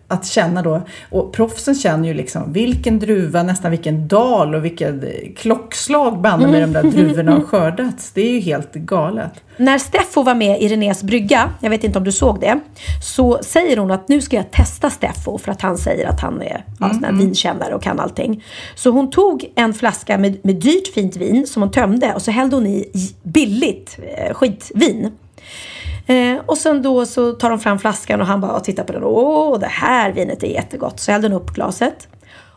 att 0.07 0.25
känna 0.25 0.61
då. 0.61 0.81
Och 1.09 1.33
proffsen 1.33 1.75
känner 1.75 2.07
ju 2.07 2.13
liksom 2.13 2.53
vilken 2.53 2.99
druva, 2.99 3.43
nästan 3.43 3.71
vilken 3.71 4.07
dal 4.07 4.55
och 4.55 4.65
vilket 4.65 5.03
eh, 5.03 5.09
klockslag 5.35 6.21
banne 6.21 6.47
med 6.47 6.61
de 6.61 6.73
där 6.73 6.83
druvorna 6.83 7.31
har 7.31 7.41
skördats. 7.41 8.11
Det 8.11 8.21
är 8.21 8.31
ju 8.31 8.39
helt 8.39 8.73
galet. 8.73 9.31
När 9.57 9.77
Steffo 9.77 10.23
var 10.23 10.35
med 10.35 10.61
i 10.61 10.67
Renés 10.67 11.03
brygga, 11.03 11.49
jag 11.61 11.69
vet 11.69 11.83
inte 11.83 11.97
om 11.99 12.03
du 12.03 12.11
såg 12.11 12.39
det, 12.39 12.59
så 13.03 13.39
säger 13.43 13.77
hon 13.77 13.91
att 13.91 14.07
nu 14.07 14.21
ska 14.21 14.35
jag 14.35 14.51
testa 14.51 14.89
Steffo 14.89 15.37
för 15.37 15.51
att 15.51 15.61
han 15.61 15.77
säger 15.77 16.07
att 16.07 16.21
han 16.21 16.41
är 16.41 16.65
ja, 16.79 16.89
sån 16.89 17.03
här 17.03 17.11
vinkännare 17.11 17.75
och 17.75 17.83
kan 17.83 17.99
allting. 17.99 18.43
Så 18.75 18.89
hon 18.89 19.09
tog 19.09 19.51
en 19.55 19.73
flaska 19.73 20.17
med, 20.17 20.37
med 20.43 20.55
dyrt 20.55 20.93
fint 20.93 21.15
vin 21.15 21.47
som 21.47 21.61
hon 21.61 21.71
tömde 21.71 22.13
och 22.13 22.21
så 22.21 22.31
hällde 22.31 22.55
hon 22.55 22.67
i 22.67 22.91
billigt 23.23 23.99
eh, 24.17 24.33
skitvin. 24.33 25.11
Eh, 26.07 26.37
och 26.45 26.57
sen 26.57 26.81
då 26.81 27.05
så 27.05 27.31
tar 27.31 27.49
de 27.49 27.59
fram 27.59 27.79
flaskan 27.79 28.21
och 28.21 28.27
han 28.27 28.41
bara 28.41 28.59
tittar 28.59 28.83
på 28.83 28.93
den. 28.93 29.03
Åh, 29.03 29.59
det 29.59 29.67
här 29.67 30.11
vinet 30.11 30.43
är 30.43 30.47
jättegott. 30.47 30.99
Så 30.99 31.11
hällde 31.11 31.27
han 31.27 31.37
upp 31.37 31.53
glaset. 31.53 32.07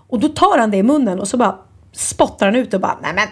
Och 0.09 0.21
då 0.21 0.29
tar 0.29 0.59
han 0.59 0.71
det 0.71 0.77
i 0.77 0.83
munnen 0.83 1.21
och 1.21 1.29
så 1.29 1.37
bara 1.37 1.59
spottar 1.93 2.47
han 2.47 2.57
ut 2.57 2.75
och 2.75 2.81
bara, 2.81 2.99
nej 3.03 3.13
men 3.15 3.29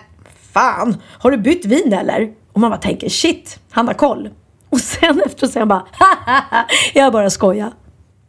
fan, 0.52 0.96
har 1.18 1.30
du 1.30 1.36
bytt 1.38 1.64
vin 1.64 1.92
eller? 1.92 2.32
Och 2.52 2.60
man 2.60 2.70
bara 2.70 2.80
tänker, 2.80 3.08
shit, 3.08 3.60
han 3.70 3.86
har 3.86 3.94
koll. 3.94 4.30
Och 4.70 4.80
sen 4.80 5.22
efteråt 5.26 5.52
säger 5.52 5.60
han 5.60 5.68
bara, 5.68 5.86
"Hahaha, 5.92 6.64
jag 6.94 7.12
bara 7.12 7.30
skojar. 7.30 7.72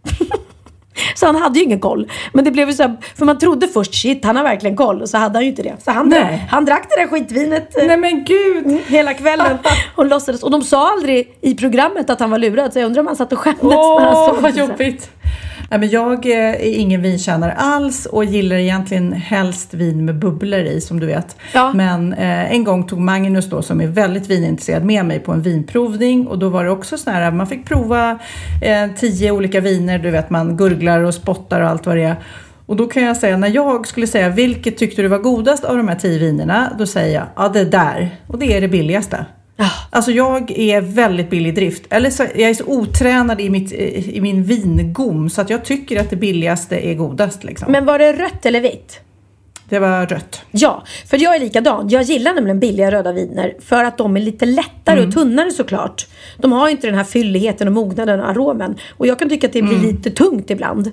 Så 1.15 1.25
han 1.25 1.35
hade 1.35 1.59
ju 1.59 1.65
ingen 1.65 1.79
koll. 1.79 2.11
Men 2.33 2.43
det 2.45 2.51
blev 2.51 2.67
ju 2.67 2.73
så 2.73 2.83
här, 2.83 2.97
för 3.17 3.25
man 3.25 3.37
trodde 3.37 3.67
först 3.67 4.01
shit, 4.01 4.25
han 4.25 4.35
har 4.35 4.43
verkligen 4.43 4.75
koll. 4.75 5.01
Och 5.01 5.09
så 5.09 5.17
hade 5.17 5.37
han 5.37 5.43
ju 5.43 5.49
inte 5.49 5.63
det. 5.63 5.75
Så 5.83 5.91
han, 5.91 6.09
Nej. 6.09 6.47
han 6.51 6.65
drack 6.65 6.87
det 6.89 7.01
där 7.01 7.07
skitvinet 7.07 7.77
eh, 7.77 7.87
Nej 7.87 7.97
men 7.97 8.23
gud! 8.23 8.79
hela 8.87 9.13
kvällen 9.13 9.57
och 9.95 10.05
låtsades. 10.05 10.43
Och 10.43 10.51
de 10.51 10.61
sa 10.61 10.91
aldrig 10.91 11.37
i 11.41 11.55
programmet 11.55 12.09
att 12.09 12.19
han 12.19 12.31
var 12.31 12.37
lurad. 12.37 12.73
Så 12.73 12.79
jag 12.79 12.85
undrar 12.85 12.99
om 12.99 13.07
han 13.07 13.15
satt 13.15 13.31
och 13.33 13.39
skämdes 13.39 13.63
Åh, 13.63 14.27
såg 14.27 14.41
vad 14.41 14.57
jobbigt! 14.57 15.09
Nej, 15.69 15.79
men 15.79 15.89
jag 15.89 16.25
eh, 16.25 16.49
är 16.49 16.79
ingen 16.79 17.01
vinkännare 17.01 17.51
alls 17.51 18.05
och 18.05 18.25
gillar 18.25 18.55
egentligen 18.55 19.13
helst 19.13 19.73
vin 19.73 20.05
med 20.05 20.19
bubblor 20.19 20.59
i 20.59 20.81
som 20.81 20.99
du 20.99 21.07
vet. 21.07 21.35
Ja. 21.53 21.73
Men 21.73 22.13
eh, 22.13 22.51
en 22.51 22.63
gång 22.63 22.87
tog 22.87 22.99
Magnus 22.99 23.49
då 23.49 23.61
som 23.61 23.81
är 23.81 23.87
väldigt 23.87 24.27
vinintresserad 24.27 24.85
med 24.85 25.05
mig 25.05 25.19
på 25.19 25.31
en 25.31 25.41
vinprovning 25.41 26.27
och 26.27 26.39
då 26.39 26.49
var 26.49 26.63
det 26.63 26.71
också 26.71 26.97
så 26.97 27.11
här 27.11 27.31
man 27.31 27.47
fick 27.47 27.65
prova 27.65 28.19
eh, 28.61 28.87
tio 28.97 29.31
olika 29.31 29.61
viner, 29.61 29.99
du 29.99 30.11
vet 30.11 30.29
man 30.29 30.57
gurglar 30.57 31.03
och 31.03 31.13
spottar 31.13 31.61
och 31.61 31.69
allt 31.69 31.85
vad 31.85 31.97
det 31.97 32.03
är. 32.03 32.15
Och 32.65 32.75
då 32.75 32.87
kan 32.87 33.03
jag 33.03 33.17
säga, 33.17 33.37
när 33.37 33.49
jag 33.49 33.87
skulle 33.87 34.07
säga 34.07 34.29
vilket 34.29 34.77
tyckte 34.77 35.01
du 35.01 35.07
var 35.07 35.17
godast 35.17 35.63
av 35.63 35.77
de 35.77 35.87
här 35.87 35.95
tio 35.95 36.19
vinerna, 36.19 36.75
då 36.79 36.85
säger 36.85 37.15
jag, 37.15 37.27
ja 37.35 37.49
det 37.49 37.65
där. 37.65 38.15
Och 38.27 38.39
det 38.39 38.57
är 38.57 38.61
det 38.61 38.67
billigaste. 38.67 39.25
Alltså 39.89 40.11
jag 40.11 40.51
är 40.51 40.81
väldigt 40.81 41.29
billig 41.29 41.49
i 41.49 41.53
drift. 41.53 41.83
Eller 41.89 42.09
så, 42.09 42.23
jag 42.23 42.49
är 42.49 42.53
så 42.53 42.65
otränad 42.65 43.41
i, 43.41 43.49
mitt, 43.49 43.71
i 43.71 44.21
min 44.21 44.43
vingom 44.43 45.29
så 45.29 45.41
att 45.41 45.49
jag 45.49 45.65
tycker 45.65 46.01
att 46.01 46.09
det 46.09 46.15
billigaste 46.15 46.77
är 46.87 46.93
godast. 46.93 47.43
Liksom. 47.43 47.71
Men 47.71 47.85
var 47.85 47.99
det 47.99 48.13
rött 48.13 48.45
eller 48.45 48.61
vitt? 48.61 48.99
Det 49.69 49.79
var 49.79 50.05
rött. 50.05 50.41
Ja, 50.51 50.83
för 51.07 51.17
jag 51.17 51.35
är 51.35 51.39
likadan. 51.39 51.89
Jag 51.89 52.03
gillar 52.03 52.33
nämligen 52.33 52.59
billiga 52.59 52.91
röda 52.91 53.11
viner 53.11 53.55
för 53.59 53.83
att 53.83 53.97
de 53.97 54.17
är 54.17 54.21
lite 54.21 54.45
lättare 54.45 55.05
och 55.05 55.13
tunnare 55.13 55.51
såklart. 55.51 56.07
De 56.37 56.51
har 56.51 56.69
inte 56.69 56.87
den 56.87 56.95
här 56.95 57.03
fylligheten 57.03 57.67
och 57.67 57.73
mognaden 57.73 58.19
och 58.19 58.29
aromen. 58.29 58.75
Och 58.97 59.07
jag 59.07 59.19
kan 59.19 59.29
tycka 59.29 59.47
att 59.47 59.53
det 59.53 59.61
blir 59.61 59.79
lite 59.79 60.11
tungt 60.11 60.49
ibland. 60.49 60.91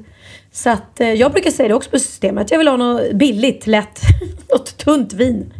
Så 0.57 0.71
att 0.71 1.01
eh, 1.01 1.13
jag 1.13 1.33
brukar 1.33 1.51
säga 1.51 1.69
det 1.69 1.75
också 1.75 1.91
på 1.91 1.99
systemet. 1.99 2.51
Jag 2.51 2.59
vill 2.59 2.69
ha 2.69 2.77
något 2.77 3.13
billigt, 3.13 3.67
lätt, 3.67 4.01
något 4.53 4.79
tunt 4.79 5.13
vin. 5.13 5.53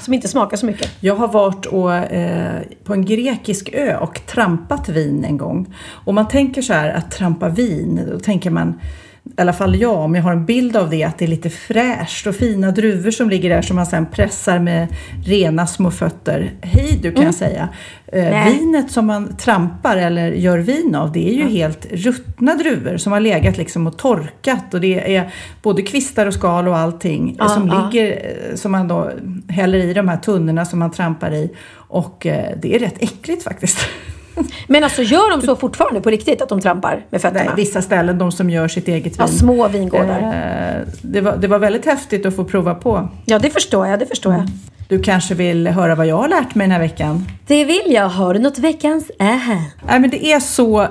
Som 0.00 0.14
inte 0.14 0.28
smakar 0.28 0.56
så 0.56 0.66
mycket. 0.66 0.90
Jag 1.00 1.16
har 1.16 1.28
varit 1.28 1.66
och, 1.66 1.94
eh, 1.94 2.62
på 2.84 2.92
en 2.92 3.04
grekisk 3.04 3.70
ö 3.72 3.96
och 3.96 4.26
trampat 4.26 4.88
vin 4.88 5.24
en 5.24 5.38
gång. 5.38 5.74
Och 6.04 6.14
man 6.14 6.28
tänker 6.28 6.62
så 6.62 6.72
här 6.72 6.90
att 6.90 7.10
trampa 7.10 7.48
vin, 7.48 8.08
då 8.10 8.20
tänker 8.20 8.50
man 8.50 8.80
i 9.24 9.40
alla 9.40 9.52
fall 9.52 9.76
jag, 9.76 9.96
om 9.96 10.14
jag 10.14 10.22
har 10.22 10.32
en 10.32 10.46
bild 10.46 10.76
av 10.76 10.90
det, 10.90 11.04
att 11.04 11.18
det 11.18 11.24
är 11.24 11.28
lite 11.28 11.50
fräscht 11.50 12.26
och 12.26 12.34
fina 12.34 12.70
druvor 12.70 13.10
som 13.10 13.30
ligger 13.30 13.50
där 13.50 13.62
som 13.62 13.76
man 13.76 13.86
sen 13.86 14.06
pressar 14.06 14.58
med 14.58 14.88
rena 15.24 15.66
små 15.66 15.90
fötter. 15.90 16.52
Hej 16.62 16.98
du 17.02 17.12
kan 17.12 17.24
jag 17.24 17.34
säga. 17.34 17.68
Eh, 18.12 18.44
vinet 18.44 18.90
som 18.90 19.06
man 19.06 19.36
trampar 19.36 19.96
eller 19.96 20.32
gör 20.32 20.58
vin 20.58 20.94
av, 20.94 21.12
det 21.12 21.28
är 21.28 21.32
ju 21.32 21.48
helt 21.48 21.86
ruttna 21.92 22.54
druvor 22.54 22.96
som 22.96 23.12
har 23.12 23.20
legat 23.20 23.56
liksom 23.56 23.86
och 23.86 23.98
torkat 23.98 24.74
och 24.74 24.80
det 24.80 25.16
är 25.16 25.30
både 25.62 25.82
kvistar 25.82 26.26
och 26.26 26.34
skal 26.34 26.68
och 26.68 26.76
allting 26.76 27.36
Ja, 27.38 27.48
som 27.48 27.68
ja. 27.68 27.90
ligger 27.90 28.12
eh, 28.12 28.56
som 28.56 28.72
man 28.72 28.88
då 28.88 29.10
häller 29.48 29.78
i 29.78 29.94
de 29.94 30.08
här 30.08 30.16
tunnorna 30.16 30.64
som 30.64 30.78
man 30.78 30.90
trampar 30.90 31.32
i. 31.34 31.50
Och 31.74 32.26
eh, 32.26 32.56
det 32.62 32.74
är 32.74 32.78
rätt 32.78 33.02
äckligt 33.02 33.42
faktiskt. 33.42 33.78
Men 34.66 34.84
alltså 34.84 35.02
gör 35.02 35.30
de 35.30 35.46
så 35.46 35.56
fortfarande 35.56 36.00
på 36.00 36.10
riktigt 36.10 36.42
att 36.42 36.48
de 36.48 36.60
trampar 36.60 37.04
med 37.10 37.20
fötterna? 37.20 37.44
Nej, 37.44 37.52
vissa 37.56 37.82
ställen, 37.82 38.18
de 38.18 38.32
som 38.32 38.50
gör 38.50 38.68
sitt 38.68 38.88
eget 38.88 39.12
vin. 39.12 39.16
Ja, 39.18 39.26
små 39.26 39.68
vingårdar. 39.68 40.18
Eh, 40.18 40.88
det, 41.02 41.20
var, 41.20 41.36
det 41.36 41.48
var 41.48 41.58
väldigt 41.58 41.86
häftigt 41.86 42.26
att 42.26 42.36
få 42.36 42.44
prova 42.44 42.74
på. 42.74 43.08
Ja, 43.24 43.38
det 43.38 43.50
förstår 43.50 43.86
jag. 43.86 43.98
Det 43.98 44.06
förstår 44.06 44.32
jag. 44.32 44.48
Du 44.92 45.02
kanske 45.02 45.34
vill 45.34 45.66
höra 45.66 45.94
vad 45.94 46.06
jag 46.06 46.16
har 46.16 46.28
lärt 46.28 46.54
mig 46.54 46.64
den 46.64 46.70
här 46.70 46.78
veckan? 46.78 47.26
Det 47.46 47.64
vill 47.64 47.82
jag. 47.86 48.08
Har 48.08 48.34
du 48.34 48.40
något 48.40 48.58
veckans 48.58 49.10
aha? 49.20 49.64
Nej, 49.86 50.00
men 50.00 50.10
det 50.10 50.26
är 50.26 50.40
så 50.40 50.88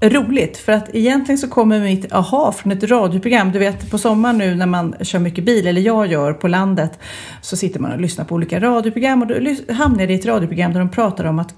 roligt 0.00 0.56
för 0.56 0.72
att 0.72 0.94
egentligen 0.94 1.38
så 1.38 1.48
kommer 1.48 1.80
mitt 1.80 2.12
aha 2.12 2.52
från 2.52 2.72
ett 2.72 2.82
radioprogram. 2.82 3.52
Du 3.52 3.58
vet 3.58 3.90
på 3.90 3.98
sommaren 3.98 4.38
nu 4.38 4.54
när 4.54 4.66
man 4.66 4.94
kör 5.00 5.18
mycket 5.18 5.44
bil, 5.44 5.66
eller 5.66 5.80
jag 5.80 6.06
gör 6.06 6.32
på 6.32 6.48
landet, 6.48 6.98
så 7.40 7.56
sitter 7.56 7.80
man 7.80 7.92
och 7.92 8.00
lyssnar 8.00 8.24
på 8.24 8.34
olika 8.34 8.60
radioprogram 8.60 9.22
och 9.22 9.28
då 9.28 9.34
hamnar 9.74 10.00
jag 10.00 10.10
i 10.10 10.14
ett 10.14 10.26
radioprogram 10.26 10.72
där 10.72 10.80
de 10.80 10.88
pratar 10.88 11.24
om 11.24 11.38
att 11.38 11.54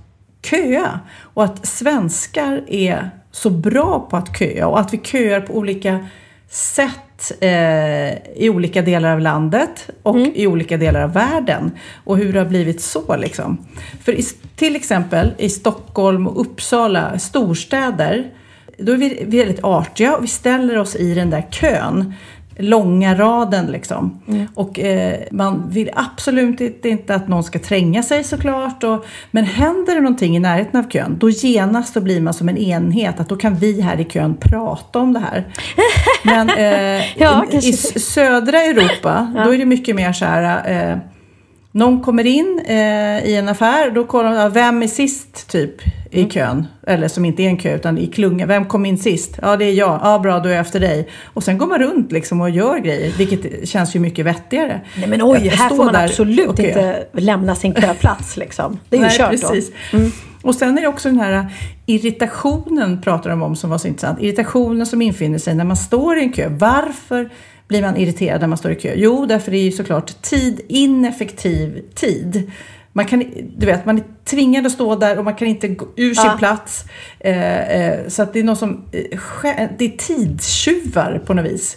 köa 0.51 1.01
och 1.19 1.45
att 1.45 1.67
svenskar 1.67 2.65
är 2.69 3.11
så 3.33 3.51
bra 3.51 4.07
på 4.11 4.17
att 4.17 4.39
köa 4.39 4.67
och 4.67 4.81
att 4.81 4.93
vi 4.93 4.99
köar 4.99 5.41
på 5.41 5.55
olika 5.55 6.07
sett 6.51 7.33
eh, 7.41 8.37
i 8.37 8.51
olika 8.51 8.83
delar 8.83 9.13
av 9.13 9.21
landet 9.21 9.91
och 10.03 10.19
i 10.19 10.47
olika 10.47 10.77
delar 10.77 11.01
av 11.01 11.13
världen. 11.13 11.71
Och 12.05 12.17
hur 12.17 12.33
det 12.33 12.39
har 12.39 12.47
blivit 12.47 12.81
så 12.81 13.17
liksom. 13.17 13.67
För 14.05 14.13
i, 14.13 14.23
till 14.57 14.77
exempel 14.77 15.35
i 15.39 15.49
Stockholm 15.49 16.27
och 16.27 16.41
Uppsala, 16.41 17.19
storstäder, 17.19 18.31
då 18.79 18.93
är 18.93 18.97
vi 18.97 19.25
väldigt 19.27 19.65
artiga 19.65 20.17
och 20.17 20.25
vi 20.25 20.29
ställer 20.29 20.79
oss 20.79 20.97
i 20.97 21.15
den 21.15 21.31
där 21.31 21.47
kön. 21.51 22.15
Långa 22.59 23.15
raden 23.15 23.67
liksom. 23.67 24.21
Och 24.55 24.81
eh, 24.81 25.19
man 25.31 25.71
vill 25.71 25.91
absolut 25.95 26.61
inte, 26.85 27.15
att 27.15 27.29
någon 27.29 27.45
ska 27.45 27.59
tränga 27.59 28.03
sig 28.03 28.25
såklart. 28.25 28.85
Och, 28.85 29.07
men 29.31 29.45
händer 29.45 29.95
det 29.95 30.01
någonting 30.01 30.37
i 30.37 30.41
närheten 30.41 30.81
av 30.81 30.91
kön, 30.91 31.17
då 31.19 31.31
genast 31.31 31.93
så 31.93 32.01
blir 32.01 32.21
man 32.21 32.35
som 32.35 32.49
en 32.49 32.59
enhet. 32.59 33.21
Att 33.21 33.29
då 33.29 33.37
kan 33.37 33.55
vi 33.55 33.81
här 33.81 34.01
i 34.01 34.05
kön 34.05 34.37
prata 34.41 34.99
om 34.99 35.13
det 35.13 35.21
här. 35.21 35.45
Men 36.25 36.49
eh, 36.49 37.05
Ja, 37.17 37.45
i, 37.51 37.57
i 37.57 37.73
södra 37.73 38.63
Europa, 38.63 39.33
då 39.45 39.55
är 39.55 39.59
det 39.59 39.65
mycket 39.67 39.97
mer 39.97 40.13
så 40.13 40.25
här. 40.25 40.91
Eh, 40.93 40.99
någon 41.73 42.01
kommer 42.01 42.27
in 42.27 42.61
eh, 42.67 43.27
i 43.27 43.37
en 43.37 43.49
affär, 43.49 43.91
då 43.91 44.05
kollar 44.05 44.31
man, 44.31 44.39
ja, 44.39 44.49
vem 44.49 44.83
är 44.83 44.87
sist 44.87 45.49
typ 45.51 45.75
i 46.21 46.23
Mm. 46.23 46.31
kön? 46.31 46.67
Eller 46.87 47.09
som 47.09 47.25
inte 47.25 47.43
är 47.43 47.47
en 47.47 47.57
kö 47.57 47.75
utan 47.77 47.99
i 47.99 48.07
klunga, 48.07 48.47
vem 48.47 48.65
kom 48.65 48.87
in 48.87 48.99
sist? 48.99 49.39
Ja 49.43 49.57
det 49.57 49.65
är 49.65 49.73
jag, 49.73 50.01
ja 50.03 50.19
bra 50.19 50.39
då 50.39 50.49
är 50.49 50.53
jag 50.53 50.61
efter 50.61 50.81
dig. 50.81 51.09
Och 51.25 51.43
sen 51.45 51.59
går 51.59 51.67
man 51.67 51.79
runt 51.79 52.13
liksom 52.13 52.41
och 52.41 52.51
gör 52.51 52.79
grejer, 52.79 53.13
vilket 53.19 53.69
känns 53.69 53.97
ju 53.97 54.01
mycket 54.01 54.27
vettigare. 54.27 54.81
Nej 54.99 55.09
men 55.09 55.23
oj, 55.23 55.49
här 55.49 55.69
får 55.69 55.85
man 55.85 55.97
absolut 55.97 56.57
köa. 56.57 56.67
inte 56.69 57.07
lämna 57.13 57.55
sin 57.55 57.75
köplats 57.75 58.37
liksom. 58.37 58.79
Det 58.89 58.97
är 58.97 59.01
ju 59.01 59.07
Nej, 59.07 59.19
kört 59.19 59.31
precis. 59.31 59.71
då. 59.93 59.99
Mm. 59.99 60.11
Och 60.43 60.55
sen 60.55 60.79
är 60.79 60.83
det 60.83 60.89
också 60.89 61.09
den 61.09 61.21
här 61.21 61.47
irritationen 61.87 63.01
pratar 63.01 63.31
de 63.31 63.43
om 63.43 63.57
som 63.57 63.71
var 63.71 63.79
så 63.79 63.89
intressant. 63.89 64.23
Irritationen 64.23 64.87
som 64.87 65.03
infinner 65.03 65.39
sig 65.39 65.55
när 65.55 65.65
man 65.65 65.77
står 65.77 66.19
i 66.19 66.21
en 66.23 66.33
kö. 66.33 66.49
Varför 66.59 67.29
blir 67.69 67.83
man 67.83 67.97
irriterad 67.97 68.41
när 68.41 68.49
man 68.49 68.59
står 68.59 68.73
i 68.73 68.75
kö? 68.75 68.93
Jo, 68.97 69.27
därför 69.27 69.55
är 69.55 69.63
ju 69.63 69.73
såklart 69.73 70.23
tid, 70.23 70.61
ineffektiv 70.69 71.81
tid. 71.95 72.51
Man, 72.97 73.05
kan, 73.05 73.25
du 73.57 73.67
vet, 73.67 73.87
man 73.87 73.99
är 73.99 74.05
tvingad 74.25 74.67
att 74.67 74.73
stå 74.73 74.97
där 74.97 75.19
och 75.19 75.25
man 75.25 75.35
kan 75.35 75.49
inte 75.49 75.69
gå 75.69 75.87
ur 75.97 76.15
sin 76.15 76.25
Ja. 76.31 76.37
plats. 76.39 76.85
Eh, 77.21 77.61
eh, 77.83 78.09
så 78.09 78.23
att 78.23 78.33
det 78.33 78.39
är 78.41 78.45
något 78.45 78.59
som, 78.59 78.85
eh, 78.93 79.69
det 79.79 79.85
är 79.85 79.97
tidstjuvar 79.99 81.23
på 81.27 81.35
något 81.35 81.45
vis. 81.45 81.77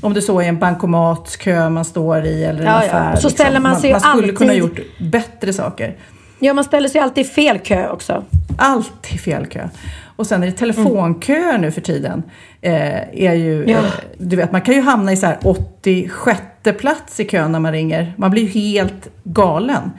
Om 0.00 0.14
det 0.14 0.22
så 0.22 0.40
är 0.40 0.44
en 0.48 0.58
bankomatskö 0.58 1.68
man 1.68 1.84
står 1.84 2.24
i 2.24 2.44
eller 2.44 2.60
en 2.60 2.66
Ja, 2.66 2.72
ja. 2.72 2.78
affär. 2.88 3.12
Och 3.12 3.18
så 3.18 3.30
ställer 3.30 3.60
man 3.60 3.80
sig 3.80 3.90
ju 3.90 3.94
man 3.94 4.00
skulle 4.16 4.32
kunna 4.32 4.50
alltid- 4.52 4.60
gjort 4.62 4.80
bättre 5.12 5.52
saker. 5.52 5.96
Ja, 6.38 6.54
man 6.54 6.64
ställer 6.64 6.88
sig 6.88 7.00
alltid 7.00 7.26
i 7.26 7.28
fel 7.28 7.58
kö 7.58 7.88
också. 7.88 8.24
Allt 8.58 9.12
i 9.14 9.18
fel 9.18 9.46
kö. 9.46 9.68
Och 10.16 10.26
sen 10.26 10.42
är 10.42 10.46
det 10.46 10.52
telefonköer 10.52 11.58
nu 11.58 11.70
för 11.70 11.80
tiden. 11.80 12.22
Eh, 12.60 13.24
är 13.26 13.34
ju, 13.34 13.64
Ja. 13.66 13.78
eh, 13.78 13.84
du 14.18 14.36
vet, 14.36 14.52
man 14.52 14.60
kan 14.60 14.74
ju 14.74 14.80
hamna 14.80 15.12
i 15.12 15.16
så 15.16 15.26
här 15.26 15.38
86 15.44 16.40
plats 16.78 17.20
i 17.20 17.24
kön 17.24 17.52
när 17.52 17.58
man 17.60 17.72
ringer. 17.72 18.14
Man 18.18 18.30
blir 18.30 18.42
ju 18.42 18.48
helt 18.48 19.08
galen. 19.24 19.90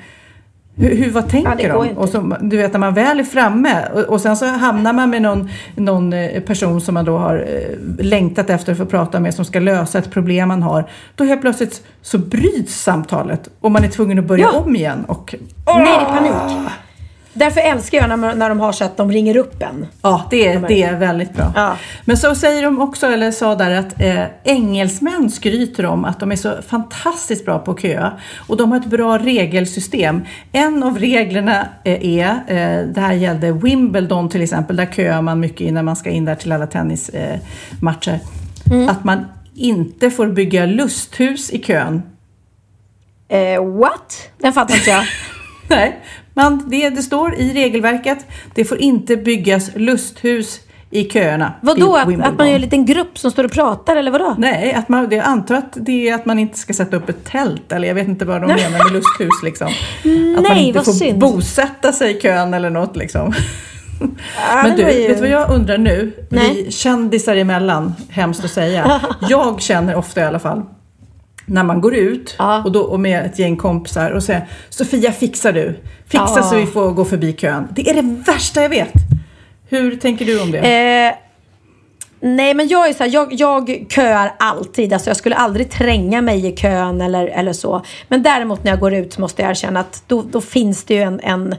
Hur, 0.79 0.95
hur, 0.95 1.11
vad 1.11 1.29
tänker 1.29 1.67
Ja, 1.67 1.83
de? 1.83 1.89
Och 1.97 2.09
så, 2.09 2.37
du 2.41 2.57
vet 2.57 2.71
när 2.73 2.79
man 2.79 2.93
väl 2.93 3.19
är 3.19 3.23
framme 3.23 3.87
och, 3.93 3.99
och 3.99 4.21
sen 4.21 4.37
så 4.37 4.45
hamnar 4.45 4.93
man 4.93 5.09
med 5.09 5.21
någon, 5.21 5.49
någon 5.75 6.13
eh, 6.13 6.41
person 6.41 6.81
som 6.81 6.93
man 6.93 7.05
då 7.05 7.17
har 7.17 7.35
eh, 7.47 8.05
längtat 8.05 8.49
efter 8.49 8.71
att 8.71 8.77
få 8.77 8.85
prata 8.85 9.19
med 9.19 9.33
som 9.33 9.45
ska 9.45 9.59
lösa 9.59 9.97
ett 9.99 10.11
problem 10.11 10.47
man 10.47 10.63
har. 10.63 10.89
Då 11.15 11.23
helt 11.23 11.41
plötsligt 11.41 11.83
så 12.01 12.17
bryts 12.17 12.83
samtalet 12.83 13.49
och 13.59 13.71
man 13.71 13.83
är 13.83 13.87
tvungen 13.87 14.19
att 14.19 14.25
börja 14.25 14.47
Ja. 14.53 14.59
om 14.59 14.75
igen. 14.75 15.05
Och, 15.07 15.35
Nej, 15.65 15.83
det 15.85 15.89
är 15.89 16.05
panik. 16.05 16.67
Därför 17.39 17.61
älskar 17.61 17.97
jag 17.97 18.09
när, 18.09 18.17
man, 18.17 18.39
när 18.39 18.49
de 18.49 18.59
har 18.59 18.71
så 18.71 18.85
att 18.85 18.97
de 18.97 19.11
ringer 19.11 19.37
upp 19.37 19.61
en. 19.61 19.87
Ja, 20.01 20.27
det 20.29 20.47
är, 20.47 20.67
det 20.67 20.83
är 20.83 20.97
väldigt 20.97 21.33
bra. 21.33 21.53
Ja. 21.55 21.77
Men 22.05 22.17
så 22.17 22.35
säger 22.35 22.63
de 22.63 22.81
också, 22.81 23.07
eller 23.07 23.31
sa 23.31 23.55
där 23.55 23.71
att 23.71 24.01
eh, 24.01 24.23
engelsmän 24.43 25.31
skryter 25.31 25.85
om 25.85 26.05
att 26.05 26.19
de 26.19 26.31
är 26.31 26.35
så 26.35 26.61
fantastiskt 26.67 27.45
bra 27.45 27.59
på 27.59 27.71
att 27.71 27.81
köa. 27.81 28.11
Och 28.47 28.57
de 28.57 28.71
har 28.71 28.79
ett 28.79 28.85
bra 28.85 29.17
regelsystem. 29.17 30.25
En 30.51 30.83
av 30.83 30.99
reglerna 30.99 31.67
eh, 31.83 32.17
är, 32.17 32.29
eh, 32.47 32.87
det 32.87 33.01
här 33.01 33.13
gällde 33.13 33.51
Wimbledon 33.51 34.29
till 34.29 34.41
exempel, 34.41 34.75
där 34.75 34.85
köar 34.85 35.21
man 35.21 35.39
mycket 35.39 35.61
innan 35.61 35.85
man 35.85 35.95
ska 35.95 36.09
in 36.09 36.25
där 36.25 36.35
till 36.35 36.51
alla 36.51 36.67
tennismatcher. 36.67 37.33
Eh, 37.33 37.81
matcher. 37.81 38.19
Att 38.89 39.03
man 39.03 39.25
inte 39.55 40.11
får 40.11 40.27
bygga 40.27 40.65
lusthus 40.65 41.51
i 41.51 41.63
kön. 41.63 42.01
Eh, 43.27 43.65
what? 43.65 44.29
Den 44.37 44.53
fattar 44.53 44.75
inte 44.75 44.89
jag. 44.89 45.03
Nej, 45.69 45.99
man, 46.43 46.63
det, 46.69 46.89
det 46.89 47.01
står 47.03 47.35
i 47.35 47.53
regelverket, 47.53 48.25
det 48.55 48.65
får 48.65 48.77
inte 48.77 49.17
byggas 49.17 49.69
lusthus 49.75 50.59
i 50.91 51.03
köerna. 51.09 51.53
Vadå? 51.61 51.95
Att, 51.95 52.37
man 52.37 52.47
gör 52.47 52.55
en 52.55 52.61
liten 52.61 52.85
grupp 52.85 53.17
som 53.19 53.31
står 53.31 53.43
och 53.43 53.51
pratar 53.51 53.95
eller 53.95 54.11
vadå? 54.11 54.35
Nej, 54.37 54.73
att 54.73 54.89
man, 54.89 55.07
jag 55.11 55.19
antar 55.25 55.55
att 55.55 55.73
det 55.75 56.09
är 56.09 56.15
att 56.15 56.25
man 56.25 56.39
inte 56.39 56.57
ska 56.59 56.73
sätta 56.73 56.97
upp 56.97 57.09
ett 57.09 57.25
tält 57.25 57.71
eller 57.71 57.87
jag 57.87 57.95
vet 57.95 58.07
inte 58.07 58.25
vad 58.25 58.41
de 58.41 58.47
menar 58.47 58.83
med 58.83 58.91
lusthus 58.93 59.43
liksom. 59.43 59.67
Att 60.37 60.43
man 60.43 60.43
Nej, 60.43 60.67
inte 60.67 60.79
vad 60.79 60.85
får 60.85 60.91
synd. 60.91 61.19
bosätta 61.19 61.91
sig 61.91 62.17
i 62.17 62.19
kön 62.21 62.53
eller 62.53 62.69
något 62.69 62.95
liksom. 62.95 63.33
Ja, 64.49 64.63
Men 64.63 64.75
du, 64.77 64.81
ju- 64.81 65.07
vet 65.07 65.15
du 65.17 65.21
vad 65.21 65.29
jag 65.29 65.51
undrar 65.51 65.77
nu? 65.77 66.13
Nej. 66.29 66.63
Vi 66.65 66.71
kändisar 66.71 67.35
emellan, 67.35 67.93
hemskt 68.09 68.43
att 68.45 68.51
säga. 68.51 69.01
Jag 69.29 69.61
känner 69.61 69.95
ofta 69.95 70.21
i 70.21 70.23
alla 70.23 70.39
fall, 70.39 70.61
när 71.49 71.63
man 71.63 71.81
går 71.81 71.95
ut 71.95 72.35
Ja. 72.37 72.63
och, 72.63 72.71
då, 72.71 72.79
och 72.81 72.99
med 72.99 73.25
ett 73.25 73.39
gäng 73.39 73.57
kompisar 73.57 74.11
och 74.11 74.23
säger 74.23 74.47
Sofia 74.69 75.11
fixar 75.11 75.53
du? 75.53 75.79
Fixa 76.07 76.33
Ja. 76.35 76.43
så 76.43 76.55
vi 76.55 76.65
får 76.65 76.91
gå 76.91 77.05
förbi 77.05 77.33
kön. 77.33 77.67
Det 77.71 77.89
är 77.89 77.93
det 77.93 78.01
värsta 78.31 78.61
jag 78.61 78.69
vet. 78.69 78.93
Hur 79.69 79.95
tänker 79.95 80.25
du 80.25 80.41
om 80.41 80.51
det? 80.51 80.57
Eh, 80.57 81.13
nej 82.19 82.53
men 82.53 82.67
jag 82.67 82.89
är 82.89 82.93
så 82.93 83.03
här, 83.03 83.11
jag, 83.13 83.27
jag 83.33 83.85
köar 83.89 84.33
alltid. 84.39 84.93
Alltså 84.93 85.09
jag 85.09 85.17
skulle 85.17 85.35
aldrig 85.35 85.71
tränga 85.71 86.21
mig 86.21 86.47
i 86.47 86.51
kön 86.55 87.01
eller, 87.01 87.27
eller 87.27 87.53
så. 87.53 87.81
Men 88.07 88.23
däremot 88.23 88.63
när 88.63 88.71
jag 88.71 88.79
går 88.79 88.93
ut 88.93 89.13
så 89.13 89.21
måste 89.21 89.41
jag 89.41 89.51
erkänna 89.51 89.79
att 89.79 90.03
då, 90.07 90.21
då 90.31 90.41
finns 90.41 90.83
det 90.83 90.93
ju 90.93 91.01
en, 91.01 91.19
en, 91.19 91.55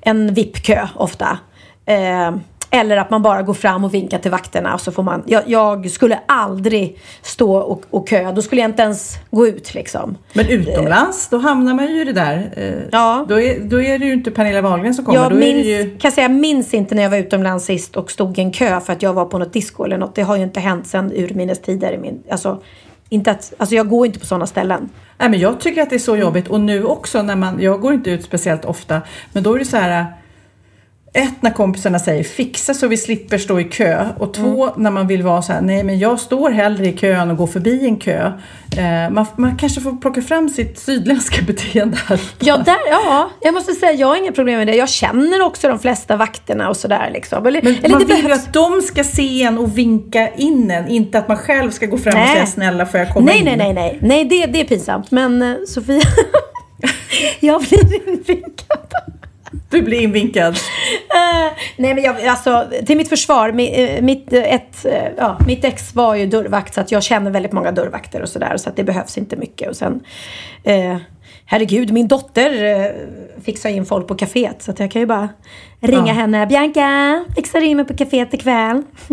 en 0.00 0.34
VIP-kö 0.34 0.86
ofta. 0.94 1.38
Eh, 1.86 2.34
eller 2.70 2.96
att 2.96 3.10
man 3.10 3.22
bara 3.22 3.42
går 3.42 3.54
fram 3.54 3.84
och 3.84 3.94
vinkar 3.94 4.18
till 4.18 4.30
vakterna 4.30 4.74
och 4.74 4.80
så 4.80 4.92
får 4.92 5.02
man. 5.02 5.22
Jag, 5.26 5.42
jag 5.46 5.90
skulle 5.90 6.18
aldrig 6.26 6.98
stå 7.22 7.56
och, 7.56 7.82
och 7.90 8.08
köa. 8.08 8.32
Då 8.32 8.42
skulle 8.42 8.60
jag 8.60 8.70
inte 8.70 8.82
ens 8.82 9.16
gå 9.30 9.46
ut 9.46 9.74
liksom. 9.74 10.18
Men 10.32 10.46
utomlands, 10.48 11.28
då 11.28 11.38
hamnar 11.38 11.74
man 11.74 11.86
ju 11.86 12.00
i 12.00 12.04
det 12.04 12.12
där. 12.12 12.52
Eh, 12.56 12.72
Ja. 12.92 13.26
Då, 13.28 13.40
är, 13.40 13.60
då 13.60 13.82
är 13.82 13.98
det 13.98 14.06
ju 14.06 14.12
inte 14.12 14.30
Pernilla 14.30 14.60
Wahlgren 14.60 14.94
som 14.94 15.04
kommer. 15.04 15.18
Jag 15.18 15.30
då 15.30 15.36
minns, 15.36 15.66
det 15.66 15.70
ju... 15.70 15.98
kan 15.98 16.12
säga, 16.12 16.24
jag 16.24 16.36
minns 16.36 16.74
inte 16.74 16.94
när 16.94 17.02
jag 17.02 17.10
var 17.10 17.18
utomlands 17.18 17.64
sist 17.64 17.96
och 17.96 18.10
stod 18.10 18.38
i 18.38 18.42
en 18.42 18.52
kö 18.52 18.80
för 18.80 18.92
att 18.92 19.02
jag 19.02 19.12
var 19.12 19.24
på 19.24 19.38
något 19.38 19.52
disco 19.52 19.84
eller 19.84 19.98
något. 19.98 20.14
Det 20.14 20.22
har 20.22 20.36
ju 20.36 20.42
inte 20.42 20.60
hänt 20.60 20.86
sedan 20.86 21.12
urminnes 21.12 21.62
tider. 21.62 21.92
i 21.92 21.98
Min, 21.98 22.22
alltså, 22.30 22.62
inte 23.08 23.30
att, 23.30 23.52
alltså 23.56 23.74
jag 23.74 23.88
går 23.88 24.06
inte 24.06 24.18
på 24.18 24.26
sådana 24.26 24.46
ställen. 24.46 24.88
Nej, 25.18 25.28
men 25.28 25.40
jag 25.40 25.60
tycker 25.60 25.82
att 25.82 25.90
det 25.90 25.96
är 25.96 26.00
så 26.00 26.16
jobbigt 26.16 26.48
och 26.48 26.60
nu 26.60 26.84
också 26.84 27.22
när 27.22 27.36
man, 27.36 27.60
jag 27.60 27.80
går 27.80 27.94
inte 27.94 28.10
ut 28.10 28.24
speciellt 28.24 28.64
ofta, 28.64 29.02
men 29.32 29.42
då 29.42 29.54
är 29.54 29.58
det 29.58 29.64
så 29.64 29.76
här 29.76 30.06
ett, 31.14 31.42
när 31.42 31.50
kompisarna 31.50 31.98
säger 31.98 32.24
fixa 32.24 32.74
så 32.74 32.88
vi 32.88 32.96
slipper 32.96 33.38
stå 33.38 33.60
i 33.60 33.64
kö. 33.64 34.06
Och 34.18 34.34
två, 34.34 34.70
när 34.76 34.90
man 34.90 35.06
vill 35.06 35.22
vara 35.22 35.42
så 35.42 35.52
här, 35.52 35.60
nej 35.60 35.84
men 35.84 35.98
jag 35.98 36.20
står 36.20 36.50
hellre 36.50 36.86
i 36.86 36.92
kön 36.92 37.30
och 37.30 37.36
går 37.36 37.46
förbi 37.46 37.84
en 37.86 37.96
kö. 37.96 38.32
Eh, 38.78 39.10
man, 39.10 39.26
man 39.36 39.56
kanske 39.56 39.80
får 39.80 39.92
plocka 40.00 40.22
fram 40.22 40.48
sitt 40.48 40.78
sydländska 40.78 41.42
beteende 41.46 41.96
här. 42.06 42.20
Ja, 42.40 42.56
där, 42.56 42.76
ja, 42.90 43.30
jag 43.40 43.54
måste 43.54 43.72
säga 43.72 43.92
jag 43.92 44.06
har 44.06 44.16
inga 44.16 44.32
problem 44.32 44.58
med 44.58 44.66
det. 44.66 44.74
Jag 44.76 44.88
känner 44.88 45.42
också 45.42 45.68
de 45.68 45.78
flesta 45.78 46.16
vakterna 46.16 46.68
och 46.68 46.76
sådär. 46.76 47.10
Liksom. 47.12 47.46
Eller, 47.46 47.62
Men 47.62 47.74
eller 47.76 47.88
man 47.88 47.98
vill 48.06 48.16
ju 48.16 48.22
behövs- 48.22 48.32
att 48.34 48.52
de 48.52 48.80
ska 48.82 49.04
se 49.04 49.42
en 49.42 49.58
och 49.58 49.78
vinka 49.78 50.28
in 50.36 50.70
en, 50.70 50.88
inte 50.88 51.18
att 51.18 51.28
man 51.28 51.36
själv 51.36 51.70
ska 51.70 51.86
gå 51.86 51.98
fram 51.98 52.14
och 52.14 52.20
Nej. 52.20 52.32
säga 52.34 52.46
snälla 52.46 52.86
får 52.86 53.00
jag 53.00 53.12
komma 53.14 53.26
Nej, 53.26 53.38
in? 53.38 53.44
nej, 53.44 53.56
nej, 53.56 53.74
nej. 53.74 53.98
Nej, 54.02 54.24
det, 54.24 54.46
det 54.46 54.60
är 54.60 54.64
pinsamt. 54.64 55.10
Men 55.10 55.42
eh, 55.42 55.54
Sofia, 55.68 56.00
jag 57.40 57.60
blir 57.62 58.08
invinkad. 58.08 58.78
Du 59.70 59.82
blir 59.82 60.00
invinkad. 60.00 60.54
Eh, 60.54 61.52
nej 61.76 61.94
men 61.94 62.04
jag, 62.04 62.26
alltså, 62.26 62.66
till 62.86 62.96
mitt 62.96 63.08
försvar, 63.08 63.48
mi- 63.52 63.96
eh, 63.96 64.02
mitt, 64.02 64.32
eh, 64.32 64.54
ett, 64.54 64.86
ja, 65.16 65.38
mitt 65.46 65.64
ex 65.64 65.94
var 65.94 66.14
ju 66.14 66.26
dörrvakt 66.26 66.74
så 66.74 66.80
att 66.80 66.92
jag 66.92 67.02
känner 67.02 67.30
väldigt 67.30 67.52
många 67.52 67.72
dörrvakter 67.72 68.22
och 68.22 68.28
sådär 68.28 68.56
så 68.56 68.68
att 68.68 68.76
det 68.76 68.84
behövs 68.84 69.18
inte 69.18 69.36
mycket. 69.36 69.68
Och 69.68 69.76
sen, 69.76 70.00
eh, 70.64 70.96
herregud, 71.46 71.92
min 71.92 72.08
dotter 72.08 72.64
eh, 72.64 72.90
fixar 73.44 73.70
in 73.70 73.86
folk 73.86 74.08
på 74.08 74.14
kaféet 74.14 74.62
så 74.62 74.70
att 74.70 74.80
jag 74.80 74.90
kan 74.90 75.00
ju 75.00 75.06
bara 75.06 75.28
ringa 75.80 76.06
Ja. 76.06 76.12
henne. 76.12 76.46
Bianca, 76.46 77.24
fixar 77.36 77.60
in 77.60 77.76
mig 77.76 77.86
på 77.86 77.94
kaféet 77.94 78.34
ikväll. 78.34 78.82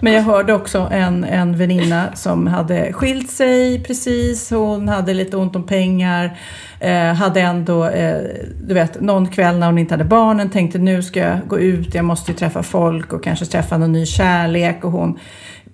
Men 0.00 0.12
jag 0.12 0.22
hörde 0.22 0.52
också 0.52 0.88
en, 0.92 1.24
en 1.24 1.56
väninna 1.56 2.16
som 2.16 2.46
hade 2.46 2.92
skilt 2.92 3.30
sig 3.30 3.82
precis. 3.84 4.50
Hon 4.50 4.88
hade 4.88 5.14
lite 5.14 5.36
ont 5.36 5.56
om 5.56 5.66
pengar. 5.66 6.38
Eh, 6.80 7.14
hade 7.14 7.40
ändå, 7.40 7.84
eh, 7.84 8.22
du 8.62 8.74
vet, 8.74 9.00
någon 9.00 9.28
kväll 9.28 9.58
när 9.58 9.66
hon 9.66 9.78
inte 9.78 9.94
hade 9.94 10.04
barnen 10.04 10.50
tänkte 10.50 10.78
nu 10.78 11.02
ska 11.02 11.20
jag 11.20 11.38
gå 11.46 11.58
ut, 11.58 11.94
jag 11.94 12.04
måste 12.04 12.32
ju 12.32 12.38
träffa 12.38 12.62
folk 12.62 13.12
och 13.12 13.24
kanske 13.24 13.46
träffa 13.46 13.78
någon 13.78 13.92
ny 13.92 14.06
kärlek. 14.06 14.84
Och 14.84 14.92
hon 14.92 15.18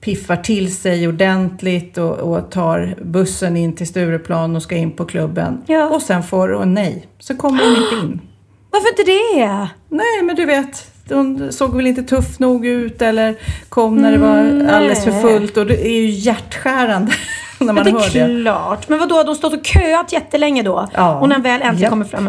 piffar 0.01 0.37
till 0.37 0.77
sig 0.77 1.09
ordentligt 1.09 1.99
och, 1.99 2.19
och 2.19 2.51
tar 2.51 2.95
bussen 3.03 3.57
in 3.57 3.77
till 3.77 3.87
Stureplan 3.87 4.57
och 4.57 4.63
ska 4.63 4.77
in 4.77 4.91
på 4.91 5.05
klubben. 5.05 5.63
Ja. 5.67 5.89
Och 5.89 6.03
sen 6.03 6.23
får 6.23 6.49
hon 6.49 6.75
nej, 6.75 7.07
så 7.19 7.37
kommer 7.37 7.65
hon 7.65 7.85
inte 7.85 8.07
in. 8.07 8.21
Varför 8.71 8.89
inte 8.89 9.03
det? 9.03 9.69
Nej, 9.89 10.23
men 10.23 10.37
du 10.37 10.45
vet, 10.45 10.91
hon 11.11 11.53
såg 11.53 11.77
väl 11.77 11.87
inte 11.87 12.03
tuff 12.03 12.39
nog 12.39 12.67
ut 12.67 13.03
eller 13.03 13.35
kom 13.69 13.97
när 13.97 14.13
det 14.13 14.19
var 14.19 14.39
alldeles 14.75 15.05
för 15.05 15.11
fullt. 15.21 15.57
Och 15.57 15.67
det 15.67 15.87
är 15.87 15.97
ju 16.01 16.07
hjärtskärande 16.11 17.13
när 17.59 17.73
man 17.73 17.77
ja, 17.77 17.83
det 17.85 17.91
hör 18.21 18.29
det. 18.37 18.43
klart. 18.43 18.89
Men 18.89 18.99
vadå, 18.99 19.23
de 19.23 19.35
stått 19.35 19.53
och 19.53 19.67
köat 19.67 20.13
jättelänge 20.13 20.63
då? 20.63 20.89
Ja. 20.95 21.21
Och 21.21 21.29
när 21.29 21.39
väl 21.39 21.63
äntligen 21.63 21.83
Ja. 21.83 21.91
kommer 21.91 22.05
fram. 22.05 22.29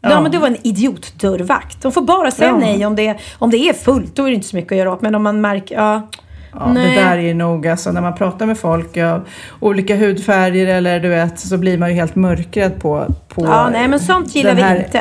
Ja, 0.00 0.10
Ja. 0.10 0.20
men 0.20 0.32
det 0.32 0.38
var 0.38 0.46
en 0.46 0.56
idiotdörrvakt. 0.66 1.82
De 1.82 1.92
får 1.92 2.02
bara 2.02 2.30
säga 2.30 2.48
Ja. 2.50 2.56
nej 2.56 2.86
om 2.86 2.96
det, 2.96 3.16
om 3.38 3.50
det 3.50 3.56
är 3.68 3.72
fullt. 3.72 4.16
Då 4.16 4.22
är 4.24 4.28
det 4.28 4.34
inte 4.34 4.48
så 4.48 4.56
mycket 4.56 4.72
att 4.72 4.78
göra 4.78 4.92
åt. 4.92 5.02
Men 5.02 5.14
om 5.14 5.22
man 5.22 5.40
märker, 5.40 5.74
ja. 5.74 6.08
Ja, 6.52 6.72
nej. 6.72 6.96
det 6.96 7.02
där 7.02 7.18
är 7.18 7.34
nog 7.34 7.66
alltså 7.68 7.92
när 7.92 8.00
man 8.00 8.14
pratar 8.14 8.46
med 8.46 8.58
folk 8.58 8.96
av 8.96 9.28
olika 9.60 9.96
hudfärger 9.96 10.66
eller 10.66 11.00
du 11.00 11.08
vet 11.08 11.40
så 11.40 11.56
blir 11.58 11.78
man 11.78 11.88
ju 11.90 11.94
helt 11.94 12.14
mörkrädd 12.14 12.80
på, 12.80 13.06
på 13.28 13.44
Ja, 13.44 13.68
nej 13.72 13.88
men 13.88 14.00
sånt 14.00 14.34
gillar 14.34 14.54
vi 14.54 14.60
inte. 14.84 15.00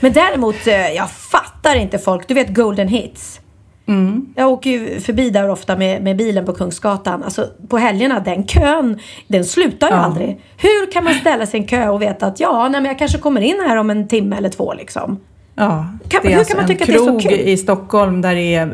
Men 0.00 0.12
däremot, 0.12 0.66
eh, 0.66 0.88
jag 0.92 1.10
fattar 1.10 1.76
inte 1.76 1.98
folk. 1.98 2.28
Du 2.28 2.34
vet 2.34 2.54
Golden 2.54 2.88
Hits. 2.88 3.40
Mm. 3.88 4.26
Jag 4.36 4.48
åker 4.50 4.70
ju 4.70 5.00
förbi 5.00 5.30
där 5.30 5.48
ofta 5.50 5.76
med, 5.76 6.02
med 6.02 6.16
bilen 6.16 6.46
på 6.46 6.52
Kungsgatan. 6.52 7.22
Alltså 7.22 7.46
på 7.68 7.78
helgerna, 7.78 8.20
den 8.20 8.46
kön, 8.46 8.98
den 9.28 9.44
slutar 9.44 9.88
ju 9.88 9.94
Ja. 9.94 10.00
aldrig. 10.00 10.40
Hur 10.56 10.92
kan 10.92 11.04
man 11.04 11.14
ställa 11.14 11.46
sig 11.46 11.60
i 11.60 11.62
en 11.62 11.68
kö 11.68 11.88
och 11.88 12.02
veta 12.02 12.26
att 12.26 12.40
ja, 12.40 12.62
nej, 12.68 12.80
men 12.80 12.84
jag 12.88 12.98
kanske 12.98 13.18
kommer 13.18 13.40
in 13.40 13.64
här 13.68 13.76
om 13.76 13.90
en 13.90 14.08
timme 14.08 14.36
eller 14.36 14.48
två 14.48 14.74
liksom. 14.74 15.20
Ja, 15.54 15.86
Kan- 16.08 16.20
hur 16.24 16.38
alltså 16.38 16.52
kan 16.54 16.60
man 16.62 16.68
tycka 16.68 16.84
att 16.84 16.88
det 16.88 16.94
är 16.94 16.98
så 16.98 17.18
kul? 17.28 17.32
i 17.40 17.56
Stockholm 17.56 18.20
där 18.22 18.34
det 18.34 18.54
är 18.54 18.66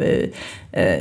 eh, 0.72 0.83
eh, 0.83 1.01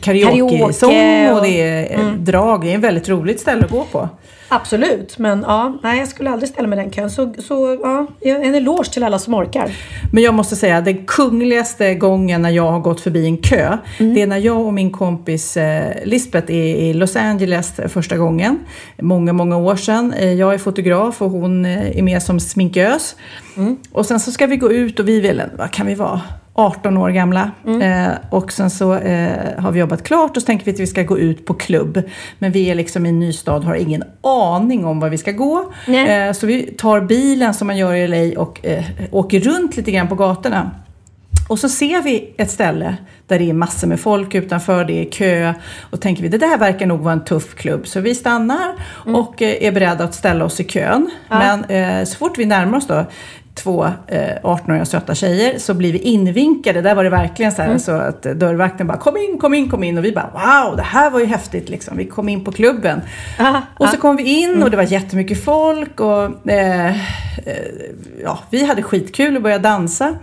Karaoke 0.00 0.24
karaoke-sång 0.24 1.28
och 1.30 1.36
och- 1.36 1.42
det 1.42 1.60
är 1.62 1.98
eh, 2.00 2.12
drag. 2.12 2.64
Det 2.64 2.72
är 2.72 2.74
ett 2.78 2.84
väldigt 2.84 3.08
roligt 3.08 3.40
ställe 3.40 3.64
att 3.64 3.70
gå 3.70 3.84
på. 3.92 4.08
Absolut, 4.52 5.18
men 5.18 5.44
ja, 5.48 5.78
nej 5.82 5.98
jag 5.98 6.08
skulle 6.08 6.30
aldrig 6.30 6.48
ställa 6.48 6.68
mig 6.68 6.78
den 6.78 6.90
kön. 6.90 7.10
Så, 7.10 7.34
så 7.38 7.78
ja, 7.82 8.06
en 8.20 8.54
eloge 8.54 8.92
till 8.92 9.04
alla 9.04 9.18
som 9.18 9.34
orkar. 9.34 9.70
Men 10.12 10.22
jag 10.22 10.34
måste 10.34 10.56
säga, 10.56 10.80
den 10.80 11.06
kungligaste 11.06 11.94
gången 11.94 12.42
när 12.42 12.50
jag 12.50 12.70
har 12.70 12.80
gått 12.80 13.00
förbi 13.00 13.26
en 13.26 13.36
kö, 13.36 13.78
Mm. 13.98 14.14
det 14.14 14.22
är 14.22 14.26
när 14.26 14.38
jag 14.38 14.60
och 14.66 14.74
min 14.74 14.90
kompis 14.92 15.56
eh, 15.56 15.94
Lisbeth 16.04 16.52
är 16.52 16.64
i 16.76 16.92
Los 16.94 17.16
Angeles 17.16 17.72
första 17.88 18.16
gången. 18.16 18.58
Många, 19.00 19.32
många 19.32 19.56
år 19.56 19.76
sedan. 19.76 20.12
Eh, 20.12 20.32
jag 20.32 20.54
är 20.54 20.58
fotograf 20.58 21.22
och 21.22 21.30
hon 21.30 21.64
eh, 21.64 21.98
är 21.98 22.02
med 22.02 22.22
som 22.22 22.40
sminkös. 22.40 23.16
Mm. 23.56 23.76
Och 23.92 24.06
sen 24.06 24.20
så 24.20 24.32
ska 24.32 24.46
vi 24.46 24.56
gå 24.56 24.72
ut 24.72 25.00
och 25.00 25.08
vi 25.08 25.20
vill, 25.20 25.42
vad 25.58 25.70
kan 25.70 25.86
vi 25.86 25.94
vara? 25.94 26.20
18 26.54 26.96
år 26.96 27.10
gamla. 27.10 27.50
Mm. 27.66 27.82
Eh, 27.82 28.16
och 28.30 28.52
sen 28.52 28.70
så 28.70 28.94
eh, 28.94 29.60
har 29.60 29.72
vi 29.72 29.80
jobbat 29.80 30.02
klart 30.02 30.36
och 30.36 30.42
så 30.42 30.46
tänker 30.46 30.64
vi 30.64 30.72
att 30.72 30.80
vi 30.80 30.86
ska 30.86 31.02
gå 31.02 31.18
ut 31.18 31.46
på 31.46 31.54
klubb. 31.54 32.02
Men 32.38 32.52
vi 32.52 32.70
är 32.70 32.74
liksom 32.74 33.06
i 33.06 33.08
en 33.08 33.18
ny 33.18 33.32
stad 33.32 33.64
har 33.64 33.74
ingen 33.74 34.02
aning 34.22 34.84
om 34.84 35.00
var 35.00 35.08
vi 35.08 35.18
ska 35.18 35.32
gå. 35.32 35.72
Eh, 35.86 36.32
så 36.32 36.46
vi 36.46 36.62
tar 36.62 37.00
bilen 37.00 37.54
som 37.54 37.66
man 37.66 37.76
gör 37.76 37.94
i 37.94 38.08
LA 38.08 38.40
och 38.40 38.66
eh, 38.66 38.84
åker 39.10 39.40
runt 39.40 39.76
lite 39.76 39.90
grann 39.90 40.08
på 40.08 40.14
gatorna. 40.14 40.70
Och 41.50 41.58
så 41.58 41.68
ser 41.68 42.02
vi 42.02 42.34
ett 42.36 42.50
ställe 42.50 42.96
där 43.26 43.38
det 43.38 43.50
är 43.50 43.52
massor 43.52 43.88
med 43.88 44.00
folk 44.00 44.34
utanför, 44.34 44.84
det 44.84 44.92
är 44.92 45.10
kö 45.10 45.54
och 45.90 46.00
tänker 46.00 46.22
vi 46.22 46.28
det 46.28 46.38
där 46.38 46.58
verkar 46.58 46.86
nog 46.86 47.00
vara 47.00 47.12
en 47.12 47.24
tuff 47.24 47.54
klubb. 47.54 47.86
Så 47.86 48.00
vi 48.00 48.14
stannar 48.14 48.74
och 49.14 49.42
eh, 49.42 49.64
är 49.64 49.72
beredda 49.72 50.04
att 50.04 50.14
ställa 50.14 50.44
oss 50.44 50.60
i 50.60 50.64
kön. 50.64 51.10
Men 51.28 51.64
eh, 51.64 52.04
så 52.04 52.16
fort 52.16 52.38
vi 52.38 52.46
närmar 52.46 52.78
oss 52.78 52.86
då 52.86 53.04
två 53.54 53.84
eh, 54.06 54.20
18-åriga 54.42 54.84
söta 54.84 55.14
tjejer 55.14 55.58
så 55.58 55.74
blir 55.74 55.92
vi 55.92 55.98
invinkade. 55.98 56.80
Där 56.82 56.94
var 56.94 57.04
det 57.04 57.10
verkligen 57.10 57.52
så, 57.52 57.62
här, 57.62 57.78
så 57.78 57.92
att 57.92 58.26
eh, 58.26 58.32
dörrvakten 58.32 58.86
bara 58.86 58.98
kom 58.98 59.16
in, 59.16 59.38
kom 59.38 59.54
in, 59.54 59.70
kom 59.70 59.84
in 59.84 59.98
och 59.98 60.04
vi 60.04 60.12
bara 60.12 60.30
wow, 60.32 60.76
det 60.76 60.82
här 60.82 61.10
var 61.10 61.20
ju 61.20 61.26
häftigt 61.26 61.68
liksom. 61.68 61.96
Vi 61.96 62.04
kom 62.04 62.28
in 62.28 62.44
på 62.44 62.52
klubben. 62.52 63.00
Aha, 63.40 63.62
och 63.78 63.88
så 63.88 63.96
kom 63.96 64.16
vi 64.16 64.22
in 64.42 64.62
och 64.62 64.70
det 64.70 64.76
var 64.76 64.84
jättemycket 64.84 65.44
folk 65.44 66.00
och 66.00 66.50
eh, 66.50 66.86
eh, 66.86 66.94
ja, 68.24 68.38
vi 68.50 68.64
hade 68.64 68.82
skitkul 68.82 69.36
och 69.36 69.42
började 69.42 69.62
dansa. 69.62 70.14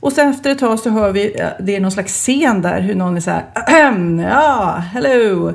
Och 0.00 0.12
sen 0.12 0.30
efter 0.30 0.50
ett 0.50 0.58
tag 0.58 0.78
så 0.78 0.90
hör 0.90 1.12
vi, 1.12 1.40
eh, 1.40 1.46
det 1.60 1.76
är 1.76 1.80
någon 1.80 1.90
slags 1.92 2.12
scen 2.12 2.62
där, 2.62 2.80
hur 2.80 2.94
någon 2.94 3.16
är 3.16 3.20
så 3.20 3.30
här, 3.30 3.44
"Ahem, 3.54 4.18
ja, 4.30 4.82
hello, 4.92 5.48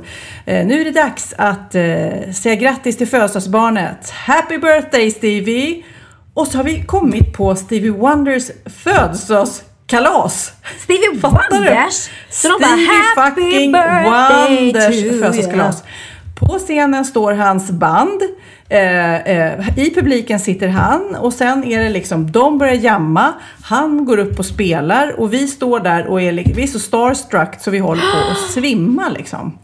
eh, 0.46 0.66
nu 0.66 0.82
är 0.82 0.86
det 0.86 0.92
dags 0.92 1.34
att 1.38 1.76
eh, 1.76 2.32
säga 2.34 2.56
grattis 2.56 2.98
till 2.98 3.08
födelsedagsbarnet. 3.08 4.10
Happy 4.10 4.58
birthday 4.58 5.12
Stevie! 5.12 5.84
Och 6.34 6.48
så 6.48 6.58
har 6.58 6.64
vi 6.64 6.84
kommit 6.84 7.34
på 7.34 7.56
Stevie 7.56 7.92
Wonders 7.92 8.52
födelsedagskalas. 8.84 10.54
Stevie 10.84 11.20
Fattar 11.22 11.50
du? 11.50 11.56
Wonders? 11.58 12.10
Så 12.30 12.48
de 12.48 12.58
bara, 12.62 12.72
Stevie 12.72 12.88
"Happy 13.16 13.42
fucking 13.42 13.72
Wonders 13.72 14.86
to 14.86 14.92
you." 14.94 15.20
födelsedagskalas. 15.20 15.84
På 16.40 16.60
scenen 16.60 17.06
står 17.06 17.34
hans 17.34 17.72
band. 17.72 18.22
Eh, 18.70 19.16
eh, 19.16 19.78
I 19.80 19.94
publiken 19.96 20.40
sitter 20.40 20.68
han 20.68 21.16
och 21.16 21.34
sen 21.34 21.64
är 21.64 21.84
det 21.84 21.90
liksom, 21.90 22.32
de 22.32 22.58
börjar 22.58 22.74
jamma. 22.74 23.34
Han 23.64 24.06
går 24.06 24.18
upp 24.18 24.40
och 24.40 24.46
spelar 24.46 25.20
och 25.20 25.34
vi 25.34 25.48
står 25.48 25.80
där 25.80 26.06
och 26.08 26.22
är, 26.22 26.32
vi 26.56 26.64
är 26.64 26.68
så 26.68 26.80
starstruck 26.80 27.62
så 27.62 27.72
vi 27.72 27.80
håller 27.80 28.02
på 28.02 28.32
att 28.32 28.52
svimma 28.54 29.10
liksom. 29.10 29.58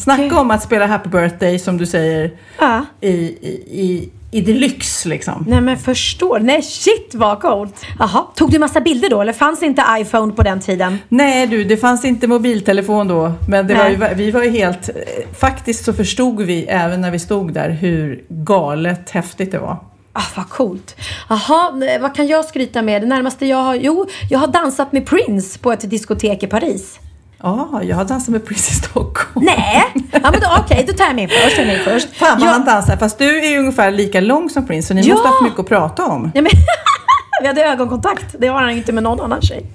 Snacka 0.00 0.40
om 0.40 0.50
att 0.50 0.62
spela 0.62 0.86
Happy 0.86 1.08
birthday 1.08 1.58
som 1.58 1.78
du 1.78 1.86
säger 1.86 2.30
Ja. 2.60 2.84
i, 3.00 3.08
i, 3.10 3.62
i, 3.70 4.10
i 4.30 4.40
deluxe 4.40 5.08
liksom. 5.08 5.44
Nej 5.48 5.60
men 5.60 5.76
förstår. 5.78 6.40
Nej 6.40 6.62
shit 6.62 7.14
vad 7.14 7.40
coolt. 7.40 7.86
Jaha, 7.98 8.26
tog 8.34 8.50
du 8.50 8.58
massa 8.58 8.80
bilder 8.80 9.10
då 9.10 9.20
eller 9.20 9.32
fanns 9.32 9.62
inte 9.62 9.84
iPhone 10.00 10.32
på 10.32 10.42
den 10.42 10.60
tiden? 10.60 10.98
Nej 11.08 11.46
du, 11.46 11.64
det 11.64 11.76
fanns 11.76 12.04
inte 12.04 12.26
mobiltelefon 12.26 13.08
då. 13.08 13.32
Men 13.48 13.66
det 13.66 13.74
var 13.74 13.88
ju, 13.88 14.14
vi 14.14 14.30
var 14.30 14.42
ju 14.42 14.50
helt... 14.50 14.88
eh, 14.88 14.94
Faktiskt 15.38 15.84
så 15.84 15.92
förstod 15.92 16.42
vi 16.42 16.64
även 16.64 17.00
när 17.00 17.10
vi 17.10 17.18
stod 17.18 17.52
där 17.52 17.70
hur 17.70 18.24
galet 18.28 19.10
häftigt 19.10 19.52
det 19.52 19.58
var. 19.58 19.76
Ah, 20.12 20.22
vad 20.36 20.48
coolt. 20.48 20.96
Jaha, 21.28 21.70
nej, 21.74 21.98
vad 22.00 22.14
kan 22.14 22.26
jag 22.26 22.44
skryta 22.44 22.82
med? 22.82 23.02
Det 23.02 23.06
närmaste 23.06 23.46
jag 23.46 23.56
har... 23.62 23.74
Jo, 23.74 24.06
jag 24.30 24.38
har 24.38 24.46
dansat 24.46 24.92
med 24.92 25.06
Prince 25.06 25.58
på 25.58 25.72
ett 25.72 25.90
diskotek 25.90 26.42
i 26.42 26.46
Paris. 26.46 26.98
Ja, 27.42 27.80
jag 27.82 27.96
har 27.96 28.04
dansat 28.04 28.28
med 28.28 28.46
Prince 28.46 28.70
i 28.70 28.74
Stockholm. 28.74 29.46
Nej! 29.46 29.84
Ja, 30.12 30.18
men 30.30 30.40
då- 30.40 30.56
Okej, 30.64 30.84
då 30.88 30.92
tar 30.92 31.04
jag 31.04 31.14
mig 31.16 31.28
först. 31.28 31.56
Mig 31.56 31.78
först. 31.84 32.16
Fan 32.16 32.38
vad 32.38 32.48
jag, 32.48 32.52
han 32.52 32.64
dansar. 32.64 32.96
Fast 32.96 33.18
du 33.18 33.38
är 33.38 33.50
ju 33.50 33.58
ungefär 33.58 33.90
lika 33.90 34.20
lång 34.20 34.50
som 34.50 34.66
Prince 34.66 34.88
så 34.88 34.94
ni 34.94 35.00
Ja! 35.00 35.14
måste 35.14 35.28
ha 35.28 35.34
haft 35.34 35.42
mycket 35.42 35.58
att 35.60 35.68
prata 35.68 36.06
om. 36.06 36.22
Nej, 36.34 36.42
men, 36.42 36.52
vi 37.40 37.46
hade 37.46 37.64
ögonkontakt. 37.64 38.36
Det 38.38 38.46
har 38.46 38.60
han 38.60 38.70
inte 38.70 38.92
med 38.92 39.02
någon 39.02 39.20
annan 39.20 39.42
tjej. 39.42 39.66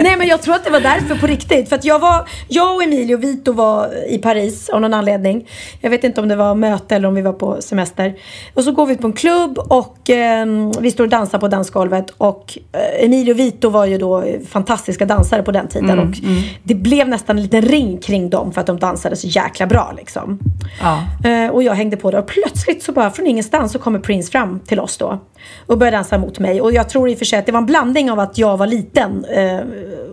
Nej, 0.00 0.16
men 0.18 0.28
jag 0.28 0.42
tror 0.42 0.54
att 0.54 0.64
det 0.64 0.70
var 0.70 0.80
därför 0.80 1.14
på 1.14 1.26
riktigt. 1.26 1.68
För 1.68 1.76
att 1.76 1.84
jag, 1.84 1.98
var, 1.98 2.28
jag 2.48 2.76
och 2.76 2.82
Emilio 2.82 3.16
Vito 3.16 3.52
var 3.52 4.08
i 4.08 4.18
Paris 4.18 4.68
av 4.68 4.80
någon 4.80 4.94
anledning. 4.94 5.48
Jag 5.80 5.90
vet 5.90 6.04
inte 6.04 6.20
om 6.20 6.28
det 6.28 6.36
var 6.36 6.54
möte 6.54 6.96
eller 6.96 7.08
om 7.08 7.14
vi 7.14 7.22
var 7.22 7.32
på 7.32 7.62
semester. 7.62 8.14
Och 8.54 8.64
så 8.64 8.72
går 8.72 8.86
vi 8.86 8.96
på 8.96 9.06
en 9.06 9.12
klubb 9.12 9.58
och 9.58 10.10
eh, 10.10 10.46
vi 10.80 10.90
står 10.90 11.04
och 11.04 11.10
dansar 11.10 11.38
på 11.38 11.48
dansgolvet. 11.48 12.10
Och 12.10 12.58
eh, 12.72 13.04
Emilio 13.04 13.34
Vito 13.34 13.68
var 13.68 13.86
ju 13.86 13.98
då 13.98 14.24
fantastiska 14.48 15.06
dansare 15.06 15.42
på 15.42 15.52
den 15.52 15.68
tiden. 15.68 15.98
och 15.98 16.14
det 16.62 16.74
blev 16.74 17.08
nästan 17.08 17.36
en 17.36 17.42
liten 17.42 17.62
ring 17.62 17.98
kring 17.98 18.30
dem 18.30 18.52
för 18.52 18.60
att 18.60 18.66
de 18.66 18.78
dansade 18.78 19.16
så 19.16 19.26
jäkla 19.26 19.66
bra 19.66 19.94
liksom. 19.96 20.38
Ja. 20.80 21.28
Eh, 21.30 21.50
och 21.50 21.62
jag 21.62 21.74
hängde 21.74 21.96
på 21.96 22.10
det 22.10 22.18
och 22.18 22.26
plötsligt 22.26 22.82
så 22.82 22.92
bara 22.92 23.10
från 23.10 23.26
ingenstans 23.26 23.72
så 23.72 23.78
kommer 23.78 23.98
Prince 23.98 24.30
fram 24.30 24.60
till 24.60 24.80
oss 24.80 24.96
då. 24.96 25.20
Och 25.66 25.78
började 25.78 25.96
dansa 25.96 26.18
mot 26.18 26.38
mig. 26.38 26.60
Och 26.60 26.72
jag 26.72 26.88
tror 26.94 27.08
i 27.08 27.14
och 27.14 27.18
för 27.18 27.24
sig 27.24 27.38
att 27.38 27.46
det 27.46 27.52
var 27.52 27.58
en 27.58 27.66
blandning 27.66 28.10
av 28.10 28.20
att 28.20 28.38
jag 28.38 28.56
var 28.56 28.66
liten 28.66 29.24
eh, 29.24 29.60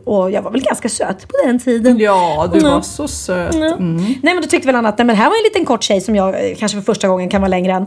och 0.05 0.31
jag 0.31 0.41
var 0.41 0.51
väl 0.51 0.61
ganska 0.61 0.89
söt 0.89 1.27
på 1.27 1.33
den 1.45 1.59
tiden. 1.59 1.97
Ja, 1.99 2.49
du 2.53 2.59
Mm. 2.59 2.71
var 2.71 2.81
så 2.81 3.07
söt. 3.07 3.55
Ja. 3.55 3.75
Nej 3.79 4.19
men 4.23 4.41
då 4.41 4.47
tyckte 4.47 4.65
väl 4.65 4.75
han 4.75 4.85
att 4.85 4.97
nej, 4.97 5.07
men 5.07 5.15
här 5.15 5.25
var 5.29 5.35
en 5.37 5.43
liten 5.43 5.65
kort 5.65 5.83
tjej 5.83 6.01
som 6.01 6.15
jag 6.15 6.29
eh, 6.49 6.55
kanske 6.57 6.77
för 6.77 6.85
första 6.85 7.07
gången 7.07 7.29
kan 7.29 7.41
vara 7.41 7.49
längre 7.49 7.73
än. 7.73 7.85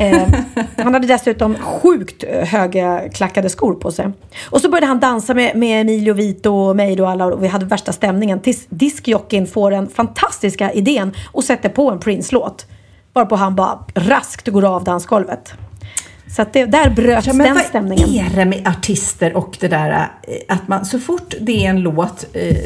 Eh, 0.00 0.28
han 0.76 0.94
hade 0.94 1.06
dessutom 1.06 1.54
sjukt 1.54 2.24
höga 2.28 3.08
klackade 3.08 3.50
skor 3.50 3.74
på 3.74 3.92
sig. 3.92 4.10
Och 4.50 4.60
så 4.60 4.68
började 4.68 4.86
han 4.86 5.00
dansa 5.00 5.34
med, 5.34 5.56
med 5.56 5.80
Emilio 5.80 6.14
Vito 6.14 6.50
och 6.50 6.76
mig 6.76 6.96
då 6.96 7.06
alla 7.06 7.24
och 7.26 7.44
vi 7.44 7.48
hade 7.48 7.66
värsta 7.66 7.92
stämningen. 7.92 8.40
Tills 8.40 8.66
diskjockeyn 8.68 9.46
får 9.46 9.70
den 9.70 9.88
fantastiska 9.88 10.72
idén 10.72 11.12
och 11.32 11.44
sätter 11.44 11.68
på 11.68 11.90
en 11.90 11.98
Prince-låt. 12.00 12.66
Varpå 13.12 13.36
han 13.36 13.54
bara 13.54 13.78
raskt 13.94 14.48
går 14.48 14.64
av 14.64 14.84
dansgolvet. 14.84 15.52
Så 16.36 16.44
det, 16.52 16.64
där 16.64 16.90
bröts 16.90 17.26
Ja, 17.26 17.32
men 17.32 17.46
den 17.46 17.54
vad 17.54 17.64
stämningen. 17.64 18.08
är 18.08 18.36
det 18.36 18.44
med 18.44 18.66
artister 18.68 19.36
och 19.36 19.56
det 19.60 19.68
där 19.68 19.90
eh, 20.22 20.34
att 20.48 20.68
man 20.68 20.84
så 20.84 20.98
fort 20.98 21.34
det 21.40 21.66
är 21.66 21.70
en 21.70 21.80
låt 21.80 22.24
eh, 22.32 22.56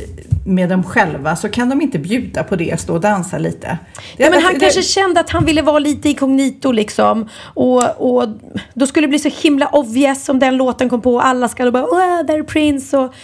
med 0.47 0.69
dem 0.69 0.83
själva 0.85 1.37
så 1.37 1.49
kan 1.49 1.69
de 1.69 1.83
inte 1.83 1.99
bjuda 1.99 2.43
på 2.45 2.57
det, 2.57 2.81
stå 2.81 2.95
och 2.95 3.01
dansa 3.01 3.39
lite. 3.39 3.79
Ja, 4.17 4.31
men 4.31 4.43
han 4.43 4.55
det- 4.55 4.61
kanske 4.61 4.83
kände 4.83 5.21
att 5.21 5.31
han 5.31 5.45
ville 5.45 5.63
vara 5.63 5.79
lite 5.79 6.09
inkognito 6.09 6.73
liksom. 6.73 7.29
Och, 7.43 7.83
och 8.21 8.29
då 8.75 8.87
skulle 8.87 9.07
det 9.07 9.09
bli 9.09 9.19
så 9.19 9.31
himla 9.43 9.67
obvious 9.69 10.29
om 10.29 10.39
den 10.39 10.57
låten 10.57 10.89
kom 10.89 11.01
på. 11.01 11.15
och 11.15 11.27
Alla 11.27 11.49
då 11.57 11.71
bara 11.71 11.85
Åh, 11.85 12.23
där 12.27 12.39
är 12.39 12.43
Prince. 12.43 12.99
Och 12.99 13.15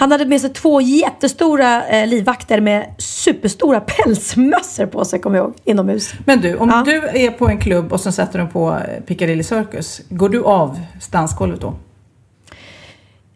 Han 0.00 0.12
hade 0.12 0.24
med 0.26 0.40
sig 0.40 0.50
två 0.52 0.80
jättestora 0.80 1.86
eh, 1.88 2.06
livvakter 2.06 2.60
med 2.60 2.86
superstora 2.98 3.80
pälsmössor 3.86 4.86
på 4.86 5.04
sig, 5.04 5.20
kommer 5.20 5.38
jag 5.38 5.44
ihåg, 5.44 5.54
inomhus. 5.64 6.12
Men 6.24 6.40
du, 6.40 6.56
om 6.56 6.68
Ja. 6.68 6.82
du 6.86 6.96
är 7.26 7.30
på 7.30 7.48
en 7.48 7.58
klubb 7.58 7.92
och 7.92 8.00
så 8.00 8.12
sätter 8.12 8.38
de 8.38 8.48
på 8.48 8.70
eh, 8.70 9.02
Piccadilly 9.04 9.42
Circus, 9.42 9.77
går 10.08 10.28
du 10.28 10.44
av 10.44 10.80
dansgolvet 11.10 11.60
då? 11.60 11.68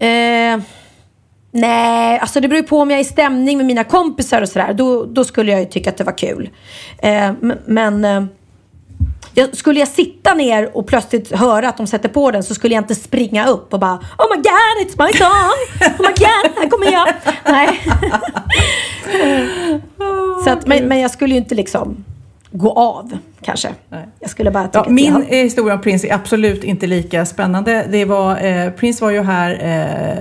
Eh, 0.06 0.60
nej, 1.50 2.18
alltså 2.18 2.40
det 2.40 2.48
beror 2.48 2.62
ju 2.62 2.68
på 2.68 2.78
om 2.78 2.90
jag 2.90 2.98
är 2.98 3.02
i 3.02 3.04
stämning 3.04 3.56
med 3.56 3.66
mina 3.66 3.84
kompisar 3.84 4.42
och 4.42 4.48
sådär. 4.48 4.74
Då, 4.74 5.04
då 5.04 5.24
skulle 5.24 5.52
jag 5.52 5.60
ju 5.60 5.66
tycka 5.66 5.90
att 5.90 5.96
det 5.96 6.04
var 6.04 6.18
kul. 6.18 6.50
Eh, 6.98 7.32
men 7.66 8.04
eh, 8.04 8.24
skulle 9.52 9.80
jag 9.80 9.88
sitta 9.88 10.34
ner 10.34 10.76
och 10.76 10.86
plötsligt 10.86 11.32
höra 11.32 11.68
att 11.68 11.76
de 11.76 11.86
sätter 11.86 12.08
på 12.08 12.30
den 12.30 12.42
så 12.42 12.54
skulle 12.54 12.74
jag 12.74 12.82
inte 12.82 12.94
springa 12.94 13.46
upp 13.46 13.72
och 13.72 13.80
bara 13.80 13.94
Oh 13.94 14.36
my 14.36 14.42
god, 14.42 14.86
it's 14.86 15.06
my 15.06 15.18
song! 15.18 15.88
Oh 15.98 16.02
my 16.02 16.08
god, 16.08 16.52
här 16.56 16.70
kommer 16.70 16.92
jag! 16.92 17.14
Nej. 17.44 17.80
så 20.44 20.50
att, 20.50 20.66
men, 20.66 20.88
men 20.88 21.00
jag 21.00 21.10
skulle 21.10 21.34
ju 21.34 21.40
inte 21.40 21.54
liksom 21.54 22.04
gå 22.50 22.72
av 22.72 23.18
kanske. 23.44 23.68
Nej. 23.88 24.08
Jag 24.20 24.30
skulle 24.30 24.50
bara 24.50 24.64
tycka 24.64 24.82
Ja, 24.86 24.90
min 24.92 25.12
jag, 25.12 25.22
eh, 25.22 25.42
historia 25.42 25.74
om 25.74 25.80
Prince 25.80 26.06
är 26.08 26.14
absolut 26.14 26.64
inte 26.64 26.86
lika 26.86 27.26
spännande. 27.26 27.86
Det 27.90 28.04
var, 28.04 28.44
eh, 28.44 28.70
Prince 28.70 29.04
var 29.04 29.10
ju 29.10 29.22
här 29.22 29.50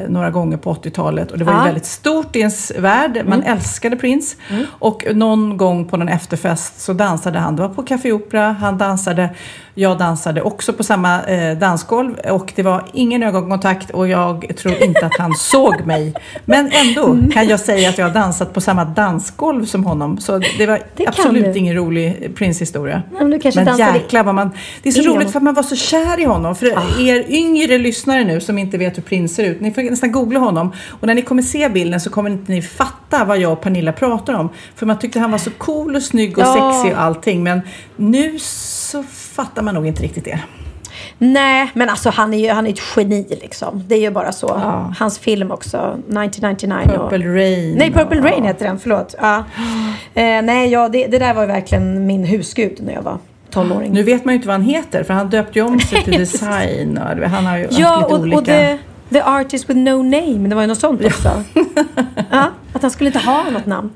eh, 0.03 0.09
några 0.09 0.30
gånger 0.30 0.57
på 0.57 0.69
80-talet 0.74 1.32
och 1.32 1.38
det 1.38 1.43
var 1.43 1.53
ju 1.53 1.59
Ja. 1.59 1.63
väldigt 1.65 1.86
stort 1.86 2.36
i 2.36 2.39
ens 2.39 2.72
värld. 2.78 3.22
Man 3.26 3.43
älskade 3.43 3.95
Prince. 3.95 4.36
Och 4.69 5.05
någon 5.13 5.57
gång 5.57 5.86
på 5.86 5.97
någon 5.97 6.09
efterfest 6.09 6.82
så 6.82 6.93
dansade 6.93 7.39
han. 7.39 7.55
Det 7.55 7.61
var 7.61 7.69
på 7.69 7.84
Café 7.84 8.11
Opera. 8.11 8.51
Han 8.51 8.78
dansade. 8.78 9.30
Jag 9.74 9.97
dansade 9.97 10.41
också 10.41 10.74
på 10.74 10.84
samma 10.84 11.24
eh, 11.24 11.57
dansgolv 11.57 12.15
och 12.19 12.53
det 12.55 12.63
var 12.63 12.84
ingen 12.93 13.24
ögonkontakt 13.24 13.89
och 13.89 14.07
jag 14.07 14.51
tror 14.57 14.84
inte 14.84 15.05
att 15.05 15.17
han 15.17 15.34
såg 15.38 15.86
mig. 15.86 16.13
Men 16.45 16.72
ändå 16.74 17.17
kan 17.34 17.47
jag 17.47 17.59
säga 17.59 17.89
att 17.89 17.97
jag 17.97 18.05
har 18.05 18.13
dansat 18.13 18.53
på 18.53 18.61
samma 18.61 18.86
dansgolv 18.86 19.65
som 19.65 19.84
honom. 19.86 20.17
Så 20.17 20.38
det 20.57 20.65
var 20.65 20.80
Det 20.95 21.07
absolut 21.07 21.55
ingen 21.55 21.76
rolig 21.76 22.32
Prince-historia. 22.36 23.03
Nej, 23.11 23.22
men 23.22 23.30
du 23.32 23.39
kanske 23.39 23.63
Men 23.63 23.78
jäklar 23.78 24.24
vad 24.24 24.36
man... 24.36 24.49
Det 24.84 24.89
är 24.89 24.93
så 24.93 24.99
roligt 25.01 25.13
honom. 25.15 25.32
för 25.32 25.39
att 25.39 25.43
man 25.43 25.53
var 25.53 25.63
så 25.63 25.76
kär 25.76 26.19
i 26.19 26.24
honom. 26.24 26.55
För 26.55 26.67
Ah. 26.78 26.99
er 27.01 27.26
yngre 27.30 27.78
lyssnare 27.78 28.24
nu 28.24 28.41
som 28.41 28.57
inte 28.57 28.78
vet 28.78 28.97
hur 28.97 29.01
Prince 29.03 29.36
ser 29.36 29.43
ut, 29.43 29.61
ni 29.61 29.72
får 29.74 29.82
nästan 29.82 30.11
googla 30.11 30.39
honom. 30.39 30.74
Och 31.01 31.07
när 31.07 31.13
ni 31.15 31.22
kommer 31.22 31.41
se 31.41 31.69
bilden 31.69 32.01
så 32.01 32.09
kommer 32.09 32.30
inte 32.30 32.51
ni 32.51 32.61
fatta 32.61 33.26
vad 33.26 33.38
jag 33.38 33.51
och 33.51 33.61
Pernilla 33.61 33.91
pratar 33.93 34.34
om. 34.34 34.49
För 34.76 34.86
man 34.86 34.99
tyckte 34.99 35.19
han 35.19 35.32
var 35.32 35.38
så 35.38 35.51
cool 35.57 35.95
och 35.95 36.03
snygg 36.03 36.38
och 36.38 36.43
Ja. 36.43 36.74
sexig 36.74 36.97
och 36.97 37.01
allting. 37.03 37.43
Men 37.43 37.61
nu 37.95 38.39
så 38.39 39.03
fattar 39.32 39.61
man 39.61 39.75
nog 39.75 39.88
inte 39.88 40.03
riktigt 40.03 40.25
det. 40.25 40.39
Nej, 41.17 41.71
men 41.73 41.89
alltså 41.89 42.09
han 42.09 42.34
är 42.34 42.38
ju 42.38 42.49
han 42.49 42.67
är 42.67 42.71
ett 42.71 42.82
geni 42.95 43.27
liksom. 43.41 43.84
Det 43.88 43.95
är 43.95 43.99
ju 43.99 44.11
bara 44.11 44.32
så. 44.32 44.47
Ja. 44.47 44.93
Hans 44.99 45.19
film 45.19 45.51
också, 45.51 45.77
1999. 45.77 46.77
och- 46.97 47.09
Purple 47.09 47.27
Rain. 47.36 47.75
Nej, 47.77 47.91
Purple 47.91 48.19
och- 48.19 48.25
Rain 48.25 48.43
heter 48.45 48.65
den, 48.65 48.79
förlåt. 48.79 49.15
Ja. 49.21 49.38
Eh, 50.13 50.41
nej, 50.41 50.69
ja, 50.71 50.89
det, 50.89 51.07
det 51.07 51.19
där 51.19 51.34
var 51.34 51.41
ju 51.41 51.47
verkligen 51.47 52.05
min 52.07 52.23
husgud 52.23 52.77
när 52.86 52.93
jag 52.93 53.01
var 53.01 53.17
tonåring. 53.49 53.91
Nu 53.91 54.03
vet 54.03 54.25
man 54.25 54.34
ju 54.34 54.36
inte 54.36 54.47
vad 54.47 54.55
han 54.57 54.65
heter 54.65 55.03
för 55.03 55.13
han 55.13 55.29
döpte 55.29 55.59
ju 55.59 55.65
om 55.65 55.79
sig 55.79 56.03
till 56.03 56.13
design. 56.19 56.97
Och 57.09 57.15
du 57.15 57.21
vet, 57.21 57.32
han 57.32 57.45
har 57.45 57.57
ju 57.57 57.63
haft 57.65 57.79
ja, 57.79 57.95
lite 58.01 58.13
och, 58.13 58.19
olika... 58.21 58.38
och 58.38 58.45
the, 58.45 58.77
the 59.14 59.22
Artist 59.22 59.70
with 59.70 59.80
no 59.80 60.03
name, 60.03 60.49
det 60.49 60.55
var 60.55 60.62
ju 60.62 60.68
något 60.68 60.80
sånt 60.80 61.05
också. 61.05 61.43
ja, 62.32 62.47
att 62.74 62.82
han 62.82 62.91
skulle 62.91 63.07
inte 63.07 63.20
ha 63.20 63.43
något 63.49 63.66
namn. 63.66 63.89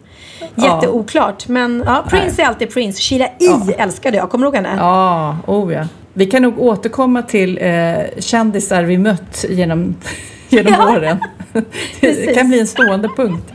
Jätteoklart. 0.55 1.47
Men 1.47 1.83
ja, 1.85 2.03
Prince 2.09 2.41
är 2.41 2.45
alltid 2.45 2.73
Prince. 2.73 3.01
Sheila 3.01 3.25
E. 3.25 3.73
älskade 3.77 4.17
jag. 4.17 4.29
Kommer 4.29 4.45
du 4.45 4.47
ihåg 4.47 4.55
henne? 4.65 4.75
Ja, 4.77 5.37
oh 5.47 5.73
ja. 5.73 5.83
Vi 6.13 6.25
kan 6.25 6.41
nog 6.41 6.59
återkomma 6.59 7.21
till 7.21 7.57
eh, 7.61 7.93
kändisar 8.19 8.83
vi 8.83 8.97
mött 8.97 9.45
genom, 9.49 9.95
genom 10.49 10.73
Ja. 10.73 10.89
åren. 10.97 11.17
Det 12.01 12.35
kan 12.35 12.47
bli 12.49 12.59
en 12.59 12.67
stående 12.67 13.07
punkt. 13.17 13.53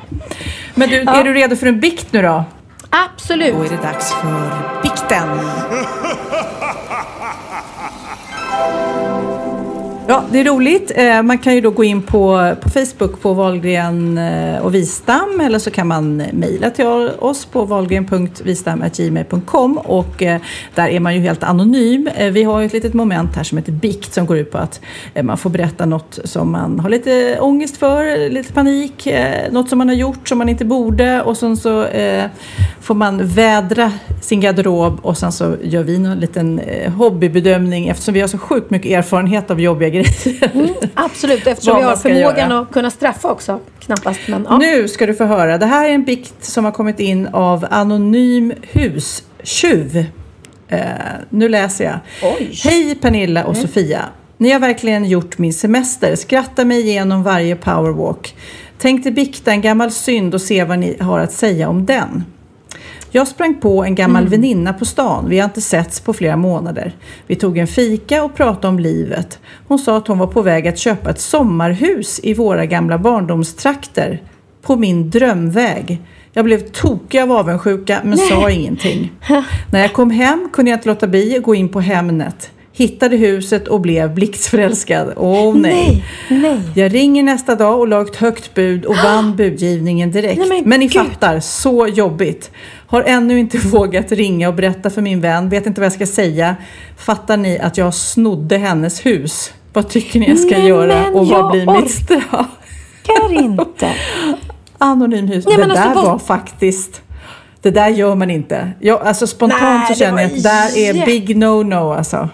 Men 0.74 0.88
du, 0.88 0.96
Ja. 0.96 1.14
är 1.14 1.24
du 1.24 1.32
redo 1.34 1.56
för 1.56 1.66
en 1.66 1.80
bikt 1.80 2.12
nu 2.12 2.22
då? 2.22 2.44
Absolut. 2.90 3.54
Då 3.54 3.62
är 3.62 3.68
det 3.68 3.76
dags 3.82 4.12
för 4.12 4.82
bikten. 4.82 5.28
Ja, 10.10 10.24
det 10.32 10.40
är 10.40 10.44
roligt. 10.44 10.92
Eh, 10.94 11.22
man 11.22 11.38
kan 11.38 11.54
ju 11.54 11.60
då 11.60 11.70
gå 11.70 11.84
in 11.84 12.02
på, 12.02 12.54
på 12.60 12.70
Facebook 12.70 13.20
på 13.20 13.34
Wahlgren 13.34 14.18
eh, 14.18 14.58
och 14.58 14.74
Wistam 14.74 15.40
eller 15.40 15.58
så 15.58 15.70
kan 15.70 15.86
man 15.86 16.16
mejla 16.16 16.70
till 16.70 16.86
oss 17.18 17.44
på 17.44 17.64
valgren.vistam.gmail.com 17.64 19.78
och 19.78 20.22
eh, 20.22 20.40
där 20.74 20.88
är 20.88 21.00
man 21.00 21.14
ju 21.14 21.20
helt 21.20 21.42
anonym. 21.42 22.08
Vi 22.32 22.42
har 22.42 22.60
ju 22.60 22.66
ett 22.66 22.72
litet 22.72 22.94
moment 22.94 23.36
här 23.36 23.42
som 23.42 23.58
heter 23.58 23.72
bikt 23.72 24.14
som 24.14 24.26
går 24.26 24.38
ut 24.38 24.50
på 24.50 24.58
att 24.58 24.80
man 25.22 25.38
får 25.38 25.50
berätta 25.50 25.86
något 25.86 26.18
som 26.24 26.52
man 26.52 26.80
har 26.80 26.90
lite 26.90 27.40
ångest 27.40 27.76
för, 27.76 28.30
lite 28.30 28.52
panik, 28.52 29.08
något 29.50 29.68
som 29.68 29.78
man 29.78 29.88
har 29.88 29.96
gjort 29.96 30.28
som 30.28 30.38
man 30.38 30.48
inte 30.48 30.64
borde 30.64 31.22
och 31.22 31.36
sen 31.36 31.56
så 31.56 31.86
får 32.80 32.94
man 32.94 33.26
vädra 33.26 33.92
sin 34.20 34.40
garderob 34.40 34.98
och 35.02 35.18
sen 35.18 35.32
så 35.32 35.56
gör 35.62 35.82
vi 35.82 35.94
en 35.94 36.20
liten 36.20 36.60
hobbybedömning 36.96 37.88
eftersom 37.88 38.14
vi 38.14 38.20
har 38.20 38.28
så 38.28 38.38
sjukt 38.38 38.70
mycket 38.70 38.90
erfarenhet 38.90 39.50
av 39.50 39.60
jobbiga 39.60 39.88
grejer. 39.88 39.99
Absolut, 40.94 41.46
eftersom 41.46 41.76
vi 41.76 41.82
har 41.82 41.96
förmågan 41.96 42.50
göra. 42.50 42.60
att 42.60 42.72
kunna 42.72 42.90
straffa 42.90 43.30
också. 43.30 43.60
Knappast, 43.78 44.20
men 44.28 44.46
ja. 44.48 44.58
Nu 44.58 44.88
ska 44.88 45.06
du 45.06 45.14
få 45.14 45.24
höra. 45.24 45.58
Det 45.58 45.66
här 45.66 45.88
är 45.88 45.94
en 45.94 46.04
bikt 46.04 46.44
som 46.44 46.64
har 46.64 46.72
kommit 46.72 47.00
in 47.00 47.26
av 47.26 47.66
Anonym 47.70 48.52
hustjuv. 48.72 50.04
Eh, 50.68 50.80
nu 51.30 51.48
läser 51.48 51.84
jag. 51.84 51.98
Oj. 52.22 52.60
Hej 52.64 52.94
Pernilla 52.94 53.44
och 53.44 53.56
Sofia. 53.56 54.04
Ni 54.36 54.50
har 54.50 54.60
verkligen 54.60 55.04
gjort 55.04 55.38
min 55.38 55.54
semester. 55.54 56.16
Skratta 56.16 56.64
mig 56.64 56.80
igenom 56.80 57.22
varje 57.22 57.56
powerwalk. 57.56 58.36
Tänkte 58.78 59.10
bikta 59.10 59.50
en 59.50 59.60
gammal 59.60 59.90
synd 59.90 60.34
och 60.34 60.40
se 60.40 60.64
vad 60.64 60.78
ni 60.78 60.96
har 61.00 61.18
att 61.18 61.32
säga 61.32 61.68
om 61.68 61.86
den. 61.86 62.24
Jag 63.12 63.28
sprang 63.28 63.60
på 63.60 63.84
en 63.84 63.94
gammal 63.94 64.28
väninna 64.28 64.72
på 64.72 64.84
stan. 64.84 65.28
Vi 65.28 65.38
har 65.38 65.44
inte 65.44 65.60
setts 65.60 66.00
på 66.00 66.12
flera 66.12 66.36
månader. 66.36 66.92
Vi 67.26 67.36
tog 67.36 67.58
en 67.58 67.66
fika 67.66 68.24
och 68.24 68.34
pratade 68.34 68.68
om 68.68 68.78
livet. 68.78 69.38
Hon 69.68 69.78
sa 69.78 69.96
att 69.96 70.06
hon 70.06 70.18
var 70.18 70.26
på 70.26 70.42
väg 70.42 70.68
att 70.68 70.78
köpa 70.78 71.10
ett 71.10 71.20
sommarhus 71.20 72.20
i 72.22 72.34
våra 72.34 72.66
gamla 72.66 72.98
barndomstrakter. 72.98 74.22
På 74.62 74.76
min 74.76 75.10
drömväg. 75.10 76.02
Jag 76.32 76.44
blev 76.44 76.58
tokig 76.58 77.20
av 77.20 77.32
avundsjuka 77.32 78.00
men 78.04 78.18
sa 78.30 78.50
ingenting. 78.50 79.12
När 79.72 79.80
jag 79.80 79.92
kom 79.92 80.10
hem 80.10 80.48
kunde 80.52 80.70
jag 80.70 80.78
inte 80.78 80.88
låta 80.88 81.06
bli 81.06 81.36
att 81.36 81.42
gå 81.42 81.54
in 81.54 81.68
på 81.68 81.80
Hemnet. 81.80 82.50
Hittade 82.80 83.16
huset 83.16 83.68
och 83.68 83.80
blev 83.80 84.14
blixtförälskad. 84.14 85.12
Åh 85.16 85.56
nej. 85.56 86.04
Nej, 86.28 86.40
nej. 86.40 86.60
Jag 86.74 86.94
ringer 86.94 87.22
nästa 87.22 87.54
dag 87.54 87.80
och 87.80 87.88
la 87.88 88.02
ett 88.02 88.16
högt 88.16 88.54
bud 88.54 88.84
och 88.84 88.96
vann 89.04 89.36
budgivningen 89.36 90.10
direkt. 90.10 90.38
Nej, 90.38 90.48
men 90.48 90.68
men 90.68 90.80
ni 90.80 90.86
gud. 90.86 91.02
fattar, 91.02 91.40
så 91.40 91.86
jobbigt. 91.86 92.50
Har 92.86 93.02
ännu 93.02 93.38
inte 93.38 93.58
vågat 93.58 94.12
ringa 94.12 94.48
och 94.48 94.54
berätta 94.54 94.90
för 94.90 95.02
min 95.02 95.20
vän, 95.20 95.48
vet 95.48 95.66
inte 95.66 95.80
vad 95.80 95.86
jag 95.86 95.92
ska 95.92 96.06
säga. 96.06 96.56
Fattar 96.96 97.36
ni 97.36 97.58
att 97.58 97.78
jag 97.78 97.94
snodde 97.94 98.56
hennes 98.56 99.06
hus? 99.06 99.52
Vad 99.72 99.88
tycker 99.88 100.20
ni 100.20 100.28
jag 100.28 100.38
ska 100.38 100.58
Nej, 100.58 100.68
göra 100.68 101.08
och 101.08 101.28
vad 101.28 101.50
blir 101.50 101.80
mitt 101.80 101.90
straff? 101.90 102.46
inte. 103.30 103.92
Anonym 104.78 105.28
hus. 105.28 105.44
Nej, 105.46 105.56
det 105.56 105.66
där 105.66 105.76
alltså, 105.76 106.02
var 106.02 106.18
faktiskt... 106.18 107.02
Det 107.62 107.70
där 107.70 107.88
gör 107.88 108.14
man 108.14 108.30
inte. 108.30 108.70
Jag, 108.80 109.00
alltså 109.00 109.26
spontant 109.26 109.62
Nej, 109.62 109.86
så 109.86 109.92
det 109.92 109.98
känner 109.98 110.22
jag 110.22 110.32
att 110.32 110.42
där 110.42 110.78
är 110.78 111.06
big 111.06 111.36
no-no 111.36 111.96
alltså. 111.96 112.28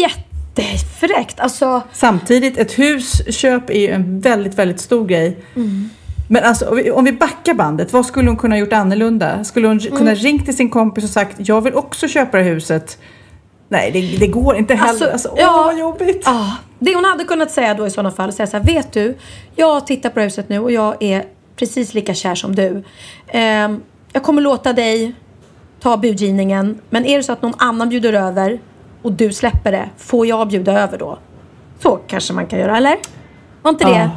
Jättefräckt. 0.00 1.40
Alltså, 1.40 1.82
Samtidigt, 1.92 2.58
ett 2.58 2.78
husköp 2.78 3.70
är 3.70 3.78
ju 3.80 3.88
en 3.88 4.20
väldigt, 4.20 4.54
väldigt 4.54 4.80
stor 4.80 5.06
grej. 5.06 5.38
Men 6.28 6.44
alltså, 6.44 6.66
om 6.92 7.04
vi- 7.04 7.12
backar 7.12 7.54
bandet, 7.54 7.92
vad 7.92 8.06
skulle 8.06 8.28
hon 8.30 8.36
kunna 8.36 8.58
gjort 8.58 8.72
annorlunda? 8.72 9.44
Skulle 9.44 9.68
hon 9.68 9.78
kunna 9.80 10.14
ringt 10.14 10.44
till 10.44 10.56
sin 10.56 10.70
kompis 10.70 11.04
och 11.04 11.10
sagt, 11.10 11.36
jag 11.48 11.60
vill 11.60 11.74
också 11.74 12.08
köpa 12.08 12.38
det 12.38 12.44
huset? 12.44 12.98
Nej, 13.68 13.90
det, 13.92 14.16
det 14.20 14.26
går 14.26 14.56
inte 14.56 14.74
heller. 14.74 14.88
Alltså, 14.90 15.10
Alltså, 15.10 15.28
åh, 15.32 15.36
ja. 15.40 15.62
vad 15.66 15.78
jobbigt. 15.78 16.22
Ja, 16.24 16.50
det 16.78 16.94
hon 16.94 17.04
hade 17.04 17.24
kunnat 17.24 17.50
säga 17.50 17.74
då 17.74 17.86
i 17.86 17.90
sådana 17.90 18.10
fall, 18.10 18.32
säga 18.32 18.46
så 18.46 18.56
här, 18.56 18.64
vet 18.64 18.92
du, 18.92 19.16
jag 19.56 19.86
tittar 19.86 20.10
på 20.10 20.20
huset 20.20 20.48
nu 20.48 20.58
och 20.58 20.72
jag 20.72 21.02
är 21.02 21.24
precis 21.56 21.94
lika 21.94 22.14
kär 22.14 22.34
som 22.34 22.54
du. 22.54 22.82
Ehm, 23.28 23.80
jag 24.12 24.22
kommer 24.22 24.42
låta 24.42 24.72
dig 24.72 25.14
ta 25.80 25.96
budgivningen, 25.96 26.78
men 26.90 27.04
är 27.06 27.16
det 27.16 27.22
så 27.22 27.32
att 27.32 27.42
någon 27.42 27.54
annan 27.58 27.88
bjuder 27.88 28.12
över 28.12 28.60
och 29.04 29.12
du 29.12 29.32
släpper 29.32 29.72
det, 29.72 29.88
får 29.98 30.26
jag 30.26 30.48
bjuda 30.48 30.80
över 30.82 30.98
då? 30.98 31.18
Så 31.82 31.96
kanske 32.06 32.32
man 32.32 32.46
kan 32.46 32.58
göra, 32.58 32.76
eller? 32.76 32.96
Var 33.62 33.70
inte 33.70 33.84
det? 33.84 34.10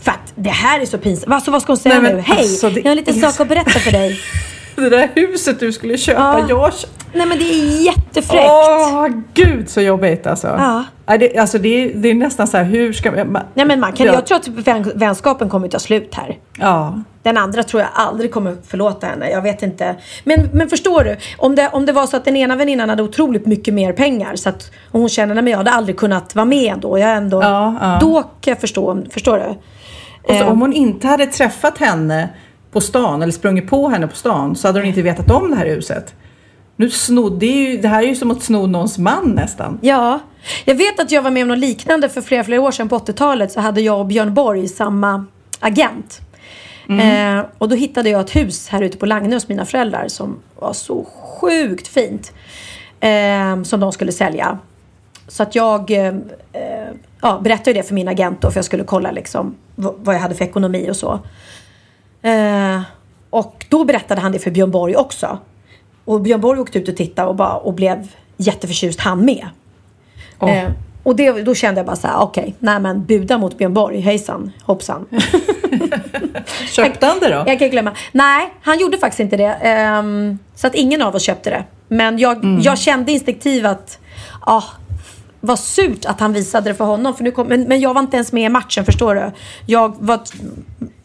För 0.00 0.10
att 0.10 0.32
det 0.34 0.50
här 0.50 0.80
är 0.80 0.86
så 0.86 0.98
pinsamt. 0.98 1.32
Alltså 1.32 1.50
vad 1.50 1.62
ska 1.62 1.72
hon 1.72 1.76
säga 1.76 2.00
Nej, 2.00 2.14
nu? 2.14 2.20
Hej, 2.20 2.38
alltså, 2.38 2.70
det 2.70 2.80
jag 2.80 2.84
har 2.84 2.90
en 2.90 2.96
liten 2.96 3.16
är 3.16 3.20
sak 3.30 3.40
att 3.40 3.48
berätta 3.48 3.70
för 3.70 3.92
dig. 3.92 4.20
Det 4.76 4.88
där 4.88 5.10
huset 5.14 5.60
du 5.60 5.72
skulle 5.72 5.98
köpa, 5.98 6.20
Ja. 6.20 6.46
jag... 6.48 6.72
Nej 7.12 7.26
men 7.26 7.38
det 7.38 7.44
är 7.44 7.82
jättefräckt. 7.84 8.44
Åh, 8.46 9.08
gud 9.34 9.68
så 9.68 9.80
jobbigt 9.80 10.26
alltså. 10.26 10.46
Ja. 10.46 10.84
Nej, 11.06 11.18
det, 11.18 11.38
alltså 11.38 11.58
det, 11.58 11.68
är, 11.68 11.94
det 11.94 12.08
är 12.10 12.14
nästan 12.14 12.46
så 12.46 12.56
här, 12.56 12.64
hur 12.64 12.92
ska 12.92 13.10
man... 13.24 13.42
Nej 13.54 13.66
men 13.66 13.80
man 13.80 13.92
kan, 13.92 14.06
Ja. 14.06 14.12
jag 14.12 14.26
tror 14.26 14.38
att 14.38 14.48
vän, 14.48 14.92
vänskapen 14.94 15.48
kommer 15.48 15.68
ta 15.68 15.78
slut 15.78 16.14
här. 16.14 16.38
Ja. 16.58 17.00
Den 17.22 17.36
andra 17.38 17.62
tror 17.62 17.82
jag 17.82 17.90
aldrig 17.94 18.32
kommer 18.32 18.56
förlåta 18.66 19.06
henne. 19.06 19.30
Jag 19.30 19.42
vet 19.42 19.62
inte. 19.62 19.96
Men, 20.24 20.48
men 20.52 20.68
förstår 20.68 21.04
du? 21.04 21.16
Om 21.38 21.54
det, 21.54 21.68
om 21.72 21.86
det 21.86 21.92
var 21.92 22.06
så 22.06 22.16
att 22.16 22.24
den 22.24 22.36
ena 22.36 22.56
väninnan 22.56 22.88
hade 22.88 23.02
otroligt 23.02 23.46
mycket 23.46 23.74
mer 23.74 23.92
pengar. 23.92 24.36
Så 24.36 24.48
att 24.48 24.70
hon 24.92 25.08
känner 25.08 25.36
att 25.42 25.50
jag 25.50 25.56
hade 25.56 25.70
aldrig 25.70 25.96
kunnat 25.96 26.34
vara 26.34 26.44
med 26.44 26.78
då. 26.78 26.98
Jag 26.98 27.12
ändå 27.16 27.42
Ja, 27.42 27.74
ja. 27.80 27.98
Då 28.00 28.22
kan 28.22 28.50
jag 28.52 28.60
förstå. 28.60 29.02
Förstår 29.10 29.38
du? 29.38 29.44
Och 30.22 30.38
så, 30.38 30.44
Eh. 30.44 30.52
om 30.52 30.60
hon 30.60 30.72
inte 30.72 31.06
hade 31.06 31.26
träffat 31.26 31.78
henne 31.78 32.28
på 32.72 32.80
stan 32.80 33.22
eller 33.22 33.32
sprungit 33.32 33.70
på 33.70 33.88
henne 33.88 34.06
på 34.06 34.16
stan 34.16 34.56
så 34.56 34.68
hade 34.68 34.78
hon 34.80 34.86
inte 34.88 35.02
vetat 35.02 35.30
om 35.30 35.50
det 35.50 35.56
här 35.56 35.66
huset. 35.66 36.14
Nu 36.76 36.90
snodde 36.90 37.36
det, 37.38 37.46
ju, 37.46 37.78
det 37.78 37.88
här 37.88 38.02
är 38.02 38.06
ju 38.06 38.14
som 38.14 38.30
att 38.30 38.42
sno 38.42 38.66
någons 38.66 38.98
man 38.98 39.30
nästan. 39.30 39.78
Ja. 39.82 40.18
Jag 40.64 40.74
vet 40.74 41.00
att 41.00 41.10
jag 41.10 41.22
var 41.22 41.30
med 41.30 41.42
om 41.42 41.48
något 41.48 41.58
liknande 41.58 42.08
för 42.08 42.20
flera, 42.20 42.44
flera 42.44 42.60
år 42.60 42.70
sedan 42.70 42.88
på 42.88 42.98
80-talet. 42.98 43.52
Så 43.52 43.60
hade 43.60 43.80
jag 43.80 43.98
och 44.00 44.06
Björn 44.06 44.34
Borg 44.34 44.68
samma 44.68 45.24
agent. 45.60 46.20
Eh, 46.88 47.44
och 47.58 47.68
då 47.68 47.76
hittade 47.76 48.10
jag 48.10 48.20
ett 48.20 48.36
hus 48.36 48.68
här 48.68 48.82
ute 48.82 48.98
på 48.98 49.06
Lagnö 49.06 49.36
hos 49.36 49.48
mina 49.48 49.64
föräldrar 49.64 50.08
som 50.08 50.38
var 50.58 50.72
så 50.72 51.04
sjukt 51.04 51.88
fint. 51.88 52.32
Eh, 53.00 53.62
som 53.62 53.80
de 53.80 53.92
skulle 53.92 54.12
sälja. 54.12 54.58
Så 55.28 55.42
att 55.42 55.54
jag 55.54 55.90
eh, 55.90 56.14
ja, 57.20 57.40
berättade 57.44 57.72
det 57.72 57.82
för 57.82 57.94
min 57.94 58.08
agent 58.08 58.40
då, 58.40 58.50
för 58.50 58.58
jag 58.58 58.64
skulle 58.64 58.84
kolla 58.84 59.10
liksom 59.10 59.54
vad 59.76 60.14
jag 60.14 60.20
hade 60.20 60.34
för 60.34 60.44
ekonomi 60.44 60.90
och 60.90 60.96
så. 60.96 61.20
Eh, 62.22 62.80
och 63.30 63.66
då 63.68 63.84
berättade 63.84 64.20
han 64.20 64.32
det 64.32 64.38
för 64.38 64.50
Björn 64.50 64.70
Borg 64.70 64.96
också. 64.96 65.38
Och 66.04 66.20
Björn 66.20 66.40
Borg 66.40 66.60
åkte 66.60 66.78
ut 66.78 66.88
och 66.88 66.96
tittade 66.96 67.28
och, 67.28 67.36
bara, 67.36 67.56
och 67.56 67.74
blev 67.74 68.08
jätteförtjust 68.36 69.00
han 69.00 69.24
med. 69.24 69.48
Eh, 70.40 70.70
och 71.06 71.16
det, 71.16 71.32
då 71.42 71.54
kände 71.54 71.78
jag 71.78 71.86
bara 71.86 71.96
så 71.96 72.06
här, 72.06 72.18
okej, 72.20 72.54
nej 72.58 72.80
men 72.80 73.04
buda 73.04 73.38
mot 73.38 73.58
Björn 73.58 73.74
Borg, 73.74 74.00
hejsan, 74.00 74.52
hoppsan. 74.64 75.06
Köpte 76.70 77.06
han 77.06 77.18
det 77.20 77.28
då? 77.28 77.44
Jag 77.46 77.58
kan 77.58 77.70
glömma. 77.70 77.92
Nej, 78.12 78.54
han 78.62 78.78
gjorde 78.78 78.98
faktiskt 78.98 79.20
inte 79.20 79.36
det. 79.36 79.52
Ehm, 79.62 80.38
så 80.54 80.66
att 80.66 80.74
ingen 80.74 81.02
av 81.02 81.14
oss 81.14 81.22
köpte 81.22 81.50
det. 81.50 81.64
Men 81.88 82.18
jag, 82.18 82.36
Mm. 82.44 82.60
jag 82.60 82.78
kände 82.78 83.12
instinktivt 83.12 83.66
att, 83.66 83.98
ah, 84.40 84.62
vad 85.40 85.58
surt 85.58 86.04
att 86.06 86.20
han 86.20 86.32
visade 86.32 86.70
det 86.70 86.74
för 86.74 86.84
honom. 86.84 87.14
För 87.14 87.24
nu 87.24 87.30
kom, 87.30 87.46
men, 87.46 87.62
men 87.62 87.80
jag 87.80 87.94
var 87.94 88.00
inte 88.00 88.16
ens 88.16 88.32
med 88.32 88.44
i 88.44 88.48
matchen, 88.48 88.84
förstår 88.84 89.14
du? 89.14 89.30
Jag 89.66 89.94
var, 89.98 90.20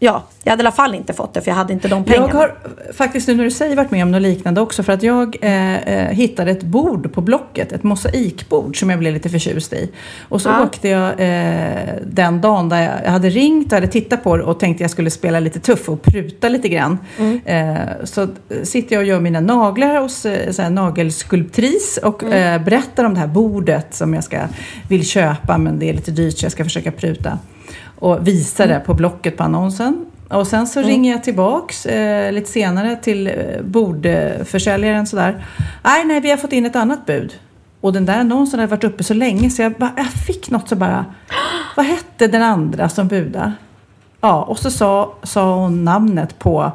ja, 0.03 0.23
jag 0.43 0.51
hade 0.51 0.61
i 0.61 0.65
alla 0.65 0.71
fall 0.71 0.95
inte 0.95 1.13
fått 1.13 1.33
det 1.33 1.41
för 1.41 1.51
jag 1.51 1.55
hade 1.55 1.73
inte 1.73 1.87
de 1.87 2.03
pengarna. 2.03 2.27
Jag 2.27 2.35
har 2.35 2.55
faktiskt 2.93 3.27
nu 3.27 3.35
när 3.35 3.43
du 3.43 3.51
säger 3.51 3.75
varit 3.75 3.91
med 3.91 4.03
om 4.03 4.11
något 4.11 4.21
liknande 4.21 4.61
också 4.61 4.83
för 4.83 4.93
att 4.93 5.03
jag 5.03 5.37
eh, 5.41 5.77
eh, 5.77 6.09
hittade 6.09 6.51
ett 6.51 6.63
bord 6.63 7.13
på 7.13 7.21
Blocket, 7.21 7.71
ett 7.71 7.83
mosaikbord 7.83 8.79
som 8.79 8.89
jag 8.89 8.99
blev 8.99 9.13
lite 9.13 9.29
förtjust 9.29 9.73
i. 9.73 9.91
Och 10.29 10.41
så 10.41 10.49
Ja. 10.49 10.63
åkte 10.63 10.87
jag 10.89 11.09
eh, 11.17 11.93
den 12.05 12.41
dagen 12.41 12.69
där 12.69 13.01
jag, 13.03 13.11
hade 13.11 13.29
ringt 13.29 13.65
och 13.67 13.73
hade 13.73 13.87
tittat 13.87 14.23
på 14.23 14.37
det 14.37 14.43
och 14.43 14.59
tänkte 14.59 14.83
jag 14.83 14.91
skulle 14.91 15.09
spela 15.09 15.39
lite 15.39 15.59
tuff 15.59 15.89
och 15.89 16.01
pruta 16.01 16.49
lite 16.49 16.69
grann. 16.69 16.97
Eh, 17.45 17.75
så 18.03 18.27
sitter 18.63 18.95
jag 18.95 19.01
och 19.01 19.07
gör 19.07 19.19
mina 19.19 19.39
naglar 19.39 20.01
hos 20.01 20.25
eh, 20.25 20.69
nagelskulptris 20.69 21.99
och 22.03 22.23
eh, 22.23 22.63
berättar 22.63 23.03
om 23.03 23.13
det 23.13 23.19
här 23.19 23.27
bordet 23.27 23.93
som 23.95 24.13
jag 24.13 24.23
ska, 24.23 24.39
vill 24.87 25.05
köpa 25.05 25.57
men 25.57 25.79
det 25.79 25.89
är 25.89 25.93
lite 25.93 26.11
dyrt 26.11 26.37
så 26.37 26.45
jag 26.45 26.51
ska 26.51 26.63
försöka 26.63 26.91
pruta. 26.91 27.39
Och 28.01 28.27
visar 28.27 28.67
det 28.67 28.79
på 28.79 28.93
Blocket 28.93 29.37
på 29.37 29.43
annonsen. 29.43 30.05
Och 30.29 30.47
sen 30.47 30.67
så 30.67 30.81
ringer 30.81 31.11
jag 31.11 31.23
tillbaks 31.23 31.85
eh, 31.85 32.31
lite 32.31 32.49
senare 32.51 32.95
till 32.95 33.27
eh, 33.27 33.33
bordförsäljaren 33.63 35.07
sådär. 35.07 35.45
Nej, 35.83 36.05
nej, 36.05 36.19
vi 36.19 36.29
har 36.29 36.37
fått 36.37 36.53
in 36.53 36.65
ett 36.65 36.75
annat 36.75 37.05
bud. 37.05 37.33
Och 37.81 37.93
den 37.93 38.05
där 38.05 38.19
annonsen 38.19 38.59
hade 38.59 38.69
varit 38.69 38.83
uppe 38.83 39.03
så 39.03 39.13
länge 39.13 39.49
så 39.49 39.61
jag, 39.61 39.73
bara, 39.73 39.91
jag 39.97 40.05
fick 40.05 40.49
något 40.49 40.69
så 40.69 40.75
bara, 40.75 41.05
vad 41.75 41.85
hette 41.85 42.27
den 42.27 42.41
andra 42.41 42.89
som 42.89 43.07
budade? 43.07 43.53
Ja, 44.21 44.43
och 44.43 44.59
så 44.59 44.71
sa, 44.71 45.13
sa 45.23 45.55
hon 45.55 45.85
namnet 45.85 46.39
på, 46.39 46.71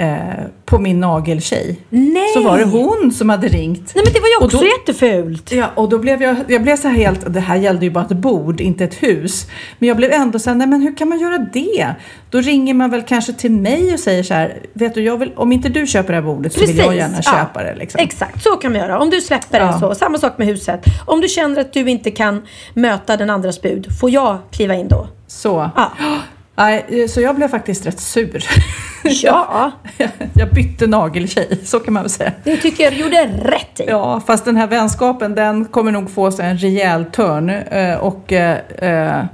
eh, 0.00 0.44
på 0.64 0.78
min 0.78 1.00
nageltjej. 1.00 1.76
Nej! 1.90 2.28
Så 2.34 2.42
var 2.42 2.58
det 2.58 2.64
hon 2.64 3.12
som 3.12 3.28
hade 3.28 3.48
ringt. 3.48 3.92
Nej 3.94 4.04
men 4.04 4.12
det 4.12 4.20
var 4.20 4.28
ju 4.28 4.36
Och 4.36 4.44
också 4.44 4.56
då- 4.58 4.64
jättefult. 4.64 5.52
Ja, 5.52 5.66
och 5.74 5.88
då 5.88 5.98
blev 5.98 6.22
jag, 6.22 6.36
jag 6.48 6.62
blev 6.62 6.76
så 6.76 6.88
här 6.88 6.94
helt, 6.96 7.34
det 7.34 7.40
här 7.40 7.56
gällde 7.56 7.84
ju 7.84 7.90
bara 7.90 8.04
ett 8.04 8.10
bord, 8.10 8.60
inte 8.60 8.84
ett 8.84 9.02
hus. 9.02 9.46
Men 9.78 9.88
jag 9.88 9.96
blev 9.96 10.12
ändå 10.12 10.38
så 10.38 10.50
här, 10.50 10.56
nej 10.56 10.66
men 10.66 10.80
hur 10.80 10.96
kan 10.96 11.08
man 11.08 11.18
göra 11.18 11.38
det? 11.38 11.94
Då 12.30 12.40
ringer 12.40 12.74
man 12.74 12.90
väl 12.90 13.02
kanske 13.02 13.32
till 13.32 13.50
mig 13.52 13.92
och 13.94 14.00
säger 14.00 14.22
så 14.22 14.34
här, 14.34 14.58
vet 14.72 14.94
du, 14.94 15.02
jag 15.02 15.16
vill, 15.18 15.32
om 15.36 15.52
inte 15.52 15.68
du 15.68 15.86
köper 15.86 16.08
det 16.08 16.14
här 16.14 16.22
bordet 16.22 16.52
så 16.52 16.60
vill 16.60 16.78
jag 16.78 16.96
gärna 16.96 17.16
ja. 17.24 17.32
köpa 17.32 17.62
det. 17.62 17.74
Liksom. 17.74 18.00
Exakt, 18.00 18.42
så 18.42 18.50
kan 18.50 18.72
man 18.72 18.80
göra. 18.80 18.98
Om 18.98 19.10
du 19.10 19.20
släpper 19.20 19.60
det 19.60 19.66
Ja. 19.66 19.80
så. 19.80 19.94
Samma 19.94 20.18
sak 20.18 20.38
med 20.38 20.46
huset. 20.46 20.80
Om 21.06 21.20
du 21.20 21.28
känner 21.28 21.60
att 21.60 21.72
du 21.72 21.90
inte 21.90 22.10
kan 22.10 22.42
möta 22.74 23.16
den 23.16 23.30
andras 23.30 23.62
bud, 23.62 23.86
får 24.00 24.10
jag 24.10 24.38
kliva 24.52 24.74
in 24.74 24.88
då? 24.88 25.08
Så. 25.26 25.70
Ja. 25.76 25.92
Nej, 26.56 27.08
så 27.08 27.20
jag 27.20 27.36
blev 27.36 27.48
faktiskt 27.48 27.86
rätt 27.86 28.00
sur. 28.00 28.44
Ja, 29.04 29.72
jag 30.34 30.50
bytte 30.54 30.86
nageltjej, 30.86 31.58
så 31.64 31.80
kan 31.80 31.94
man 31.94 32.02
väl 32.02 32.10
säga. 32.10 32.32
det 32.44 32.56
tycker 32.56 32.84
jag 32.84 32.92
du 32.92 32.98
gjorde 32.98 33.26
rätt 33.26 33.80
i. 33.80 33.84
Ja, 33.88 34.20
fast 34.26 34.44
den 34.44 34.56
här 34.56 34.66
vänskapen 34.66 35.34
den 35.34 35.64
kommer 35.64 35.92
nog 35.92 36.10
få 36.10 36.30
sig 36.30 36.46
en 36.50 36.58
rejäl 36.58 37.04
törn. 37.04 37.50
eh, 37.50 37.96
Och 37.96 38.32
eh, 38.32 38.58
eh, 38.78 39.24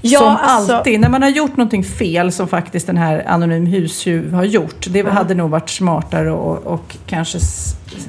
Ja, 0.00 0.20
som 0.20 0.36
alltså- 0.40 0.74
alltid, 0.74 1.00
när 1.00 1.08
man 1.08 1.22
har 1.22 1.28
gjort 1.28 1.56
någonting 1.56 1.84
fel 1.84 2.32
som 2.32 2.48
faktiskt 2.48 2.86
den 2.86 2.96
här 2.96 3.24
Anonym 3.26 3.66
hustjuv 3.66 4.32
har 4.34 4.44
gjort. 4.44 4.86
Det 4.90 5.08
hade 5.08 5.34
nog 5.34 5.50
varit 5.50 5.68
smartare 5.70 6.30
och, 6.30 6.66
och 6.66 6.96
kanske 7.06 7.38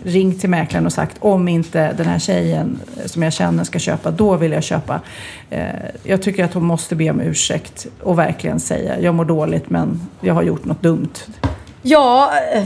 ringt 0.05 0.39
till 0.41 0.49
mäklaren 0.49 0.85
och 0.85 0.93
sagt 0.93 1.17
om 1.19 1.47
inte 1.47 1.93
den 1.93 2.05
här 2.05 2.19
tjejen 2.19 2.79
eh, 2.97 3.05
som 3.05 3.23
jag 3.23 3.33
känner 3.33 3.63
ska 3.63 3.79
köpa, 3.79 4.11
då 4.11 4.35
vill 4.37 4.51
jag 4.51 4.63
köpa. 4.63 5.01
Jag 6.03 6.21
tycker 6.21 6.45
att 6.45 6.53
hon 6.53 6.65
måste 6.65 6.95
be 6.95 7.09
om 7.09 7.21
ursäkt 7.21 7.87
och 8.01 8.19
verkligen 8.19 8.59
säga 8.59 8.99
jag 8.99 9.15
mår 9.15 9.25
dåligt 9.25 9.69
men 9.69 10.01
jag 10.21 10.33
har 10.33 10.43
gjort 10.43 10.65
något 10.65 10.72
dumt. 10.81 11.13
Ja, 11.85 12.31
eh, 12.53 12.63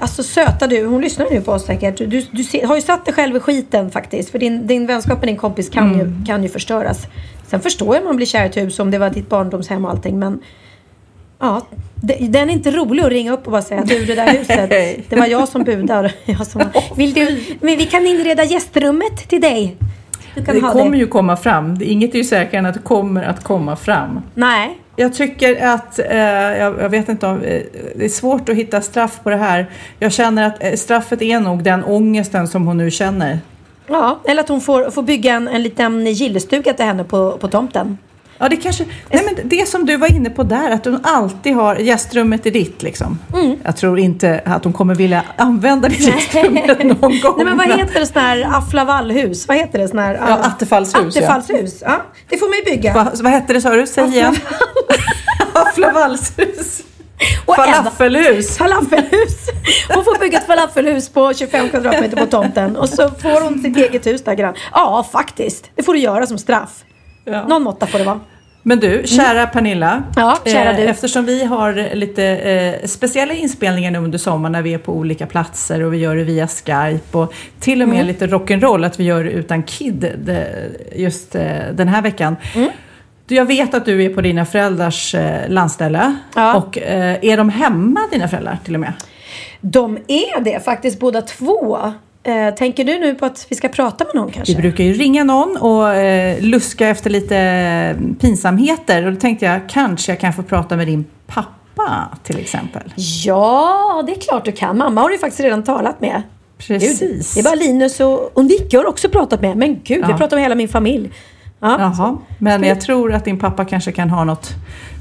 alltså 0.00 0.22
söta 0.22 0.66
du. 0.66 0.86
Hon 0.86 1.00
lyssnar 1.00 1.26
nu 1.30 1.40
på 1.40 1.52
oss 1.52 1.66
säkert. 1.66 1.96
Du, 1.96 2.06
du 2.06 2.66
har 2.66 2.74
ju 2.76 2.82
satt 2.82 3.04
dig 3.04 3.14
själv 3.14 3.36
i 3.36 3.40
skiten 3.40 3.90
faktiskt. 3.90 4.30
För 4.30 4.38
din, 4.38 4.66
din 4.66 4.86
vänskap 4.86 5.18
med 5.20 5.28
din 5.28 5.36
kompis 5.36 5.68
kan, 5.68 5.94
Mm. 5.94 5.98
ju, 5.98 6.24
kan 6.26 6.42
ju 6.42 6.48
förstöras. 6.48 7.06
Sen 7.48 7.60
förstår 7.60 7.94
jag 7.94 8.02
om 8.02 8.08
man 8.08 8.16
blir 8.16 8.26
kär 8.26 8.42
i 8.44 8.46
ett 8.46 8.56
hus 8.56 8.78
om 8.78 8.90
det 8.90 8.98
var 8.98 9.10
ditt 9.10 9.28
barndomshem 9.28 9.84
och 9.84 9.90
allting. 9.90 10.18
Men 10.18 10.38
ja, 11.38 11.66
den 12.20 12.50
är 12.50 12.52
inte 12.52 12.70
rolig 12.70 13.02
att 13.02 13.08
ringa 13.10 13.32
upp 13.32 13.46
och 13.46 13.52
bara 13.52 13.62
säga 13.62 13.84
du 13.86 14.04
det 14.04 14.14
där 14.14 14.28
huset. 14.28 14.70
Det 15.10 15.16
var 15.16 15.26
jag 15.26 15.48
som 15.48 15.64
budar. 15.64 16.12
Jag 16.24 16.46
som, 16.46 16.62
vill 16.96 17.12
du, 17.12 17.42
men 17.60 17.76
vi 17.78 17.86
kan 17.86 18.06
inreda 18.06 18.44
gästrummet 18.44 19.28
till 19.28 19.40
dig. 19.40 19.76
Du 20.36 20.44
kan 20.44 20.54
Det 20.54 20.60
ha 20.60 20.72
kommer 20.72 20.90
det. 20.90 20.96
ju 20.98 21.06
komma 21.06 21.36
fram. 21.36 21.78
Inget 21.82 22.14
är 22.14 22.18
ju 22.18 22.24
säkrare 22.24 22.58
än 22.58 22.66
att 22.66 22.74
det 22.74 22.80
kommer 22.82 23.22
att 23.22 23.44
komma 23.44 23.76
fram. 23.76 24.20
Nej. 24.34 24.78
Jag 24.96 25.14
tycker 25.14 25.66
att, 25.66 25.98
eh, 25.98 26.16
jag, 26.18 26.74
jag 26.80 26.88
vet 26.88 27.08
inte 27.08 27.26
om, 27.26 27.42
eh, 27.42 27.62
det 27.96 28.04
är 28.04 28.08
svårt 28.08 28.48
att 28.48 28.54
hitta 28.56 28.80
straff 28.80 29.20
på 29.22 29.30
det 29.30 29.36
här. 29.36 29.66
Jag 29.98 30.12
känner 30.12 30.46
att 30.46 30.62
eh, 30.64 30.72
straffet 30.72 31.22
är 31.22 31.40
nog 31.40 31.62
den 31.62 31.84
ångesten 31.84 32.48
som 32.48 32.66
hon 32.66 32.76
nu 32.76 32.90
känner. 32.90 33.38
Ja, 33.86 34.18
eller 34.24 34.42
att 34.42 34.48
hon 34.48 34.60
får, 34.60 34.90
får 34.90 35.02
bygga 35.02 35.34
en, 35.34 35.48
en 35.48 35.62
liten 35.62 36.06
gillestuga 36.06 36.72
till 36.72 36.84
henne 36.84 37.04
på, 37.04 37.30
på 37.40 37.48
tomten. 37.48 37.98
Ja, 38.38 38.48
det 38.48 38.56
kanske, 38.56 38.84
nej 39.10 39.22
men 39.24 39.48
det 39.48 39.68
som 39.68 39.86
du 39.86 39.96
var 39.96 40.12
inne 40.12 40.30
på 40.30 40.42
där, 40.42 40.70
att 40.70 40.84
hon 40.84 41.00
alltid 41.02 41.54
har 41.54 41.76
gästrummet 41.76 42.46
i 42.46 42.50
ditt 42.50 42.82
liksom. 42.82 43.18
Mm. 43.34 43.56
Jag 43.64 43.76
tror 43.76 43.98
inte 43.98 44.40
att 44.44 44.64
hon 44.64 44.72
kommer 44.72 44.94
vilja 44.94 45.22
använda 45.36 45.88
det 45.88 45.94
gästrummet 45.94 46.84
någon 46.84 47.00
gång. 47.20 47.34
Nej 47.36 47.44
men 47.44 47.56
vad 47.56 47.66
heter 47.78 48.00
det 48.00 48.06
sån 48.06 48.22
här 48.22 48.48
afflavallhus? 48.58 49.48
Vad 49.48 49.56
heter 49.56 49.78
det 49.78 49.88
sån 49.88 49.98
här? 49.98 50.14
Ja, 50.14 50.36
attefallshus, 50.36 51.16
ja. 51.16 51.22
Attefallshus, 51.22 51.82
ja. 51.86 52.02
Det 52.28 52.36
får 52.36 52.48
man 52.48 52.56
ju 52.58 52.76
bygga. 52.76 52.94
Va, 52.94 53.10
vad 53.22 53.32
hette 53.32 53.52
det 53.52 53.60
sa 53.60 53.70
du? 53.70 53.86
Säg 53.86 54.08
igen. 54.08 54.36
Afflavalshus. 55.52 56.82
Och 57.46 57.54
Falafelhus. 57.56 58.56
Falafelhus. 58.58 59.48
Hon 59.94 60.04
får 60.04 60.18
bygga 60.20 60.38
ett 60.38 60.46
falafelhus 60.46 61.08
på 61.08 61.34
25 61.34 61.68
kvadratmeter 61.68 62.16
på 62.16 62.26
tomten. 62.26 62.76
Och 62.76 62.88
så 62.88 63.10
får 63.10 63.40
hon 63.44 63.62
sitt 63.62 63.76
eget 63.76 64.06
hus 64.06 64.24
där 64.24 64.34
grann. 64.34 64.54
Ja, 64.72 65.08
faktiskt. 65.12 65.70
Det 65.74 65.82
får 65.82 65.92
du 65.92 65.98
göra 65.98 66.26
som 66.26 66.38
straff. 66.38 66.84
Ja. 67.26 67.46
Någon 67.48 67.62
måtta 67.62 67.86
får 67.86 67.98
det 67.98 68.04
vara. 68.04 68.20
Men 68.62 68.80
du, 68.80 69.02
kära 69.06 69.46
Pernilla. 69.46 70.02
Ja, 70.16 70.38
kära 70.44 70.70
eh. 70.78 70.90
Eftersom 70.90 71.24
vi 71.24 71.44
har 71.44 71.94
lite 71.94 72.24
eh, 72.24 72.86
speciella 72.86 73.34
inspelningar 73.34 73.90
nu 73.90 73.98
under 73.98 74.18
sommaren 74.18 74.52
när 74.52 74.62
vi 74.62 74.74
är 74.74 74.78
på 74.78 74.92
olika 74.92 75.26
platser 75.26 75.82
och 75.82 75.92
vi 75.92 75.96
gör 75.98 76.16
det 76.16 76.24
via 76.24 76.46
Skype 76.48 77.18
och 77.18 77.34
till 77.60 77.82
och 77.82 77.88
med 77.88 77.94
Mm. 77.96 78.06
lite 78.06 78.26
rock'n'roll 78.26 78.86
att 78.86 79.00
vi 79.00 79.04
gör 79.04 79.24
det 79.24 79.30
utan 79.30 79.62
Kid 79.62 80.12
det, 80.24 80.48
just 80.96 81.34
eh, 81.34 81.42
den 81.74 81.88
här 81.88 82.02
veckan. 82.02 82.36
Mm. 82.54 82.70
Du, 83.26 83.34
Jag 83.34 83.44
vet 83.44 83.74
att 83.74 83.84
du 83.84 84.04
är 84.04 84.08
på 84.08 84.20
dina 84.20 84.44
föräldrars 84.44 85.14
eh, 85.14 85.48
landställe 85.48 86.16
Ja. 86.34 86.54
och 86.56 86.78
eh, 86.78 87.16
är 87.22 87.36
de 87.36 87.48
hemma 87.48 88.00
dina 88.12 88.28
föräldrar 88.28 88.58
till 88.64 88.74
och 88.74 88.80
med? 88.80 88.92
De 89.60 89.96
är 90.06 90.40
det 90.40 90.64
faktiskt 90.64 91.00
båda 91.00 91.22
två. 91.22 91.92
Eh, 92.26 92.54
tänker 92.54 92.84
du 92.84 92.98
nu 92.98 93.14
på 93.14 93.26
att 93.26 93.46
vi 93.48 93.56
ska 93.56 93.68
prata 93.68 94.04
med 94.04 94.14
någon 94.14 94.30
kanske? 94.30 94.54
Vi 94.54 94.60
brukar 94.62 94.84
ju 94.84 94.92
ringa 94.92 95.24
någon 95.24 95.56
och 95.56 95.94
eh, 95.94 96.40
luska 96.42 96.88
efter 96.88 97.10
lite 97.10 97.96
pinsamheter 98.20 99.06
och 99.06 99.12
då 99.12 99.20
tänkte 99.20 99.46
jag 99.46 99.60
kanske 99.68 100.12
jag 100.12 100.20
kan 100.20 100.32
få 100.32 100.42
prata 100.42 100.76
med 100.76 100.86
din 100.86 101.04
pappa 101.26 102.08
till 102.22 102.38
exempel. 102.38 102.82
Ja, 103.24 104.02
det 104.06 104.12
är 104.12 104.20
klart 104.20 104.44
du 104.44 104.52
kan. 104.52 104.78
Mamma 104.78 105.00
har 105.00 105.08
du 105.08 105.14
ju 105.14 105.18
faktiskt 105.20 105.40
redan 105.40 105.64
talat 105.64 106.00
med. 106.00 106.22
Precis. 106.58 107.00
Gud, 107.00 107.22
det 107.34 107.40
är 107.40 107.44
bara 107.44 107.54
Linus 107.64 108.00
och, 108.00 108.36
och 108.38 108.44
Nicke 108.44 108.76
har 108.76 108.86
också 108.86 109.08
pratat 109.08 109.40
med. 109.42 109.56
Men 109.56 109.74
gud, 109.84 110.06
vi 110.06 110.12
Ja. 110.12 110.16
pratar 110.18 110.36
med 110.36 110.44
hela 110.44 110.54
min 110.54 110.68
familj. 110.68 111.10
Ja. 111.60 111.76
Jaha, 111.80 112.16
men 112.38 112.62
jag 112.64 112.80
tror 112.80 113.12
att 113.14 113.24
din 113.24 113.38
pappa 113.38 113.64
kanske 113.64 113.92
kan 113.92 114.10
ha 114.10 114.24
något 114.24 114.50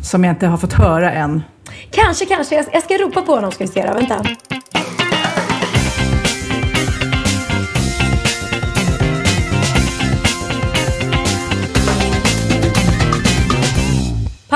som 0.04 0.24
jag 0.24 0.32
inte 0.32 0.48
har 0.48 0.58
fått 0.58 0.74
höra 0.74 1.12
än. 1.12 1.44
Kanske, 1.92 2.26
kanske. 2.26 2.56
Jag, 2.56 2.66
jag 2.74 2.84
ska 2.84 2.94
ropa 2.98 3.22
på 3.22 3.36
honom 3.36 3.52
ska 3.52 3.64
vi 3.64 3.68
se 3.72 3.86
då. 3.88 3.94
Vänta. 3.94 4.26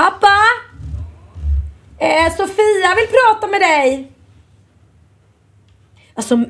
Pappa! 0.00 0.36
Eh, 1.98 2.32
Sofia 2.36 2.94
vill 2.96 3.06
prata 3.06 3.46
med 3.46 3.60
dig. 3.60 4.12
Alltså... 6.14 6.44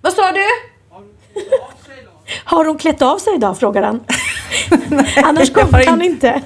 Vad 0.00 0.12
sa 0.12 0.32
du? 0.32 0.46
Har 2.44 2.64
hon 2.64 2.78
klätt 2.78 3.02
av 3.02 3.18
sig 3.18 3.34
idag? 3.34 3.58
Frågar 3.58 3.82
han. 3.82 4.00
Annars 5.24 5.52
kommer 5.52 5.86
han 5.86 6.02
inte-. 6.02 6.42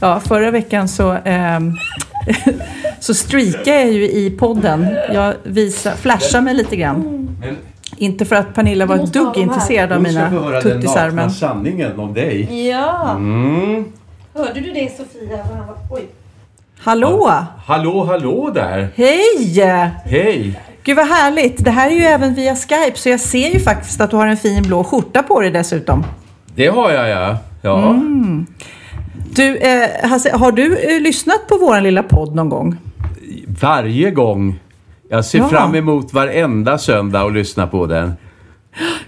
Ja, 0.00 0.20
förra 0.20 0.50
veckan 0.50 0.88
så, 0.88 1.16
ehm, 1.24 1.72
så 3.00 3.14
streakade 3.14 3.80
jag 3.80 3.92
ju 3.92 4.10
i 4.10 4.30
podden. 4.30 4.96
Jag 5.12 5.34
visar, 5.42 5.92
flashade 5.94 6.44
mig 6.44 6.54
lite 6.54 6.76
grann. 6.76 7.28
Inte 7.96 8.24
för 8.24 8.36
att 8.36 8.54
Pernilla 8.54 8.86
var 8.86 8.96
Du 8.96 9.02
ett 9.02 9.12
dugg 9.12 9.36
intresserad 9.36 9.92
av 9.92 9.98
Hon 9.98 10.06
ska 10.12 10.20
få 10.20 10.30
mina 10.30 10.42
höra 10.42 10.60
den 10.60 10.62
tuttisar. 10.62 11.10
nakna 11.10 11.30
sanningen 11.30 11.98
om 11.98 12.14
dig. 12.14 12.68
Ja. 12.68 13.10
Mm. 13.10 13.92
Hörde 14.34 14.60
du 14.60 14.70
det 14.72 14.96
Sofia? 14.96 15.36
Vad 15.48 15.56
han 15.58 15.66
var- 15.66 15.76
Oj. 15.90 16.06
Hallå! 16.78 17.30
Hallå, 17.66 18.04
hallå 18.04 18.50
där! 18.54 18.88
Hej! 18.96 19.60
Hej! 20.04 20.60
Gud 20.82 20.96
vad 20.96 21.06
härligt. 21.08 21.64
Det 21.64 21.70
här 21.70 21.90
är 21.90 21.94
ju 21.94 22.02
även 22.02 22.34
via 22.34 22.56
Skype 22.56 22.92
så 22.98 23.08
jag 23.08 23.20
ser 23.20 23.48
ju 23.48 23.60
faktiskt 23.60 24.00
att 24.00 24.10
du 24.10 24.16
har 24.16 24.26
en 24.26 24.36
fin 24.36 24.62
blå 24.62 24.84
skjorta 24.84 25.22
på 25.22 25.40
dig 25.40 25.50
dessutom. 25.50 26.04
Det 26.54 26.66
har 26.66 26.90
jag 26.90 27.08
ja. 27.08 27.36
Ja, 27.62 27.90
Mm. 27.90 28.46
Du, 29.34 29.56
eh, 29.56 29.88
Hasse, 30.08 30.36
har 30.36 30.52
du 30.52 30.76
eh, 30.78 31.00
lyssnat 31.00 31.48
på 31.48 31.58
vår 31.60 31.80
lilla 31.80 32.02
podd 32.02 32.34
någon 32.34 32.48
gång? 32.48 32.76
varje 33.60 34.10
gång. 34.10 34.60
Jag 35.08 35.24
ser 35.24 35.38
Ja. 35.38 35.48
fram 35.48 35.74
emot 35.74 36.12
varenda 36.12 36.78
söndag 36.78 37.24
och 37.24 37.32
lyssna 37.32 37.66
på 37.66 37.86
den. 37.86 38.12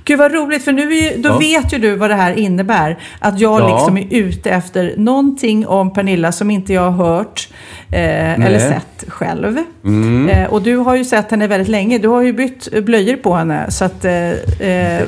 Gud 0.04 0.18
vad 0.18 0.32
roligt, 0.34 0.64
för 0.64 0.72
nu 0.72 0.96
är 0.98 1.16
då 1.18 1.28
Ja. 1.28 1.38
vet 1.38 1.72
ju 1.72 1.78
du 1.78 1.96
vad 1.96 2.10
det 2.10 2.14
här 2.14 2.32
innebär. 2.32 2.98
Att 3.18 3.40
jag 3.40 3.60
Ja. 3.60 3.74
liksom 3.76 3.96
är 3.98 4.06
ute 4.10 4.50
efter 4.50 4.94
någonting 4.96 5.66
om 5.66 5.92
Pernilla 5.92 6.32
som 6.32 6.50
inte 6.50 6.72
jag 6.72 6.90
har 6.90 7.04
hört 7.06 7.48
eh, 7.92 8.32
eller 8.46 8.58
sett 8.58 9.04
själv. 9.08 9.58
Mm. 9.84 10.28
Eh, 10.28 10.44
och 10.48 10.62
du 10.62 10.76
har 10.76 10.96
ju 10.96 11.04
sett 11.04 11.30
henne 11.30 11.46
väldigt 11.46 11.68
länge. 11.68 11.98
Du 11.98 12.08
har 12.08 12.22
ju 12.22 12.32
bytt 12.32 12.84
blöjor 12.84 13.16
på 13.16 13.34
henne. 13.34 13.70
Så 13.70 13.84
att, 13.84 14.04
eh, 14.04 14.12
eh, 14.60 15.02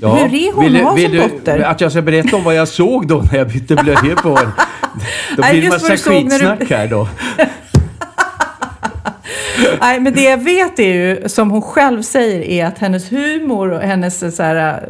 Ja. 0.00 0.14
Hur 0.14 0.34
är 0.34 0.52
hon 0.54 0.64
vill, 0.64 0.76
att 0.76 0.82
ha 0.82 0.92
vill 0.94 1.04
som 1.04 1.12
du 1.12 1.18
dotter? 1.20 1.58
Att 1.60 1.80
jag 1.80 1.90
ska 1.92 2.02
berätta 2.02 2.36
om 2.36 2.44
vad 2.44 2.54
jag 2.54 2.68
såg 2.68 3.08
då 3.08 3.24
när 3.32 3.38
jag 3.38 3.48
bytte 3.48 3.74
blöjor 3.74 4.14
på 4.22 4.36
henne? 4.36 4.52
Då 5.36 5.42
blir 5.50 5.62
det 5.62 5.68
massa 5.68 6.10
du 6.10 6.10
när 6.10 6.22
du- 6.22 6.28
skitsnack 6.28 6.70
här 6.70 6.86
då. 6.86 7.08
Nej, 9.80 10.00
men 10.00 10.14
det 10.14 10.22
jag 10.22 10.44
vet 10.44 10.78
är 10.78 10.94
ju, 10.94 11.28
som 11.28 11.50
hon 11.50 11.62
själv 11.62 12.02
säger, 12.02 12.40
är 12.42 12.66
att 12.66 12.78
hennes 12.78 13.12
humor 13.12 13.70
och 13.72 13.80
hennes 13.80 14.36
så 14.36 14.42
här, 14.42 14.82
eh, 14.82 14.88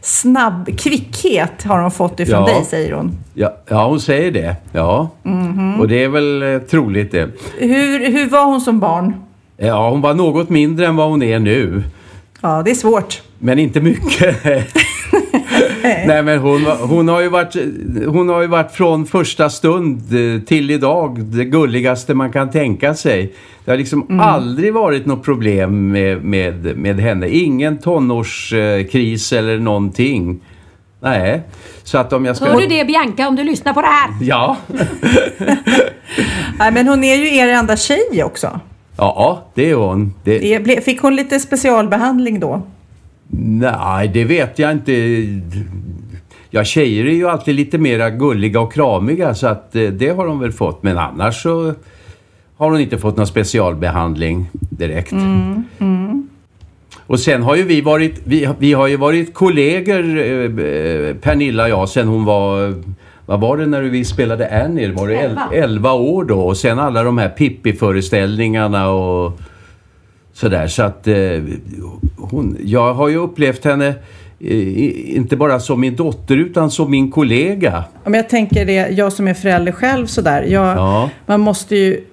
snabb 0.00 0.78
kvickhet 0.78 1.62
har 1.64 1.80
hon 1.80 1.90
fått 1.90 2.20
ifrån 2.20 2.44
Ja. 2.48 2.54
dig, 2.54 2.64
säger 2.64 2.92
hon. 2.92 3.18
Ja, 3.34 3.56
ja, 3.68 3.86
hon 3.88 4.00
säger 4.00 4.30
det. 4.30 4.56
Ja. 4.72 5.10
Mhm. 5.22 5.80
Och 5.80 5.88
det 5.88 6.04
är 6.04 6.08
väl 6.08 6.42
eh, 6.42 6.58
troligt 6.58 7.12
det. 7.12 7.28
Hur, 7.58 8.10
hur 8.12 8.28
var 8.28 8.44
hon 8.44 8.60
som 8.60 8.80
barn? 8.80 9.14
Ja, 9.56 9.90
hon 9.90 10.00
var 10.00 10.14
något 10.14 10.48
mindre 10.48 10.86
än 10.86 10.96
vad 10.96 11.08
hon 11.08 11.22
är 11.22 11.38
nu. 11.38 11.82
Ja, 12.40 12.62
det 12.64 12.70
är 12.70 12.74
svårt. 12.74 13.22
Men 13.38 13.58
inte 13.58 13.80
mycket. 13.80 14.36
Nej, 15.82 16.22
men 16.22 16.38
hon, 16.38 16.62
hon, 16.64 17.08
har 17.08 17.20
ju 17.20 17.28
varit, 17.28 17.56
hon 18.06 18.28
har 18.28 18.40
ju 18.40 18.46
varit 18.46 18.72
från 18.72 19.06
första 19.06 19.50
stund 19.50 20.02
eh, 20.14 20.40
till 20.42 20.70
idag 20.70 21.20
det 21.24 21.44
gulligaste 21.44 22.14
man 22.14 22.32
kan 22.32 22.50
tänka 22.50 22.94
sig. 22.94 23.32
Det 23.64 23.70
har 23.70 23.78
liksom 23.78 24.02
Mm. 24.08 24.20
aldrig 24.20 24.74
varit 24.74 25.06
något 25.06 25.24
problem 25.24 25.88
med, 25.92 26.24
med, 26.24 26.76
med 26.76 27.00
henne. 27.00 27.28
Ingen 27.28 27.78
tonårskris 27.78 29.32
eller 29.32 29.58
någonting. 29.58 30.40
Nej, 31.00 31.42
så 31.82 31.98
att 31.98 32.12
om 32.12 32.24
jag 32.24 32.36
ska... 32.36 32.44
Hör 32.44 32.60
du 32.60 32.66
det 32.66 32.84
Bianca 32.84 33.28
om 33.28 33.36
du 33.36 33.44
lyssnar 33.44 33.72
på 33.72 33.80
det 33.80 33.86
här? 33.86 34.10
Ja. 34.20 34.56
Nej, 36.58 36.72
men 36.72 36.88
hon 36.88 37.04
är 37.04 37.14
ju 37.16 37.36
er 37.36 37.48
enda 37.48 37.76
tjej 37.76 38.24
också. 38.24 38.60
ja, 38.96 39.44
det 39.54 39.70
är 39.70 39.74
hon. 39.74 40.14
Det, 40.24 40.84
Fick 40.84 41.00
hon 41.02 41.16
lite 41.16 41.40
specialbehandling 41.40 42.40
då? 42.40 42.62
Nej, 43.30 44.08
det 44.08 44.24
vet 44.24 44.58
jag 44.58 44.72
inte. 44.72 44.92
Ja, 46.50 46.64
tjejer 46.64 47.04
är 47.04 47.14
ju 47.14 47.28
alltid 47.28 47.54
lite 47.54 47.78
mera 47.78 48.10
gulliga 48.10 48.60
och 48.60 48.72
kramiga 48.72 49.34
så 49.34 49.46
att 49.46 49.76
eh, 49.76 49.82
det 49.82 50.08
har 50.08 50.26
de 50.26 50.40
väl 50.40 50.52
fått. 50.52 50.82
Men 50.82 50.98
annars 50.98 51.42
så 51.42 51.74
har 52.56 52.70
hon 52.70 52.80
inte 52.80 52.98
fått 52.98 53.16
någon 53.16 53.26
specialbehandling 53.26 54.50
direkt. 54.52 55.12
Och 57.06 57.20
sen 57.20 57.42
har 57.42 57.56
ju 57.56 57.62
vi 57.62 57.80
varit, 57.80 58.20
vi, 58.24 58.48
vi 58.58 58.72
har 58.72 58.86
ju 58.86 58.96
varit 58.96 59.34
kollegor, 59.34 60.18
eh, 60.18 61.14
Pernilla 61.14 61.62
och 61.62 61.70
jag, 61.70 61.88
sen 61.88 62.08
hon 62.08 62.24
var, 62.24 62.74
vad 63.26 63.40
var 63.40 63.56
det 63.56 63.66
när 63.66 63.82
vi 63.82 64.04
spelade 64.04 64.64
Annie? 64.64 64.92
Var 64.92 65.08
det 65.08 65.14
el, 65.14 65.38
11 65.52 65.92
år 65.92 66.24
då? 66.24 66.40
Och 66.40 66.56
sen 66.56 66.78
alla 66.78 67.02
de 67.02 67.18
här 67.18 67.28
Pippi-föreställningarna 67.28 68.88
och 68.88 69.40
sådär. 70.38 70.66
Så 70.66 70.82
att 70.82 71.06
eh, 71.06 71.14
hon, 72.16 72.56
jag 72.64 72.94
har 72.94 73.08
ju 73.08 73.16
upplevt 73.16 73.64
henne 73.64 73.88
eh, 74.40 75.16
inte 75.16 75.36
bara 75.36 75.60
som 75.60 75.80
min 75.80 75.96
dotter 75.96 76.36
utan 76.36 76.70
som 76.70 76.90
min 76.90 77.10
kollega. 77.10 77.84
Om 78.04 78.14
jag 78.14 78.28
tänker 78.28 78.66
det, 78.66 78.88
jag 78.88 79.12
som 79.12 79.28
är 79.28 79.34
förälder 79.34 79.72
själv 79.72 80.06
sådär. 80.06 80.42
Jag, 80.42 80.76
Ja. 80.76 81.10
Man 81.26 81.40
måste 81.40 81.76
ju, 81.76 82.04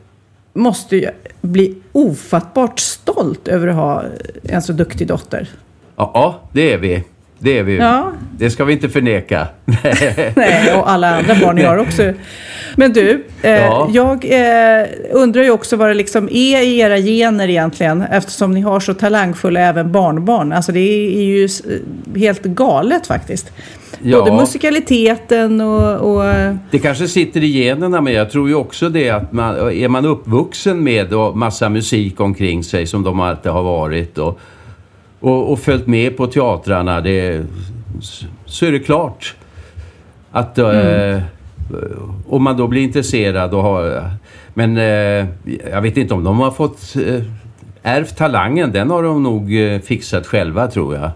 måste 0.53 0.95
ju 0.95 1.09
bli 1.41 1.75
ofattbart 1.91 2.79
stolt 2.79 3.47
över 3.47 3.67
att 3.67 3.75
ha 3.75 4.03
en 4.43 4.61
så 4.61 4.73
duktig 4.73 5.07
dotter. 5.07 5.49
Ja, 5.95 6.11
ja 6.13 6.39
det 6.51 6.73
är 6.73 6.77
vi. 6.77 7.03
Det 7.39 7.57
är 7.59 7.63
vi. 7.63 7.77
Ja. 7.77 8.11
Det 8.37 8.49
ska 8.49 8.65
vi 8.65 8.73
inte 8.73 8.89
förneka. 8.89 9.47
Nej, 10.35 10.73
och 10.75 10.89
alla 10.89 11.15
andra 11.15 11.35
barn 11.41 11.57
jag 11.57 11.69
har 11.69 11.77
också. 11.77 12.13
Men 12.75 12.93
du, 12.93 13.25
eh, 13.41 13.51
Ja. 13.51 13.89
jag 13.93 14.25
eh, 14.25 14.85
undrar 15.11 15.43
ju 15.43 15.51
också 15.51 15.75
vad 15.75 15.87
det 15.89 15.93
liksom 15.93 16.29
är 16.31 16.61
i 16.61 16.79
era 16.79 16.97
gener 16.97 17.49
egentligen. 17.49 18.01
Eftersom 18.01 18.51
ni 18.51 18.61
har 18.61 18.79
så 18.79 18.93
talangfulla 18.93 19.59
även 19.59 19.91
barnbarn. 19.91 20.51
Alltså 20.51 20.71
det 20.71 20.79
är 21.17 21.23
ju 21.23 21.45
s- 21.45 21.63
helt 22.15 22.43
galet 22.43 23.07
faktiskt. 23.07 23.51
Ja. 24.01 24.19
Både 24.19 24.31
musikaliteten 24.31 25.61
och... 25.61 26.15
och 26.17 26.33
Det 26.71 26.79
kanske 26.79 27.07
sitter 27.07 27.43
i 27.43 27.47
generna 27.63 28.01
men 28.01 28.13
jag 28.13 28.31
tror 28.31 28.49
ju 28.49 28.55
också 28.55 28.89
det 28.89 29.09
att 29.09 29.31
man, 29.33 29.55
är 29.71 29.87
man 29.87 30.05
uppvuxen 30.05 30.83
med 30.83 31.11
massa 31.33 31.69
musik 31.69 32.19
omkring 32.19 32.63
sig 32.63 32.87
som 32.87 33.03
de 33.03 33.19
alltid 33.19 33.51
har 33.51 33.63
varit 33.63 34.17
och, 34.17 34.39
och, 35.19 35.51
och 35.51 35.59
följt 35.59 35.87
med 35.87 36.17
på 36.17 36.27
teatrarna 36.27 37.01
det, 37.01 37.45
så 38.45 38.65
är 38.65 38.71
det 38.71 38.79
klart 38.79 39.35
att 40.31 40.57
eh, 40.57 41.21
om 42.27 42.43
man 42.43 42.57
då 42.57 42.67
blir 42.67 42.81
intresserad 42.81 43.53
och 43.53 43.63
har 43.63 44.09
men 44.53 44.77
eh, 44.77 45.25
jag 45.71 45.81
vet 45.81 45.97
inte 45.97 46.13
om 46.13 46.23
de 46.23 46.39
har 46.39 46.51
fått 46.51 46.95
eh, 46.95 47.21
ärvt 47.83 48.17
talangen 48.17 48.71
den 48.71 48.89
har 48.89 49.03
de 49.03 49.23
nog 49.23 49.57
eh, 49.61 49.79
fixat 49.79 50.27
själva 50.27 50.67
tror 50.67 50.95
jag. 50.95 51.11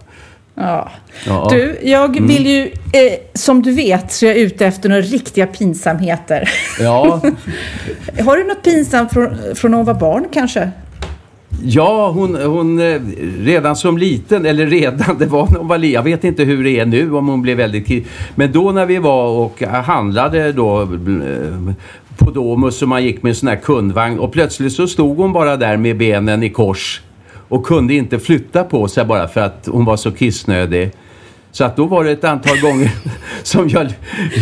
Ja. 0.56 0.90
Ja. 1.26 1.48
Du, 1.52 1.78
jag 1.84 2.28
vill 2.28 2.48
ju, 2.48 2.62
eh, 2.64 3.20
som 3.34 3.62
du 3.62 3.72
vet, 3.72 4.12
så 4.12 4.26
är 4.26 4.30
jag 4.30 4.38
ute 4.38 4.66
efter 4.66 4.90
några 4.90 5.02
riktiga 5.02 5.48
pinsamheter. 5.48 6.50
Ja, 6.80 7.22
Har 8.26 8.38
du 8.38 8.44
något 8.44 8.64
pinsamt 8.64 9.14
från, 9.14 9.38
från 9.56 9.72
när 9.72 9.78
hon 9.78 9.86
var 9.86 9.94
barn 9.94 10.26
kanske? 10.32 10.72
Ja, 11.64 12.12
hon, 12.12 12.36
hon 12.36 12.80
eh, 12.80 13.02
redan 13.40 13.76
som 13.76 13.98
liten, 13.98 14.46
eller 14.46 14.68
redan, 14.68 15.18
det 15.20 15.26
var 15.26 15.48
när 15.52 15.58
hon 15.58 15.68
var 15.68 15.78
liten. 15.78 15.94
Jag 15.94 16.04
vet 16.04 16.24
inte 16.24 16.44
hur 16.44 16.64
det 16.64 16.80
är 16.80 16.86
nu 16.86 17.14
om 17.14 17.28
hon 17.28 17.42
blev 17.42 17.58
väldigt 17.58 18.08
Men 18.36 18.52
då 18.52 18.72
när 18.72 18.86
vi 18.86 18.98
var 18.98 19.28
och 19.28 19.62
handlade 19.62 20.52
då 20.52 20.82
eh, 20.82 20.88
på 22.18 22.32
Domus 22.32 22.82
och 22.82 22.88
man 22.88 23.04
gick 23.04 23.24
med 23.24 23.30
en 23.30 23.36
sån 23.36 23.50
här 23.50 23.56
kundvagn 23.56 24.20
och 24.20 24.32
plötsligt 24.32 24.74
så 24.74 24.88
stod 24.88 25.18
hon 25.18 25.34
bara 25.34 25.58
där 25.58 25.78
med 25.78 25.98
benen 25.98 26.44
i 26.44 26.50
kors 26.50 27.02
och 27.50 27.66
kunde 27.66 27.94
inte 27.94 28.20
flytta 28.20 28.64
på 28.64 28.88
sig 28.88 29.06
bara 29.06 29.28
för 29.28 29.42
att 29.42 29.68
hon 29.72 29.86
var 29.86 29.98
så 29.98 30.12
kissnödig. 30.12 30.92
Så 31.52 31.64
att 31.64 31.76
då 31.76 31.86
var 31.86 32.04
det 32.04 32.12
ett 32.12 32.24
antal 32.24 32.60
gånger 32.60 32.92
som 33.44 33.70
jag 33.70 33.94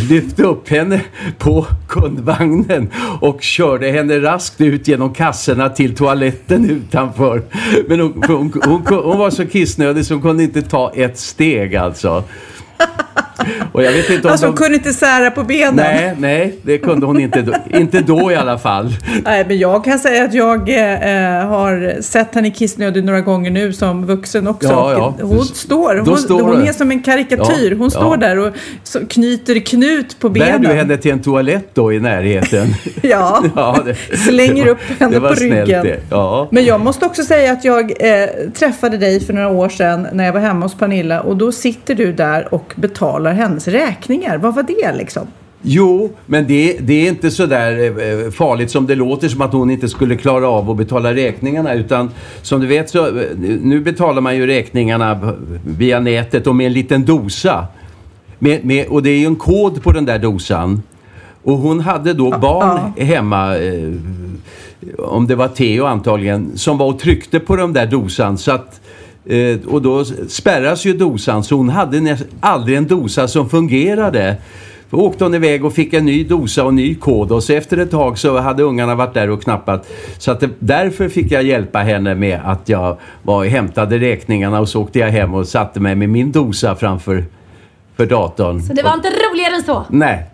lyfte 0.09 0.43
upp 0.43 0.69
henne 0.69 1.01
på 1.37 1.65
kundvagnen 1.87 2.89
och 3.21 3.41
körde 3.41 3.91
henne 3.91 4.19
raskt 4.19 4.61
ut 4.61 4.87
genom 4.87 5.13
kassorna 5.13 5.69
till 5.69 5.95
toaletten 5.95 6.69
utanför. 6.69 7.41
Men 7.87 7.99
hon, 7.99 8.23
hon, 8.27 8.61
hon, 8.65 8.81
hon 9.03 9.17
var 9.17 9.29
så 9.29 9.45
kissnödig 9.45 10.05
så 10.05 10.13
hon 10.13 10.21
kunde 10.21 10.43
inte 10.43 10.61
ta 10.61 10.91
ett 10.95 11.17
steg 11.17 11.75
alltså. 11.75 12.23
Och 13.71 13.83
jag 13.83 13.91
vet 13.91 14.09
inte 14.09 14.27
om 14.27 14.31
Alltså 14.31 14.45
hon 14.45 14.55
de... 14.55 14.61
kunde 14.61 14.77
inte 14.77 14.93
sära 14.93 15.31
på 15.31 15.43
benen. 15.43 15.75
Nej, 15.75 16.15
nej, 16.19 16.59
det 16.61 16.77
kunde 16.77 17.05
hon 17.05 17.19
inte 17.19 17.41
då. 17.41 17.53
Inte 17.69 18.01
då 18.01 18.31
i 18.31 18.35
alla 18.35 18.57
fall. 18.57 18.93
Nej, 19.25 19.45
men 19.47 19.57
jag 19.57 19.83
kan 19.83 19.99
säga 19.99 20.23
att 20.23 20.33
jag 20.33 20.69
eh, 20.69 21.47
har 21.47 22.01
sett 22.01 22.35
henne 22.35 22.51
kissnödig 22.51 23.03
några 23.03 23.21
gånger 23.21 23.51
nu 23.51 23.73
som 23.73 24.05
vuxen 24.05 24.47
också. 24.47 24.67
Ja, 24.67 24.91
ja. 24.93 25.25
Hon 25.25 25.45
står, 25.45 25.95
hon, 25.95 26.17
står 26.17 26.41
hon 26.41 26.67
är 26.67 26.73
som 26.73 26.91
en 26.91 27.03
karikatyr. 27.03 27.71
Ja, 27.71 27.77
Hon 27.77 27.91
står 27.91 28.17
där 28.17 28.39
och 28.39 28.53
så 28.83 28.99
knyter 29.07 29.59
knut 29.59 30.19
på 30.19 30.29
Bär 30.29 30.39
benen. 30.39 30.61
du 30.61 30.67
henne 30.67 30.97
till 30.97 31.11
en 31.11 31.21
toalett 31.21 31.69
då 31.73 31.93
i 31.93 31.99
närheten? 31.99 32.67
Ja, 33.01 33.77
det, 33.85 34.17
slänger 34.17 34.67
upp 34.67 34.77
henne 34.99 35.13
det 35.13 35.19
var 35.19 35.29
på 35.29 35.35
snällt 35.35 35.67
ryggen. 35.67 35.83
Det. 35.83 35.99
Ja. 36.09 36.47
Men 36.51 36.65
jag 36.65 36.81
måste 36.81 37.05
också 37.05 37.23
säga 37.23 37.51
att 37.51 37.65
jag 37.65 37.91
eh, 37.99 38.29
träffade 38.53 38.97
dig 38.97 39.19
för 39.19 39.33
några 39.33 39.49
år 39.49 39.69
sedan 39.69 40.07
när 40.13 40.25
jag 40.25 40.33
var 40.33 40.39
hemma 40.39 40.65
hos 40.65 40.75
Pernilla 40.77 41.21
och 41.21 41.37
då 41.37 41.51
sitter 41.51 41.95
du 41.95 42.13
där 42.13 42.53
och 42.53 42.73
betalar 42.75 43.26
hennes 43.33 43.67
räkningar. 43.67 44.37
Vad 44.37 44.55
var 44.55 44.63
det 44.63 44.93
liksom? 44.97 45.27
Jo, 45.61 46.13
men 46.25 46.47
det, 46.47 46.77
det 46.79 46.93
är 46.93 47.09
inte 47.09 47.31
så 47.31 47.45
där 47.45 47.83
eh, 47.83 48.31
farligt 48.31 48.71
som 48.71 48.87
det 48.87 48.95
låter 48.95 49.27
som 49.27 49.41
att 49.41 49.53
hon 49.53 49.69
inte 49.69 49.89
skulle 49.89 50.15
klara 50.15 50.49
av 50.49 50.69
att 50.69 50.77
betala 50.77 51.13
räkningarna 51.13 51.73
utan 51.73 52.09
som 52.41 52.61
du 52.61 52.67
vet 52.67 52.89
så 52.89 53.07
eh, 53.07 53.25
nu 53.61 53.79
betalar 53.79 54.21
man 54.21 54.35
ju 54.35 54.47
räkningarna 54.47 55.33
via 55.65 55.99
nätet 55.99 56.47
och 56.47 56.55
med 56.55 56.67
en 56.67 56.73
liten 56.73 57.05
dosa. 57.05 57.67
Med, 58.39 58.65
med, 58.65 58.87
och 58.87 59.03
det 59.03 59.09
är 59.09 59.19
ju 59.19 59.25
en 59.25 59.35
kod 59.35 59.83
på 59.83 59.91
den 59.91 60.05
där 60.05 60.19
dosan. 60.19 60.81
Och 61.43 61.57
hon 61.57 61.79
hade 61.79 62.13
då 62.13 62.29
barn 62.29 62.93
hemma, 62.97 63.57
eh, 63.57 63.93
om 64.97 65.27
det 65.27 65.35
var 65.35 65.47
Theo 65.47 65.85
antagligen, 65.85 66.57
som 66.57 66.77
var 66.77 66.85
och 66.85 66.99
tryckte 66.99 67.39
på 67.39 67.55
den 67.55 67.73
där 67.73 67.85
dosan 67.85 68.37
så 68.37 68.51
att 68.51 68.81
Eh, 69.29 69.57
och 69.67 69.81
då 69.81 70.05
spärras 70.27 70.85
ju 70.85 70.93
dosan 70.93 71.43
så 71.43 71.55
hon 71.55 71.69
hade 71.69 71.99
nä- 71.99 72.17
aldrig 72.39 72.77
en 72.77 72.87
dosa 72.87 73.27
som 73.27 73.49
fungerade. 73.49 74.35
Då 74.89 74.97
åkte 74.97 75.23
hon 75.23 75.35
iväg 75.35 75.65
och 75.65 75.73
fick 75.73 75.93
en 75.93 76.05
ny 76.05 76.23
dosa 76.23 76.63
och 76.63 76.73
ny 76.73 76.95
kod 76.95 77.31
och 77.31 77.43
så 77.43 77.53
efter 77.53 77.77
ett 77.77 77.91
tag 77.91 78.17
så 78.17 78.37
hade 78.37 78.63
ungarna 78.63 78.95
varit 78.95 79.13
där 79.13 79.29
och 79.29 79.43
knappat. 79.43 79.87
Så 80.17 80.31
att 80.31 80.39
det, 80.39 80.49
därför 80.59 81.09
fick 81.09 81.31
jag 81.31 81.43
hjälpa 81.43 81.79
henne 81.79 82.15
med 82.15 82.39
att 82.45 82.69
jag 82.69 82.97
var 83.23 83.45
hämtade 83.45 83.97
räkningarna 83.97 84.59
och 84.59 84.69
så 84.69 84.81
åkte 84.81 84.99
jag 84.99 85.07
hem 85.09 85.33
och 85.33 85.47
satte 85.47 85.79
mig 85.79 85.95
med 85.95 86.09
min 86.09 86.31
dosa 86.31 86.75
framför 86.75 87.25
för 87.97 88.05
datorn. 88.05 88.61
Så 88.61 88.73
det 88.73 88.83
var 88.83 88.93
inte 88.93 89.07
roligare 89.09 89.55
än 89.55 89.63
så. 89.63 89.85
Nej, 89.89 90.25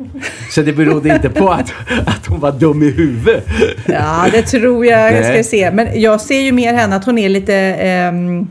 så 0.51 0.61
det 0.61 0.73
berodde 0.73 1.09
inte 1.09 1.29
på 1.29 1.49
att, 1.49 1.73
att 2.05 2.25
hon 2.27 2.39
var 2.39 2.51
dum 2.51 2.83
i 2.83 2.91
huvudet. 2.91 3.45
Ja, 3.85 4.25
det 4.31 4.41
tror 4.41 4.85
jag. 4.85 5.13
Jag 5.13 5.23
ska 5.25 5.33
Nej. 5.33 5.43
se. 5.43 5.71
Men 5.71 6.01
jag 6.01 6.21
ser 6.21 6.39
ju 6.41 6.51
mer 6.51 6.73
henne 6.73 6.95
att 6.95 7.05
hon 7.05 7.17
är 7.17 7.29
lite, 7.29 7.55
ehm, 7.55 8.47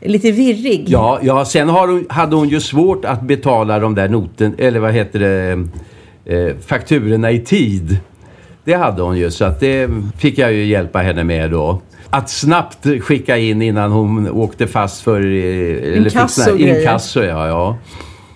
lite 0.00 0.30
virrig. 0.32 0.84
Ja, 0.88 1.18
ja 1.22 1.44
sen 1.44 1.68
har 1.68 1.88
hon, 1.88 2.06
hade 2.08 2.36
hon 2.36 2.48
ju 2.48 2.60
svårt 2.60 3.04
att 3.04 3.22
betala 3.22 3.78
de 3.78 3.94
där 3.94 4.08
noten, 4.08 4.54
eller 4.58 4.80
vad 4.80 4.92
heter 4.92 5.18
det, 5.18 5.50
eh, 6.34 6.54
fakturorna 6.66 7.30
i 7.30 7.40
tid. 7.40 7.98
Det 8.64 8.74
hade 8.74 9.02
hon 9.02 9.18
ju, 9.18 9.30
så 9.30 9.44
att 9.44 9.60
det 9.60 9.90
fick 10.18 10.38
jag 10.38 10.52
ju 10.52 10.64
hjälpa 10.64 10.98
henne 10.98 11.24
med 11.24 11.50
då. 11.50 11.82
Att 12.10 12.30
snabbt 12.30 12.86
skicka 13.00 13.36
in 13.36 13.62
innan 13.62 13.92
hon 13.92 14.30
åkte 14.30 14.66
fast 14.66 15.02
för... 15.02 15.20
eh, 15.20 15.26
Eller 15.26 16.04
fick 16.04 16.12
Inkasso 16.12 16.56
grejer. 16.56 16.78
Inkasso, 16.80 17.20
ja. 17.22 17.48
ja. 17.48 17.76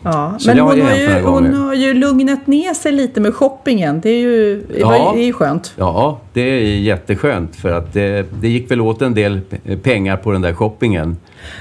Ja, 0.05 0.35
Så 0.39 0.49
men 0.49 0.59
hon 0.59 0.81
har, 0.81 0.95
ju, 0.95 1.21
hon 1.23 1.55
har 1.55 1.75
ju 1.75 1.95
lugnat 1.95 2.47
ner 2.47 2.75
sig 2.75 2.93
lite 2.93 3.21
med 3.21 3.35
shoppingen. 3.35 4.01
Det 4.01 4.11
är 4.11 4.21
ju, 4.21 4.65
Ja. 4.79 5.13
det 5.15 5.21
är 5.23 5.25
ju 5.27 5.33
skönt. 5.33 5.73
Ja, 5.77 6.21
det 6.33 6.41
är 6.41 6.61
jätteskönt 6.79 7.57
för 7.57 7.73
att 7.73 7.93
det, 7.93 8.27
det 8.41 8.49
gick 8.49 8.71
väl 8.71 8.81
åt 8.81 9.03
en 9.03 9.15
del 9.15 9.41
pengar 9.83 10.17
på 10.17 10.33
den 10.33 10.43
där 10.43 10.55
shoppingen. 10.55 11.17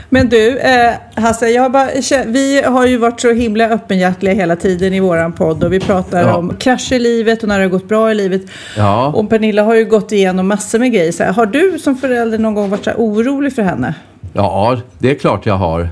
Men 0.09 0.29
du, 0.29 0.57
eh, 0.57 0.93
Hasse, 1.15 1.47
jag 1.49 1.61
har 1.61 1.69
bara, 1.69 1.89
vi 2.25 2.61
har 2.61 2.85
ju 2.87 2.97
varit 2.97 3.19
så 3.21 3.31
himla 3.33 3.69
öppenhjärtliga 3.69 4.33
hela 4.33 4.55
tiden 4.55 4.93
i 4.93 4.99
våran 4.99 5.31
podd 5.33 5.63
och 5.63 5.73
vi 5.73 5.79
pratar 5.79 6.21
Ja. 6.21 6.35
om 6.37 6.53
krascher 6.59 6.93
i 6.93 6.99
livet 6.99 7.41
och 7.43 7.47
när 7.49 7.57
det 7.59 7.65
har 7.65 7.69
gått 7.69 7.87
bra 7.87 8.11
i 8.11 8.15
livet. 8.15 8.41
Ja. 8.77 9.07
Och 9.07 9.29
Pernilla 9.29 9.63
har 9.63 9.75
ju 9.75 9.85
gått 9.85 10.11
igenom 10.11 10.47
massor 10.47 10.79
med 10.79 10.91
grejer. 10.93 11.11
Så 11.11 11.23
här, 11.23 11.33
har 11.33 11.45
du 11.45 11.79
som 11.79 11.95
förälder 11.97 12.37
någon 12.37 12.53
gång 12.55 12.69
varit 12.69 12.83
så 12.83 12.89
här 12.89 12.97
orolig 12.97 13.55
för 13.55 13.61
henne? 13.61 13.93
Ja, 14.33 14.77
det 14.99 15.11
är 15.11 15.15
klart 15.15 15.45
jag 15.45 15.55
har. 15.55 15.89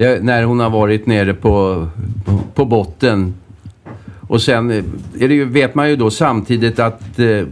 När 0.00 0.42
hon 0.42 0.60
har 0.60 0.70
varit 0.70 1.06
nere 1.06 1.34
på, 1.34 1.86
på, 2.24 2.38
på 2.54 2.64
botten. 2.64 3.34
Och 4.28 4.42
sen 4.42 4.70
eh, 4.70 4.84
är 5.20 5.28
det 5.28 5.34
ju, 5.34 5.44
vet 5.44 5.74
man 5.74 5.90
ju 5.90 5.96
då 5.96 6.10
samtidigt 6.10 6.78
att 6.78 7.18
eh, 7.18 7.42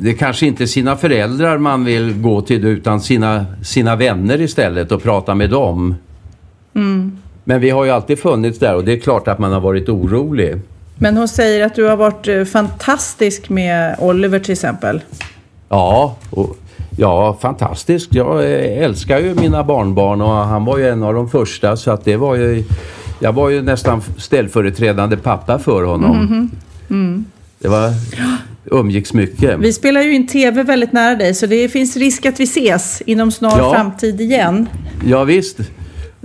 det 0.00 0.14
kanske 0.14 0.46
inte 0.46 0.64
är 0.64 0.66
sina 0.66 0.96
föräldrar 0.96 1.58
man 1.58 1.84
vill 1.84 2.22
gå 2.22 2.40
till 2.40 2.64
utan 2.64 3.00
sina, 3.00 3.46
sina 3.62 3.96
vänner 3.96 4.40
istället 4.40 4.92
och 4.92 5.02
prata 5.02 5.34
med 5.34 5.50
dem. 5.50 5.94
Men 7.44 7.60
vi 7.60 7.70
har 7.70 7.84
ju 7.84 7.90
alltid 7.90 8.18
funnits 8.18 8.58
där 8.58 8.74
och 8.74 8.84
det 8.84 8.92
är 8.92 9.00
klart 9.00 9.28
att 9.28 9.38
man 9.38 9.52
har 9.52 9.60
varit 9.60 9.88
orolig. 9.88 10.60
Men 10.98 11.16
hon 11.16 11.28
säger 11.28 11.66
att 11.66 11.74
du 11.74 11.84
har 11.84 11.96
varit 11.96 12.28
eh, 12.28 12.44
fantastisk 12.44 13.48
med 13.48 13.96
Oliver 13.98 14.38
till 14.38 14.52
exempel. 14.52 15.00
Ja, 15.68 16.16
och, 16.30 16.56
ja, 16.96 17.36
fantastiskt. 17.40 18.14
Jag 18.14 18.38
eh, 18.44 18.82
älskar 18.84 19.18
ju 19.18 19.34
mina 19.34 19.64
barnbarn 19.64 20.20
och 20.20 20.28
han 20.28 20.64
var 20.64 20.78
ju 20.78 20.88
en 20.88 21.02
av 21.02 21.14
de 21.14 21.30
första 21.30 21.76
så 21.76 21.90
att 21.90 22.04
det 22.04 22.16
var 22.16 22.34
ju... 22.34 22.64
Jag 23.20 23.32
var 23.32 23.50
ju 23.50 23.62
nästan 23.62 24.02
ställföreträdande 24.18 25.16
pappa 25.16 25.58
för 25.58 25.82
honom. 25.84 26.50
Det 27.58 27.68
var... 27.68 27.90
Umgicks 28.66 29.12
mycket. 29.14 29.58
Vi 29.58 29.72
spelar 29.72 30.00
ju 30.02 30.14
in 30.14 30.26
tv 30.26 30.62
väldigt 30.62 30.92
nära 30.92 31.14
dig 31.14 31.34
så 31.34 31.46
det 31.46 31.68
finns 31.68 31.96
risk 31.96 32.26
att 32.26 32.40
vi 32.40 32.44
ses 32.44 33.02
inom 33.06 33.30
snar 33.32 33.58
Ja. 33.58 33.74
framtid 33.74 34.20
igen. 34.20 34.68
Ja, 35.06 35.24
visst. 35.24 35.58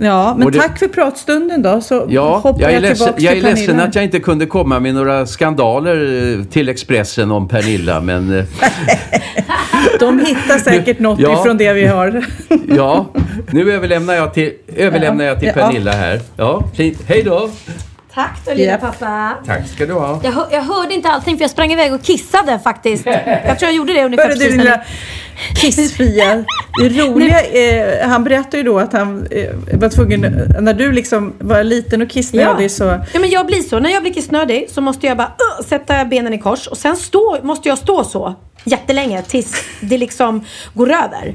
Ja, 0.02 0.34
men 0.38 0.50
det- 0.52 0.58
tack 0.58 0.78
för 0.78 0.88
pratstunden 0.88 1.62
då. 1.62 1.80
Så 1.80 2.06
Ja, 2.08 2.36
hoppar 2.38 2.60
jag 2.60 2.70
jag, 2.70 2.76
är, 2.76 2.80
ledsen, 2.80 2.96
tillbaka 3.06 3.22
jag 3.22 3.32
är 3.32 3.40
till 3.40 3.44
ledsen 3.44 3.80
att 3.80 3.94
jag 3.94 4.04
inte 4.04 4.20
kunde 4.20 4.46
komma 4.46 4.80
med 4.80 4.94
några 4.94 5.26
skandaler 5.26 6.34
eh, 6.38 6.44
till 6.44 6.68
Expressen 6.68 7.30
om 7.30 7.48
Pernilla, 7.48 8.00
men 8.00 8.38
eh, 8.38 8.44
De 10.00 10.18
hittar 10.18 10.58
säkert 10.58 10.98
något 10.98 11.20
Ja. 11.20 11.40
ifrån 11.40 11.56
det 11.56 11.72
vi 11.72 11.86
har. 11.86 12.24
ja, 12.76 13.06
nu 13.52 13.72
överlämnar 13.72 14.14
jag 14.14 14.34
till, 14.34 14.52
överlämnar 14.76 15.24
jag 15.24 15.40
till. 15.40 15.52
Pernilla 15.52 15.92
här. 15.92 16.20
Ja, 16.36 16.62
fint. 16.76 16.98
Hej 17.06 17.22
då! 17.22 17.50
Tack 18.14 18.40
då 18.46 18.54
lilla 18.54 18.70
Japp. 18.70 18.80
pappa. 18.80 19.34
Tack 19.46 19.68
ska 19.68 19.86
du 19.86 19.92
ha. 19.92 20.20
Jag, 20.24 20.32
hör, 20.32 20.46
jag 20.50 20.62
hörde 20.62 20.94
inte 20.94 21.08
allting 21.08 21.36
för 21.36 21.44
jag 21.44 21.50
sprang 21.50 21.72
iväg 21.72 21.94
och 21.94 22.02
kissade 22.02 22.58
faktiskt. 22.58 23.06
Jag 23.06 23.58
tror 23.58 23.68
jag 23.68 23.72
gjorde 23.72 23.92
det 23.92 24.04
ungefär 24.04 24.28
du 24.28 24.34
precis 24.34 24.56
när 24.56 24.64
lilla 24.64 24.76
ni... 24.76 25.56
kissfria. 25.56 26.44
Det 26.80 26.88
roliga, 26.88 27.40
eh, 27.40 28.08
han 28.08 28.24
berättade 28.24 28.56
ju 28.56 28.62
då 28.62 28.78
att 28.78 28.92
han 28.92 29.26
eh, 29.30 29.54
var 29.72 29.88
tvungen, 29.88 30.20
när 30.60 30.74
du 30.74 30.92
liksom 30.92 31.34
var 31.38 31.64
liten 31.64 32.02
och 32.02 32.10
kissnödig 32.10 32.70
så... 32.70 32.84
Ja, 32.84 33.20
men 33.20 33.30
jag 33.30 33.46
blir 33.46 33.62
så. 33.62 33.78
När 33.78 33.90
jag 33.90 34.02
blir 34.02 34.14
kissnödig 34.14 34.70
så 34.70 34.80
måste 34.80 35.06
jag 35.06 35.16
bara 35.16 35.32
uh, 35.60 35.66
sätta 35.66 36.04
benen 36.04 36.34
i 36.34 36.38
kors 36.38 36.66
och 36.66 36.78
sen 36.78 36.96
stå, 36.96 37.38
måste 37.42 37.68
jag 37.68 37.78
stå 37.78 38.04
så 38.04 38.34
jättelänge 38.64 39.22
tills 39.22 39.64
det 39.80 39.98
liksom 39.98 40.44
går 40.74 40.90
över. 40.90 41.34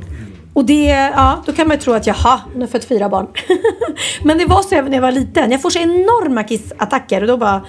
Och 0.55 0.65
det, 0.65 0.85
ja, 1.15 1.43
då 1.45 1.53
kan 1.53 1.67
man 1.67 1.77
ju 1.77 1.81
tro 1.81 1.93
att 1.93 2.07
jaha, 2.07 2.41
hon 2.53 2.61
har 2.61 2.67
fött 2.67 2.85
fyra 2.85 3.09
barn. 3.09 3.27
men 4.23 4.37
det 4.37 4.45
var 4.45 4.61
så 4.61 4.75
även 4.75 4.91
när 4.91 4.97
jag 4.97 5.01
var 5.01 5.11
liten. 5.11 5.51
Jag 5.51 5.61
får 5.61 5.69
så 5.69 5.79
enorma 5.79 6.43
kissattacker 6.43 7.21
och 7.21 7.27
då 7.27 7.37
bara... 7.37 7.61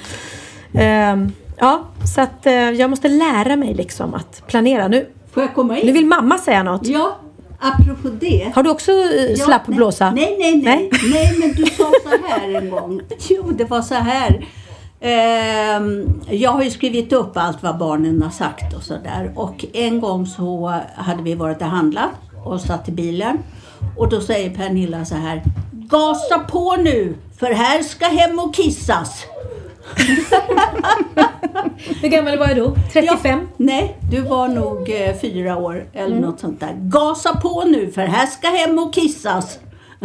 ehm, 0.74 1.32
ja, 1.58 1.84
så 2.14 2.20
att 2.20 2.46
eh, 2.46 2.52
jag 2.52 2.90
måste 2.90 3.08
lära 3.08 3.56
mig 3.56 3.74
liksom 3.74 4.14
att 4.14 4.46
planera. 4.46 4.88
Nu, 4.88 5.06
Får 5.34 5.42
jag 5.42 5.54
komma 5.54 5.78
in? 5.78 5.86
nu 5.86 5.92
vill 5.92 6.06
mamma 6.06 6.38
säga 6.38 6.62
något. 6.62 6.86
Ja, 6.86 7.16
apropå 7.60 8.08
det. 8.20 8.52
Har 8.54 8.62
du 8.62 8.70
också 8.70 8.92
eh, 8.92 9.30
Ja, 9.30 9.44
slapp 9.44 9.66
nej, 9.68 9.76
blåsa? 9.76 10.10
Nej, 10.10 10.36
nej, 10.38 10.56
nej, 10.56 10.90
nej. 11.12 11.36
men 11.40 11.52
du 11.52 11.66
sa 11.66 11.90
så 12.04 12.28
här 12.28 12.54
en 12.54 12.70
gång. 12.70 13.00
Jo, 13.28 13.42
det 13.50 13.64
var 13.64 13.82
så 13.82 13.94
här. 13.94 14.46
Ehm, 15.00 16.20
jag 16.30 16.50
har 16.50 16.62
ju 16.62 16.70
skrivit 16.70 17.12
upp 17.12 17.36
allt 17.36 17.62
vad 17.62 17.78
barnen 17.78 18.22
har 18.22 18.30
sagt 18.30 18.74
och 18.76 18.82
sådär. 18.82 19.32
Och 19.34 19.64
en 19.72 20.00
gång 20.00 20.26
så 20.26 20.74
hade 20.96 21.22
vi 21.22 21.34
varit 21.34 21.60
och 21.62 21.68
handlat 21.68 22.10
och 22.46 22.60
satt 22.60 22.88
i 22.88 22.92
bilen. 22.92 23.38
Och 23.96 24.08
då 24.08 24.20
säger 24.20 24.50
Pernilla 24.50 25.04
så 25.04 25.14
här. 25.14 25.42
Gasa 25.72 26.38
på 26.38 26.76
nu, 26.76 27.14
för 27.38 27.52
här 27.52 27.82
ska 27.82 28.06
hem 28.06 28.38
och 28.38 28.54
kissas. 28.54 29.24
Hur 32.02 32.08
gammal 32.08 32.38
var 32.38 32.48
jag 32.48 32.56
då? 32.56 32.76
35? 32.92 33.18
Ja, 33.22 33.38
nej, 33.56 33.96
du 34.10 34.20
var 34.20 34.48
nog 34.48 34.90
eh, 34.90 35.16
fyra 35.20 35.56
år 35.56 35.86
eller 35.92 36.20
något 36.20 36.40
sånt 36.40 36.60
där. 36.60 36.74
Gasa 36.78 37.36
på 37.36 37.64
nu 37.64 37.90
för 37.90 38.02
här 38.02 38.26
ska 38.26 38.48
hem 38.48 38.78
och 38.78 38.94
kissas. 38.94 39.58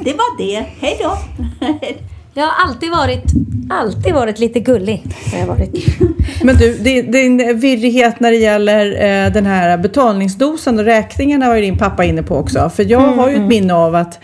det 0.00 0.12
var 0.12 0.38
det. 0.38 0.66
Hej 0.80 1.00
då. 1.02 1.18
Jag 2.34 2.46
har 2.46 2.68
alltid 2.68 2.90
varit, 2.90 3.24
alltid 3.70 4.14
varit 4.14 4.38
lite 4.38 4.60
gullig. 4.60 5.06
Har 5.32 5.38
jag 5.38 5.46
varit. 5.46 6.00
Men 6.42 6.56
du, 6.56 6.74
din, 6.74 7.10
din 7.10 7.58
virrighet 7.60 8.20
när 8.20 8.30
det 8.30 8.36
gäller 8.36 8.86
eh, 8.86 9.32
den 9.32 9.46
här 9.46 9.78
betalningsdosan 9.78 10.78
och 10.78 10.84
räkningarna 10.84 11.48
var 11.48 11.54
ju 11.54 11.60
din 11.60 11.78
pappa 11.78 12.04
inne 12.04 12.22
på 12.22 12.36
också. 12.36 12.70
För 12.70 12.90
jag 12.90 13.00
har 13.00 13.28
ju 13.28 13.36
ett 13.36 13.48
minne 13.48 13.74
av 13.74 13.94
att 13.94 14.18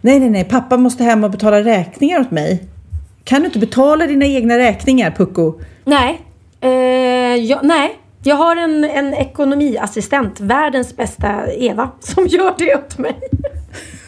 nej, 0.00 0.20
nej, 0.20 0.30
nej, 0.30 0.44
pappa 0.44 0.76
måste 0.76 1.04
hem 1.04 1.24
och 1.24 1.30
betala 1.30 1.60
räkningar 1.60 2.20
åt 2.20 2.30
mig. 2.30 2.64
Kan 3.24 3.40
du 3.40 3.46
inte 3.46 3.58
betala 3.58 4.06
dina 4.06 4.26
egna 4.26 4.58
räkningar, 4.58 5.10
Pucko? 5.10 5.60
Nej. 5.84 6.20
Eh, 6.60 6.70
jag, 7.36 7.58
nej. 7.62 7.98
Jag 8.24 8.36
har 8.36 8.56
en, 8.56 8.84
en 8.84 9.14
ekonomiassistent, 9.14 10.40
världens 10.40 10.96
bästa 10.96 11.52
Eva, 11.52 11.90
som 12.00 12.26
gör 12.26 12.54
det 12.58 12.74
åt 12.74 12.98
mig. 12.98 13.16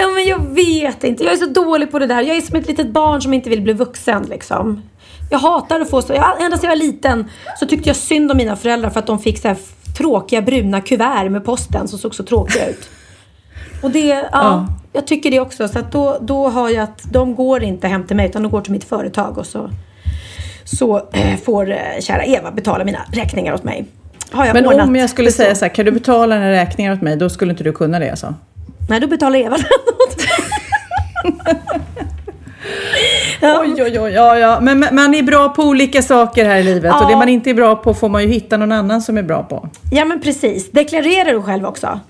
ja, 0.00 0.08
men 0.14 0.26
jag 0.26 0.54
vet 0.54 1.04
inte. 1.04 1.24
Jag 1.24 1.32
är 1.32 1.36
så 1.36 1.46
dålig 1.46 1.90
på 1.90 1.98
det 1.98 2.06
där. 2.06 2.22
Jag 2.22 2.36
är 2.36 2.40
som 2.40 2.56
ett 2.56 2.68
litet 2.68 2.90
barn 2.90 3.22
som 3.22 3.34
inte 3.34 3.50
vill 3.50 3.62
bli 3.62 3.72
vuxen 3.72 4.22
liksom. 4.22 4.82
Jag 5.30 5.38
hatar 5.38 5.80
att 5.80 5.90
få 5.90 6.02
så. 6.02 6.12
Jag, 6.12 6.42
ända 6.42 6.56
sedan 6.58 6.70
jag 6.70 6.76
var 6.76 6.84
liten 6.86 7.30
så 7.60 7.66
tyckte 7.66 7.88
jag 7.88 7.96
synd 7.96 8.30
om 8.30 8.36
mina 8.36 8.56
föräldrar 8.56 8.90
för 8.90 8.98
att 8.98 9.06
de 9.06 9.18
fick 9.18 9.38
så 9.38 9.48
här 9.48 9.56
tråkiga 9.98 10.42
bruna 10.42 10.80
kuvert 10.80 11.30
med 11.30 11.44
posten 11.44 11.88
som 11.88 11.98
såg 11.98 12.14
så 12.14 12.22
tråkiga 12.22 12.68
ut. 12.68 12.88
Och 13.82 13.90
det, 13.90 14.06
ja, 14.08 14.28
Ja. 14.32 14.66
jag 14.92 15.06
tycker 15.06 15.30
det 15.30 15.40
också. 15.40 15.68
Så 15.68 15.78
att 15.78 15.92
då, 15.92 16.18
då 16.20 16.48
har 16.48 16.68
jag 16.68 16.82
att 16.84 17.02
de 17.12 17.34
går 17.34 17.62
inte 17.62 17.88
hem 17.88 18.06
till 18.06 18.16
mig 18.16 18.26
utan 18.26 18.42
de 18.42 18.50
går 18.52 18.60
till 18.60 18.72
mitt 18.72 18.84
företag 18.84 19.38
och 19.38 19.46
så, 19.46 19.70
så 20.64 20.96
eh, 21.12 21.36
får 21.44 21.70
eh, 21.70 21.78
kära 22.00 22.24
Eva 22.24 22.50
betala 22.50 22.84
mina 22.84 23.00
räkningar 23.12 23.54
åt 23.54 23.64
mig. 23.64 23.84
Har 24.30 24.46
jag 24.46 24.54
Men 24.54 24.66
ordnat 24.66 24.88
om 24.88 24.96
jag 24.96 25.10
skulle 25.10 25.32
säga 25.32 25.54
så 25.54 25.64
här, 25.64 25.74
kan 25.74 25.84
du 25.84 25.90
betala 25.90 26.34
dina 26.34 26.50
räkningar 26.50 26.92
åt 26.92 27.02
mig? 27.02 27.16
Då 27.16 27.30
skulle 27.30 27.50
inte 27.50 27.64
du 27.64 27.72
kunna 27.72 27.98
det 27.98 28.10
alltså? 28.10 28.34
Nej, 28.88 29.00
då 29.00 29.06
betalar 29.06 29.38
Eva 29.38 29.50
mig. 29.56 29.66
Oj, 33.42 33.82
oj, 33.82 34.00
oj, 34.00 34.12
ja, 34.12 34.38
ja. 34.38 34.60
Men 34.60 34.84
man 34.92 35.14
är 35.14 35.22
bra 35.22 35.48
på 35.48 35.62
olika 35.62 36.02
saker 36.02 36.44
här 36.44 36.56
i 36.56 36.62
livet 36.62 36.94
och 36.94 37.02
Ja. 37.02 37.08
det 37.08 37.16
man 37.16 37.28
inte 37.28 37.50
är 37.50 37.54
bra 37.54 37.76
på 37.76 37.94
får 37.94 38.08
man 38.08 38.22
ju 38.22 38.28
hitta 38.28 38.56
någon 38.56 38.72
annan 38.72 39.02
som 39.02 39.18
är 39.18 39.22
bra 39.22 39.42
på. 39.42 39.68
Ja, 39.92 40.04
men 40.04 40.20
precis. 40.20 40.70
Deklarerar 40.70 41.32
du 41.32 41.42
själv 41.42 41.64
också? 41.66 42.00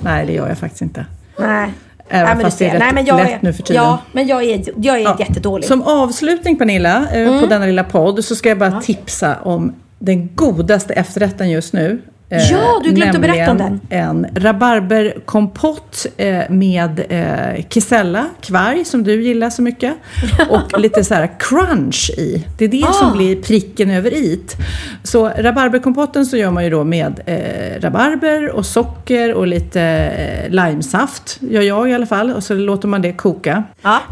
Nej, 0.00 0.26
det 0.26 0.32
gör 0.32 0.48
jag 0.48 0.58
faktiskt 0.58 0.82
inte. 0.82 1.06
Nej. 1.38 1.72
Även 2.08 2.26
Nej, 2.26 2.34
men 2.36 2.44
fast 2.44 2.58
det 2.58 2.66
är 2.66 2.70
rätt 2.70 2.78
Nej, 2.78 2.92
men 2.94 3.04
jag 3.04 3.16
lätt 3.16 3.28
är, 3.32 3.38
nu 3.42 3.52
för 3.52 3.62
tiden. 3.62 3.82
Ja, 3.82 3.98
men 4.12 4.26
jag 4.26 4.44
är, 4.44 4.62
jag 4.76 4.96
är 4.96 5.00
Ja. 5.00 5.16
jättedålig. 5.18 5.68
Som 5.68 5.82
avslutning 5.82 6.56
Pernilla, 6.56 7.06
eh, 7.12 7.20
Mm. 7.22 7.40
på 7.40 7.46
denna 7.46 7.66
lilla 7.66 7.84
podd 7.84 8.24
så 8.24 8.36
ska 8.36 8.48
jag 8.48 8.58
bara 8.58 8.80
tipsa 8.80 9.36
om 9.42 9.74
den 9.98 10.34
godaste 10.34 10.94
efterrätten 10.94 11.50
just 11.50 11.72
nu. 11.72 12.02
Eh, 12.28 12.52
Ja, 12.52 12.80
du 12.84 12.90
glömde 12.92 13.18
berätta 13.18 13.50
om 13.50 13.56
nämligen 13.56 13.80
En 13.88 14.26
rabarberkompott 14.34 16.06
eh, 16.16 16.50
med 16.50 17.00
eh, 17.08 17.64
kisella, 17.68 18.24
kvarg 18.40 18.84
som 18.84 19.02
du 19.04 19.22
gillar 19.22 19.50
så 19.50 19.62
mycket. 19.62 19.94
Och 20.50 20.80
lite 20.80 21.04
så 21.04 21.14
här 21.14 21.30
crunch 21.38 22.10
i. 22.18 22.46
Det 22.58 22.64
är 22.64 22.68
det 22.68 22.84
Ah. 22.88 22.92
som 22.92 23.12
blir 23.16 23.42
pricken 23.42 23.90
över 23.90 24.14
it. 24.14 24.56
Så 25.02 25.28
rabarberkompotten 25.28 26.26
så 26.26 26.36
gör 26.36 26.50
man 26.50 26.64
ju 26.64 26.70
då 26.70 26.84
med 26.84 27.20
eh, 27.26 27.80
rabarber 27.80 28.50
och 28.50 28.66
socker 28.66 29.34
och 29.34 29.46
lite 29.46 29.80
eh, 29.82 30.50
limesaft. 30.50 31.38
Gör 31.40 31.62
jag 31.62 31.90
i 31.90 31.94
alla 31.94 32.06
fall. 32.06 32.30
Och 32.32 32.42
så 32.44 32.54
låter 32.54 32.88
man 32.88 33.02
det 33.02 33.12
koka. 33.12 33.62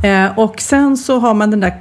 Eh, 0.02 0.38
och 0.38 0.60
sen 0.60 0.96
så 0.96 1.18
har 1.18 1.34
man 1.34 1.50
den 1.50 1.60
där 1.60 1.74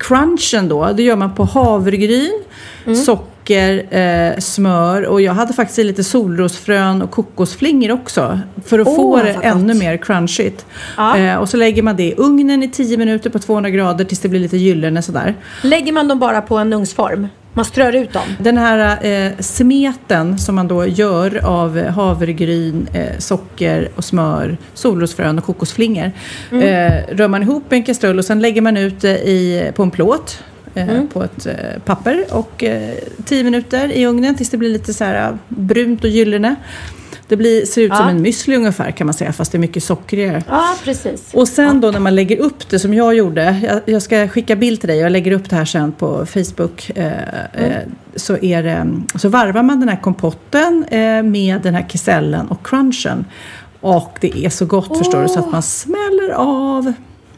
crunchen 0.00 0.68
då. 0.68 0.92
Det 0.92 1.02
gör 1.02 1.16
man 1.16 1.34
på 1.34 1.44
havregryn, 1.44 2.42
Mm. 2.86 2.96
socker, 2.98 3.86
eh, 3.98 4.38
smör 4.38 5.06
och 5.06 5.20
jag 5.20 5.32
hade 5.32 5.52
faktiskt 5.52 5.78
i 5.78 5.84
lite 5.84 6.04
solrosfrön 6.04 7.02
och 7.02 7.10
kokosflingor 7.10 7.90
också. 7.92 8.40
För 8.66 8.78
att 8.78 8.86
Åh, 8.88 8.96
få 8.96 9.16
det 9.16 9.32
ännu 9.32 9.74
mer 9.74 9.96
crunchigt. 9.96 10.66
Ja. 10.96 11.16
Eh, 11.16 11.36
och 11.36 11.48
så 11.48 11.56
lägger 11.56 11.82
man 11.82 11.96
det 11.96 12.02
i 12.02 12.14
ugnen 12.16 12.62
i 12.62 12.68
10 12.70 12.96
minuter 12.96 13.30
på 13.30 13.38
200 13.38 13.70
grader 13.70 14.04
tills 14.04 14.20
det 14.20 14.28
blir 14.28 14.40
lite 14.40 14.56
gyllene 14.56 15.02
sådär. 15.02 15.34
Lägger 15.62 15.92
man 15.92 16.08
dem 16.08 16.18
bara 16.18 16.40
på 16.42 16.56
en 16.58 16.72
ugnsform? 16.72 17.26
Man 17.56 17.64
strör 17.64 17.92
ut 17.92 18.12
dem? 18.12 18.22
Den 18.40 18.58
här 18.58 19.06
eh, 19.06 19.32
smeten 19.40 20.38
som 20.38 20.54
man 20.54 20.68
då 20.68 20.86
gör 20.86 21.44
av 21.44 21.78
eh, 21.78 21.92
havregryn, 21.92 22.88
eh, 22.92 23.18
socker 23.18 23.88
och 23.94 24.04
smör, 24.04 24.58
solrosfrön 24.74 25.38
och 25.38 25.44
kokosflingor. 25.44 26.12
Mm. 26.52 26.62
Eh, 26.62 27.16
rör 27.16 27.28
man 27.28 27.42
ihop 27.42 27.72
i 27.72 27.76
en 27.76 27.82
kastrull 27.82 28.18
och 28.18 28.24
sen 28.24 28.40
lägger 28.40 28.60
man 28.60 28.76
ut 28.76 29.00
det 29.00 29.28
i, 29.28 29.70
på 29.76 29.82
en 29.82 29.90
plåt. 29.90 30.42
Eh, 30.74 30.88
Mm. 30.88 31.08
På 31.08 31.22
ett 31.22 31.46
eh, 31.46 31.54
papper 31.84 32.24
och 32.30 32.64
eh, 32.64 32.94
10 33.24 33.44
minuter 33.44 33.92
i 33.92 34.06
ugnen 34.06 34.34
tills 34.34 34.50
det 34.50 34.56
blir 34.56 34.70
lite 34.70 34.94
så 34.94 35.04
här 35.04 35.28
eh, 35.28 35.34
brunt 35.48 36.04
och 36.04 36.10
gyllene. 36.10 36.56
Det 37.28 37.36
blir, 37.36 37.66
ser 37.66 37.82
ut 37.82 37.94
som 37.96 38.04
Ja. 38.04 38.10
en 38.10 38.26
müsli 38.26 38.56
ungefär 38.56 38.90
kan 38.90 39.06
man 39.06 39.14
säga 39.14 39.32
fast 39.32 39.52
det 39.52 39.58
är 39.58 39.60
mycket 39.60 39.84
sockrigare. 39.84 40.42
Ja, 40.48 40.74
precis. 40.84 41.34
Och 41.34 41.48
sen 41.48 41.80
då 41.80 41.90
när 41.90 42.00
man 42.00 42.14
lägger 42.14 42.36
upp 42.38 42.68
det 42.68 42.78
som 42.78 42.94
jag 42.94 43.14
gjorde, 43.14 43.56
jag, 43.62 43.80
jag 43.94 44.02
ska 44.02 44.28
skicka 44.28 44.56
bild 44.56 44.80
till 44.80 44.88
dig, 44.88 44.98
jag 44.98 45.12
lägger 45.12 45.32
upp 45.32 45.50
det 45.50 45.56
här 45.56 45.64
sen 45.64 45.92
på 45.92 46.26
Facebook. 46.26 46.90
Eh, 46.94 47.06
eh, 47.52 47.76
så, 48.16 48.36
är 48.38 48.62
det, 48.62 48.86
så 49.18 49.28
varvar 49.28 49.62
man 49.62 49.80
den 49.80 49.88
här 49.88 50.00
kompotten 50.02 50.84
eh, 50.90 51.22
med 51.22 51.60
den 51.62 51.74
här 51.74 51.86
kesellen 51.88 52.48
och 52.48 52.66
crunchen. 52.66 53.24
Och 53.80 54.18
det 54.20 54.44
är 54.46 54.50
så 54.50 54.66
gott 54.66 54.98
förstår 54.98 55.22
du, 55.22 55.28
så 55.28 55.38
att 55.38 55.50
man 55.52 55.62
smäller 55.62 56.30
av. 56.36 56.92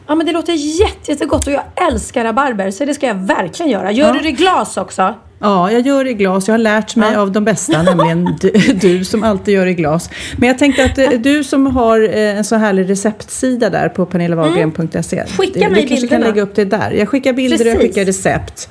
Ja, 0.07 0.15
men 0.15 0.25
det 0.25 0.31
låter 0.31 0.53
jätte, 0.53 1.11
jättegott 1.11 1.47
och 1.47 1.53
jag 1.53 1.63
älskar 1.91 2.23
rabarber 2.23 2.71
så 2.71 2.85
det 2.85 2.93
ska 2.93 3.07
jag 3.07 3.15
verkligen 3.15 3.71
göra. 3.71 3.91
Gör 3.91 4.07
Ja. 4.07 4.13
du 4.13 4.19
det 4.19 4.29
i 4.29 4.31
glas 4.31 4.77
också? 4.77 5.13
Ja, 5.41 5.71
jag 5.71 5.81
gör 5.87 6.07
i 6.07 6.13
glas. 6.13 6.47
Jag 6.47 6.53
har 6.53 6.57
lärt 6.57 6.95
mig 6.95 7.15
av 7.15 7.31
de 7.31 7.45
bästa, 7.45 7.81
nämligen 7.83 8.37
du, 8.41 8.51
du 8.73 9.05
som 9.05 9.23
alltid 9.23 9.53
gör 9.53 9.65
i 9.65 9.73
glas. 9.73 10.09
Men 10.37 10.47
jag 10.47 10.57
tänkte 10.57 10.85
att 10.85 10.97
eh, 10.97 11.09
du 11.09 11.43
som 11.43 11.65
har 11.67 11.99
eh, 12.03 12.37
en 12.37 12.43
så 12.43 12.55
härlig 12.55 12.89
receptsida 12.89 13.69
där 13.69 13.89
på 13.89 14.05
pernillawagren.se. 14.05 15.17
Mm. 15.17 15.27
Skicka 15.27 15.59
du, 15.59 15.69
mig 15.69 15.81
Du 15.81 15.87
kanske 15.87 16.07
kan 16.07 16.21
lägga 16.21 16.41
upp 16.41 16.55
det 16.55 16.65
där. 16.65 16.91
Jag 16.91 17.09
skickar 17.09 17.33
bilder 17.33 17.59
och 17.65 17.67
jag 17.67 17.75
Precis. 17.77 17.89
skickar 17.95 18.05
recept. 18.05 18.69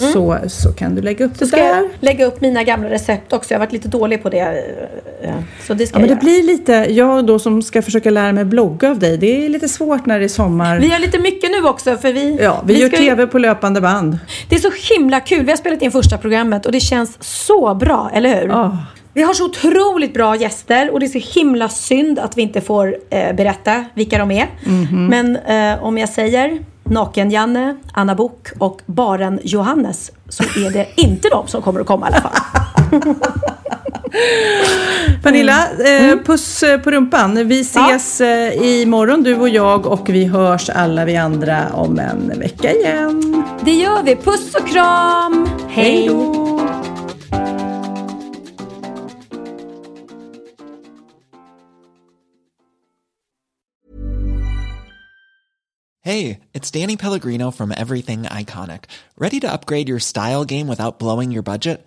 Mm. 0.00 0.12
Så, 0.12 0.38
så 0.48 0.72
kan 0.72 0.94
du 0.94 1.02
lägga 1.02 1.24
upp 1.24 1.32
det 1.32 1.38
Så 1.38 1.46
ska 1.46 1.56
där. 1.56 1.66
jag 1.66 1.88
lägga 2.00 2.26
upp 2.26 2.40
mina 2.40 2.64
gamla 2.64 2.90
recept 2.90 3.32
också. 3.32 3.54
Jag 3.54 3.58
har 3.58 3.66
varit 3.66 3.72
lite 3.72 3.88
dålig 3.88 4.22
på 4.22 4.28
det. 4.28 4.64
Så 5.66 5.74
det 5.74 5.86
ska 5.86 5.96
Ja, 5.96 6.00
men 6.00 6.08
jag 6.08 6.18
det 6.20 6.26
göra. 6.26 6.40
blir 6.42 6.52
lite, 6.52 6.72
jag 6.72 7.26
då 7.26 7.38
som 7.38 7.62
ska 7.62 7.82
försöka 7.82 8.10
lära 8.10 8.32
mig 8.32 8.44
blogga 8.44 8.90
av 8.90 8.98
dig, 8.98 9.16
det 9.18 9.44
är 9.44 9.48
lite 9.48 9.68
svårt 9.68 10.06
när 10.06 10.18
det 10.18 10.24
är 10.24 10.28
sommar. 10.28 10.78
Vi 10.78 10.90
har 10.90 10.98
lite 10.98 11.18
mycket 11.18 11.50
nu 11.50 11.68
också 11.68 11.96
för 11.96 12.12
vi... 12.12 12.38
Ja, 12.42 12.62
vi, 12.66 12.80
gör 12.80 12.88
ska 12.88 12.96
tv 12.96 13.26
på 13.26 13.38
löpande 13.38 13.80
band. 13.80 14.18
Det 14.48 14.56
är 14.56 14.60
så 14.60 14.70
himla 14.94 15.20
kul. 15.20 15.44
Vi 15.44 15.50
har 15.50 15.56
spelat 15.56 15.82
in 15.82 15.90
första 15.92 16.09
programmet 16.18 16.66
och 16.66 16.72
det 16.72 16.80
känns 16.80 17.16
så 17.20 17.74
bra, 17.74 18.10
eller 18.12 18.40
hur? 18.40 18.48
Ja. 18.48 18.76
Vi 19.14 19.22
har 19.22 19.34
så 19.34 19.44
otroligt 19.44 20.14
bra 20.14 20.36
gäster 20.36 20.90
och 20.92 21.00
det 21.00 21.06
är 21.06 21.20
så 21.20 21.38
himla 21.40 21.68
synd 21.68 22.18
att 22.18 22.38
vi 22.38 22.42
inte 22.42 22.60
får 22.60 22.96
eh, 23.10 23.32
berätta 23.32 23.84
vilka 23.94 24.18
de 24.18 24.30
är. 24.30 24.46
Mhm. 24.64 25.06
Men 25.06 25.36
eh, 25.36 25.84
om 25.84 25.98
jag 25.98 26.08
säger 26.08 26.58
Naken-Janne, 26.84 27.76
Anna 27.92 28.14
Bok 28.14 28.48
och 28.58 28.80
Baren 28.86 29.40
Johannes 29.42 30.10
så 30.28 30.42
är 30.42 30.70
det 30.70 30.88
inte 30.96 31.28
de 31.28 31.46
som 31.46 31.62
kommer 31.62 31.80
att 31.80 31.86
komma 31.86 32.10
i 32.10 32.12
alla 32.12 32.20
fall. 32.20 32.32
Pernilla, 35.22 35.66
Mm. 35.78 36.10
eh, 36.18 36.24
puss 36.24 36.62
eh, 36.62 36.78
på 36.80 36.90
rumpan. 36.90 37.48
Vi 37.48 37.60
ses 37.60 38.20
eh, 38.20 38.80
imorgon 38.82 39.22
du 39.22 39.34
och 39.36 39.48
jag 39.48 39.86
och 39.86 40.08
vi 40.08 40.24
hörs 40.24 40.70
alla 40.70 41.04
vi 41.04 41.16
andra 41.16 41.68
om 41.72 41.98
en 41.98 42.38
vecka 42.38 42.72
igen. 42.72 43.44
Det 43.64 43.72
gör 43.74 44.02
vi. 44.02 44.16
Puss 44.16 44.54
och 44.54 44.68
kram! 44.68 45.48
Hej 45.68 46.06
då! 46.08 46.46
Hey, 56.02 56.40
it's 56.54 56.70
Danny 56.70 56.96
Pellegrino 56.96 57.50
from 57.50 57.72
Everything 57.76 58.22
Iconic. 58.22 58.84
Ready 59.18 59.38
to 59.40 59.52
upgrade 59.52 59.88
your 59.88 59.98
style 59.98 60.44
game 60.44 60.66
without 60.66 60.98
blowing 60.98 61.30
your 61.30 61.42
budget? 61.42 61.86